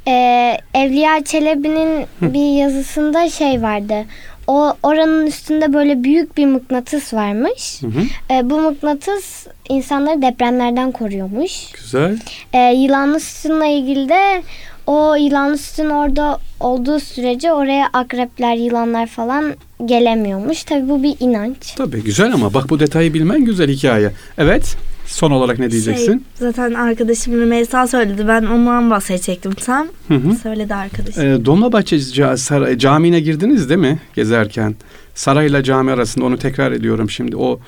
Ee, 0.08 0.58
Evliya 0.74 1.24
Çelebi'nin 1.24 2.06
bir 2.22 2.60
yazısında 2.60 3.30
şey 3.30 3.62
vardı. 3.62 4.06
O 4.48 4.74
oranın 4.84 5.28
üstünde 5.28 5.74
böyle 5.74 6.04
büyük 6.04 6.38
bir 6.38 6.46
mıknatıs 6.46 7.14
varmış. 7.14 7.82
Hı 7.82 7.88
hı. 7.88 8.02
Ee, 8.34 8.50
bu 8.50 8.60
mıknatıs 8.62 9.48
insanları 9.70 10.22
depremlerden 10.22 10.92
koruyormuş. 10.92 11.72
Güzel. 11.72 12.20
Ee, 12.54 12.58
yılanlı 12.58 13.20
sütunla 13.20 13.66
ilgili 13.66 14.10
de 14.10 14.44
o 14.88 15.16
yılanlı 15.16 15.58
sütun 15.58 15.90
orada 15.90 16.38
olduğu 16.60 17.00
sürece 17.00 17.54
oraya 17.54 17.90
akrepler, 17.94 18.56
yılanlar 18.56 19.08
falan 19.08 19.54
gelemiyormuş. 19.86 20.64
Tabii 20.64 20.90
bu 20.90 21.04
bir 21.04 21.16
inanç. 21.20 21.76
Tabii 21.76 22.04
güzel 22.04 22.34
ama 22.34 22.54
bak 22.54 22.70
bu 22.70 22.80
detayı 22.80 23.14
bilmen 23.14 23.46
güzel 23.46 23.70
hikaye. 23.70 24.12
Evet. 24.38 24.78
Son 25.06 25.32
olarak 25.32 25.60
ne 25.60 25.72
diyeceksin? 25.72 26.06
Şey, 26.06 26.20
zaten 26.36 26.74
arkadaşım 26.74 27.34
Rümeysa 27.34 27.88
söyledi. 27.88 28.28
Ben 28.28 28.46
ondan 28.46 28.90
bahsedecektim 28.92 29.52
tam. 29.52 29.88
Hı 30.08 30.14
hı. 30.14 30.36
Söyledi 30.36 30.76
arkadaşım. 30.76 31.24
Ee, 31.26 31.46
Dolmabahçe 31.46 31.96
Ca- 31.96 32.38
Saray- 32.38 32.78
Camii'ne 32.78 33.20
girdiniz 33.20 33.70
değil 33.70 33.80
mi 33.80 34.00
gezerken? 34.16 34.76
Sarayla 35.16 35.64
cami 35.64 35.92
arasında 35.92 36.26
onu 36.26 36.38
tekrar 36.38 36.72
ediyorum 36.72 37.10
şimdi. 37.10 37.36
O 37.38 37.60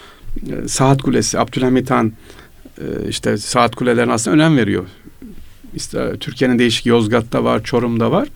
e, 0.47 0.67
saat 0.67 1.01
kulesi, 1.01 1.39
Abdülhamit 1.39 1.91
Han 1.91 2.11
e, 2.77 2.83
işte 3.09 3.37
saat 3.37 3.75
kulelerine 3.75 4.13
aslında 4.13 4.35
önem 4.35 4.57
veriyor. 4.57 4.85
Türkiye'nin 6.19 6.59
değişik 6.59 6.85
Yozgat'ta 6.85 7.43
var, 7.43 7.63
Çorum'da 7.63 8.11
var. 8.11 8.27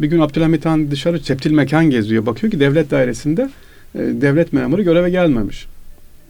Bir 0.00 0.06
gün 0.06 0.20
Abdülhamit 0.20 0.66
Han 0.66 0.90
dışarı 0.90 1.20
septil 1.20 1.50
mekan 1.50 1.90
geziyor. 1.90 2.26
Bakıyor 2.26 2.50
ki 2.50 2.60
devlet 2.60 2.90
dairesinde 2.90 3.50
e, 3.94 3.98
devlet 3.98 4.52
memuru 4.52 4.82
göreve 4.82 5.10
gelmemiş. 5.10 5.66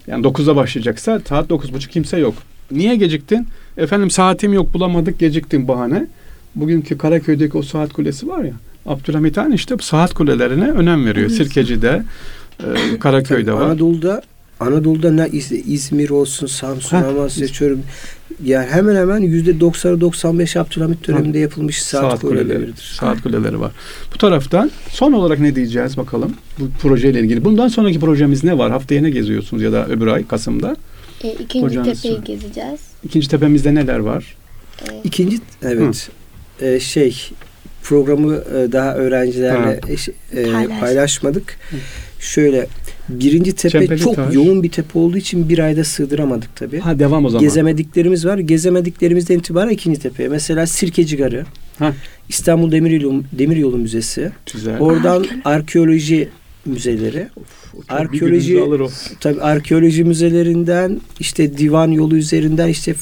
Yani 0.06 0.26
9'da 0.26 0.56
başlayacaksa 0.56 1.20
saat 1.28 1.50
9.30 1.50 1.88
kimse 1.88 2.18
yok. 2.18 2.34
Niye 2.70 2.96
geciktin? 2.96 3.46
Efendim 3.76 4.10
saatim 4.10 4.52
yok 4.52 4.74
bulamadık 4.74 5.18
geciktim 5.18 5.68
bahane. 5.68 6.06
Bugünkü 6.54 6.98
Karaköy'deki 6.98 7.58
o 7.58 7.62
saat 7.62 7.92
kulesi 7.92 8.28
var 8.28 8.44
ya. 8.44 8.52
Abdülhamit 8.86 9.36
Han 9.36 9.52
işte 9.52 9.78
bu 9.78 9.82
saat 9.82 10.14
kulelerine 10.14 10.70
önem 10.70 11.06
veriyor. 11.06 11.30
Sirkeci'de, 11.30 12.02
e, 12.60 12.98
Karaköy'de 12.98 13.52
var. 13.52 13.62
Anadolu'da 13.62 14.22
Anadolu'da 14.60 15.12
ne 15.12 15.28
İz- 15.32 15.52
İzmir 15.52 16.10
olsun, 16.10 16.46
Samsun. 16.46 16.96
Amasya, 16.96 17.48
Çorum 17.48 17.82
yani 18.44 18.66
hemen 18.66 18.96
hemen 18.96 19.18
yüzde 19.20 19.50
90'ı 19.60 20.00
95 20.00 20.56
Abdülhamit 20.56 21.08
döneminde 21.08 21.38
yapılmış 21.38 21.82
saat, 21.82 22.02
saat 22.02 22.20
kuleleri, 22.20 22.44
kuleleridir. 22.48 22.82
saat 23.00 23.22
kuleleri 23.22 23.60
var. 23.60 23.72
Bu 24.14 24.18
taraftan 24.18 24.70
son 24.90 25.12
olarak 25.12 25.38
ne 25.38 25.54
diyeceğiz 25.56 25.96
bakalım 25.96 26.34
bu 26.58 26.68
projeyle 26.82 27.20
ilgili. 27.20 27.44
Bundan 27.44 27.68
sonraki 27.68 28.00
projemiz 28.00 28.44
ne 28.44 28.58
var? 28.58 28.70
Haftaya 28.70 29.02
ne 29.02 29.10
geziyorsunuz 29.10 29.62
ya 29.62 29.72
da 29.72 29.86
öbür 29.88 30.06
ay 30.06 30.26
Kasım'da? 30.26 30.76
E, 31.24 31.32
ikinci 31.32 31.66
Hocanız 31.66 32.02
tepeyi 32.02 32.14
söyle. 32.14 32.26
gezeceğiz. 32.26 32.80
İkinci 33.04 33.28
tepemizde 33.28 33.74
neler 33.74 33.98
var? 33.98 34.36
E, 34.82 35.00
İkinci 35.04 35.38
evet 35.62 36.10
e, 36.60 36.80
şey 36.80 37.16
programı 37.82 38.34
e, 38.34 38.72
daha 38.72 38.94
öğrencilerle 38.94 39.80
e, 40.32 40.52
Paylaş. 40.52 40.80
paylaşmadık. 40.80 41.56
Şöyle 42.20 42.66
birinci 43.10 43.52
tepe 43.52 43.78
Çempeli 43.80 43.98
çok 44.00 44.16
taş. 44.16 44.34
yoğun 44.34 44.62
bir 44.62 44.70
tepe 44.70 44.98
olduğu 44.98 45.16
için 45.16 45.48
bir 45.48 45.58
ayda 45.58 45.84
sığdıramadık 45.84 46.56
tabii. 46.56 46.78
Ha 46.78 46.98
devam 46.98 47.24
o 47.24 47.28
zaman. 47.28 47.42
Gezemediklerimiz 47.42 48.26
var. 48.26 48.38
Gezemediklerimizden 48.38 49.38
itibaren 49.38 49.70
ikinci 49.70 50.00
tepeye. 50.00 50.28
Mesela 50.28 50.66
Sirkeci 50.66 51.16
Garı, 51.16 51.44
Ha. 51.78 51.94
İstanbul 52.28 52.72
Demiryolu, 52.72 53.22
Demiryolu 53.32 53.76
Müzesi, 53.78 54.30
Güzel. 54.52 54.78
oradan 54.80 55.26
arkeoloji 55.44 56.28
müzeleri, 56.70 57.28
Bir 57.74 57.94
arkeoloji 57.94 58.60
alır 58.60 58.80
o. 58.80 58.90
tabii 59.20 59.40
arkeoloji 59.40 60.04
müzelerinden 60.04 61.00
işte 61.20 61.58
divan 61.58 61.90
yolu 61.90 62.16
üzerinden 62.16 62.68
işte 62.68 62.94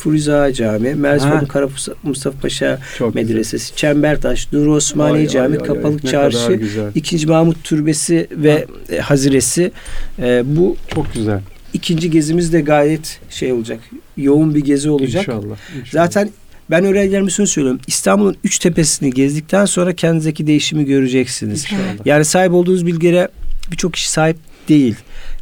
Camii, 0.53 0.95
Mersin 0.95 1.29
Ha. 1.29 1.45
Kara 1.49 1.69
Mustafa 2.03 2.41
Paşa 2.41 2.79
Çok 2.99 3.15
güzel. 3.15 3.29
Medresesi, 3.29 3.77
Çembertaş, 3.77 4.53
Nur 4.53 4.67
Osmaniye 4.67 5.21
Ay, 5.21 5.29
Camii, 5.29 5.59
ay, 5.59 5.67
Kapalık 5.67 6.05
ay. 6.05 6.11
Çarşı, 6.11 6.53
güzel. 6.53 6.91
İkinci 6.95 7.27
Mahmut 7.27 7.65
Türbesi 7.65 8.27
ve 8.31 8.67
e, 8.93 8.99
Haziresi. 8.99 9.73
E, 10.19 10.43
bu 10.47 10.77
Çok 10.95 11.15
güzel. 11.15 11.41
ikinci 11.73 12.11
gezimiz 12.11 12.53
de 12.53 12.61
gayet 12.61 13.21
şey 13.31 13.53
olacak. 13.53 13.81
Yoğun 14.17 14.55
bir 14.55 14.61
gezi 14.61 14.91
olacak. 14.91 15.23
İnşallah. 15.23 15.43
inşallah. 15.81 15.91
Zaten 15.91 16.31
ben 16.71 16.85
öğrencilerime 16.85 17.31
şunu 17.31 17.47
söylüyorum. 17.47 17.81
İstanbul'un 17.87 18.37
üç 18.45 18.59
tepesini 18.59 19.11
gezdikten 19.11 19.65
sonra 19.65 19.93
kendinizdeki 19.93 20.47
değişimi 20.47 20.85
göreceksiniz. 20.85 21.65
İnşallah. 21.65 22.07
Yani 22.07 22.25
sahip 22.25 22.53
olduğunuz 22.53 22.87
bilgilere 22.87 23.29
birçok 23.73 23.93
kişi 23.95 24.11
sahip 24.11 24.37
değil. 24.69 24.97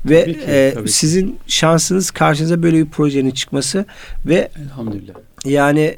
Ve 0.05 0.23
Tabii 0.23 0.33
ki, 0.35 0.41
e, 0.51 0.73
tabii 0.75 0.87
ki. 0.87 0.93
sizin 0.93 1.39
şansınız 1.47 2.11
karşınıza 2.11 2.63
böyle 2.63 2.79
bir 2.79 2.87
projenin 2.91 3.31
çıkması 3.31 3.85
ve 4.27 4.49
Elhamdülillah. 4.67 5.15
yani 5.45 5.95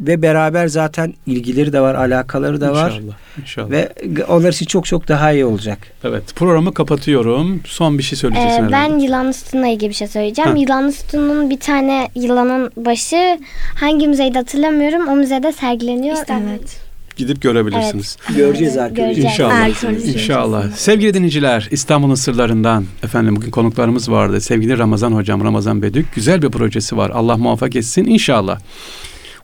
ve 0.00 0.22
beraber 0.22 0.66
zaten 0.68 1.14
ilgileri 1.26 1.72
de 1.72 1.80
var, 1.80 1.94
alakaları 1.94 2.60
da 2.60 2.72
var 2.72 2.90
İnşallah. 2.90 3.14
İnşallah. 3.40 3.70
ve 3.70 3.88
onlar 4.28 4.52
için 4.52 4.66
çok 4.66 4.86
çok 4.86 5.08
daha 5.08 5.32
iyi 5.32 5.44
olacak. 5.44 5.78
Evet 6.04 6.22
programı 6.36 6.74
kapatıyorum. 6.74 7.60
Son 7.66 7.98
bir 7.98 8.02
şey 8.02 8.18
söyleyeceksin 8.18 8.64
Ee, 8.64 8.72
ben 8.72 8.84
herhalde. 8.84 9.04
yılanlı 9.04 9.32
sütunla 9.32 9.66
ilgili 9.66 9.88
bir 9.88 9.94
şey 9.94 10.08
söyleyeceğim. 10.08 10.50
Ha. 10.50 10.56
Yılanlı 10.56 10.92
sütunun 10.92 11.50
bir 11.50 11.60
tane 11.60 12.08
yılanın 12.14 12.70
başı 12.76 13.38
hangi 13.80 14.08
müzeyde 14.08 14.38
hatırlamıyorum. 14.38 15.08
O 15.08 15.16
müzede 15.16 15.52
sergileniyor. 15.52 16.16
Evet. 16.16 16.81
Gidip 17.16 17.42
görebilirsiniz. 17.42 18.16
Göreceğiz 18.36 18.76
Evet, 18.76 18.90
arkeoloji. 18.90 19.14
göreceğiz. 19.14 19.32
İnşallah. 19.32 19.60
Arkeoloji. 19.60 20.12
İnşallah. 20.12 20.70
Sevgili 20.72 21.14
dinleyiciler, 21.14 21.68
İstanbul'un 21.70 22.14
sırlarından 22.14 22.84
efendim 23.02 23.36
bugün 23.36 23.50
konuklarımız 23.50 24.10
vardı. 24.10 24.40
Sevgili 24.40 24.78
Ramazan 24.78 25.12
hocam, 25.12 25.44
Ramazan 25.44 25.82
Bedük. 25.82 26.14
Güzel 26.14 26.42
bir 26.42 26.48
projesi 26.50 26.96
var. 26.96 27.10
Allah 27.10 27.36
muvaffak 27.36 27.76
etsin 27.76 28.04
inşallah. 28.04 28.60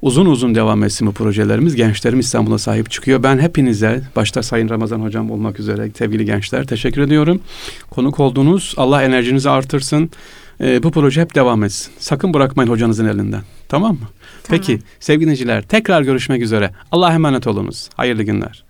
Uzun 0.03 0.27
uzun 0.27 0.55
devam 0.55 0.85
etsin 0.85 1.07
bu 1.07 1.13
projelerimiz. 1.13 1.75
Gençlerim 1.75 2.21
İstanbul'a 2.21 2.59
sahip 2.59 2.91
çıkıyor. 2.91 3.23
Ben 3.23 3.39
hepinize, 3.39 4.03
başta 4.17 4.43
Sayın 4.43 4.69
Ramazan 4.69 5.01
hocam 5.01 5.31
olmak 5.31 5.61
üzere 5.61 5.91
sevgili 5.99 6.25
gençler 6.25 6.67
teşekkür 6.67 7.03
ediyorum. 7.03 7.41
Konuk 7.91 8.21
oldunuz. 8.21 8.75
Allah 8.77 9.03
enerjinizi 9.03 9.51
artırsın. 9.51 10.11
Ee, 10.61 10.83
bu 10.83 10.91
proje 10.91 11.21
hep 11.21 11.35
devam 11.35 11.65
etsin. 11.65 11.93
Sakın 11.99 12.35
bırakmayın 12.35 12.71
hocanızın 12.71 13.05
elinden. 13.09 13.43
Tamam 13.69 13.93
mı? 13.93 14.09
Peki 14.49 14.79
sevgili 15.01 15.23
dinleyiciler 15.23 15.63
tekrar 15.63 16.03
görüşmek 16.03 16.43
üzere. 16.43 16.71
Allah'a 16.93 17.13
emanet 17.15 17.47
olunuz. 17.47 17.91
Hayırlı 17.95 18.23
günler. 18.23 18.68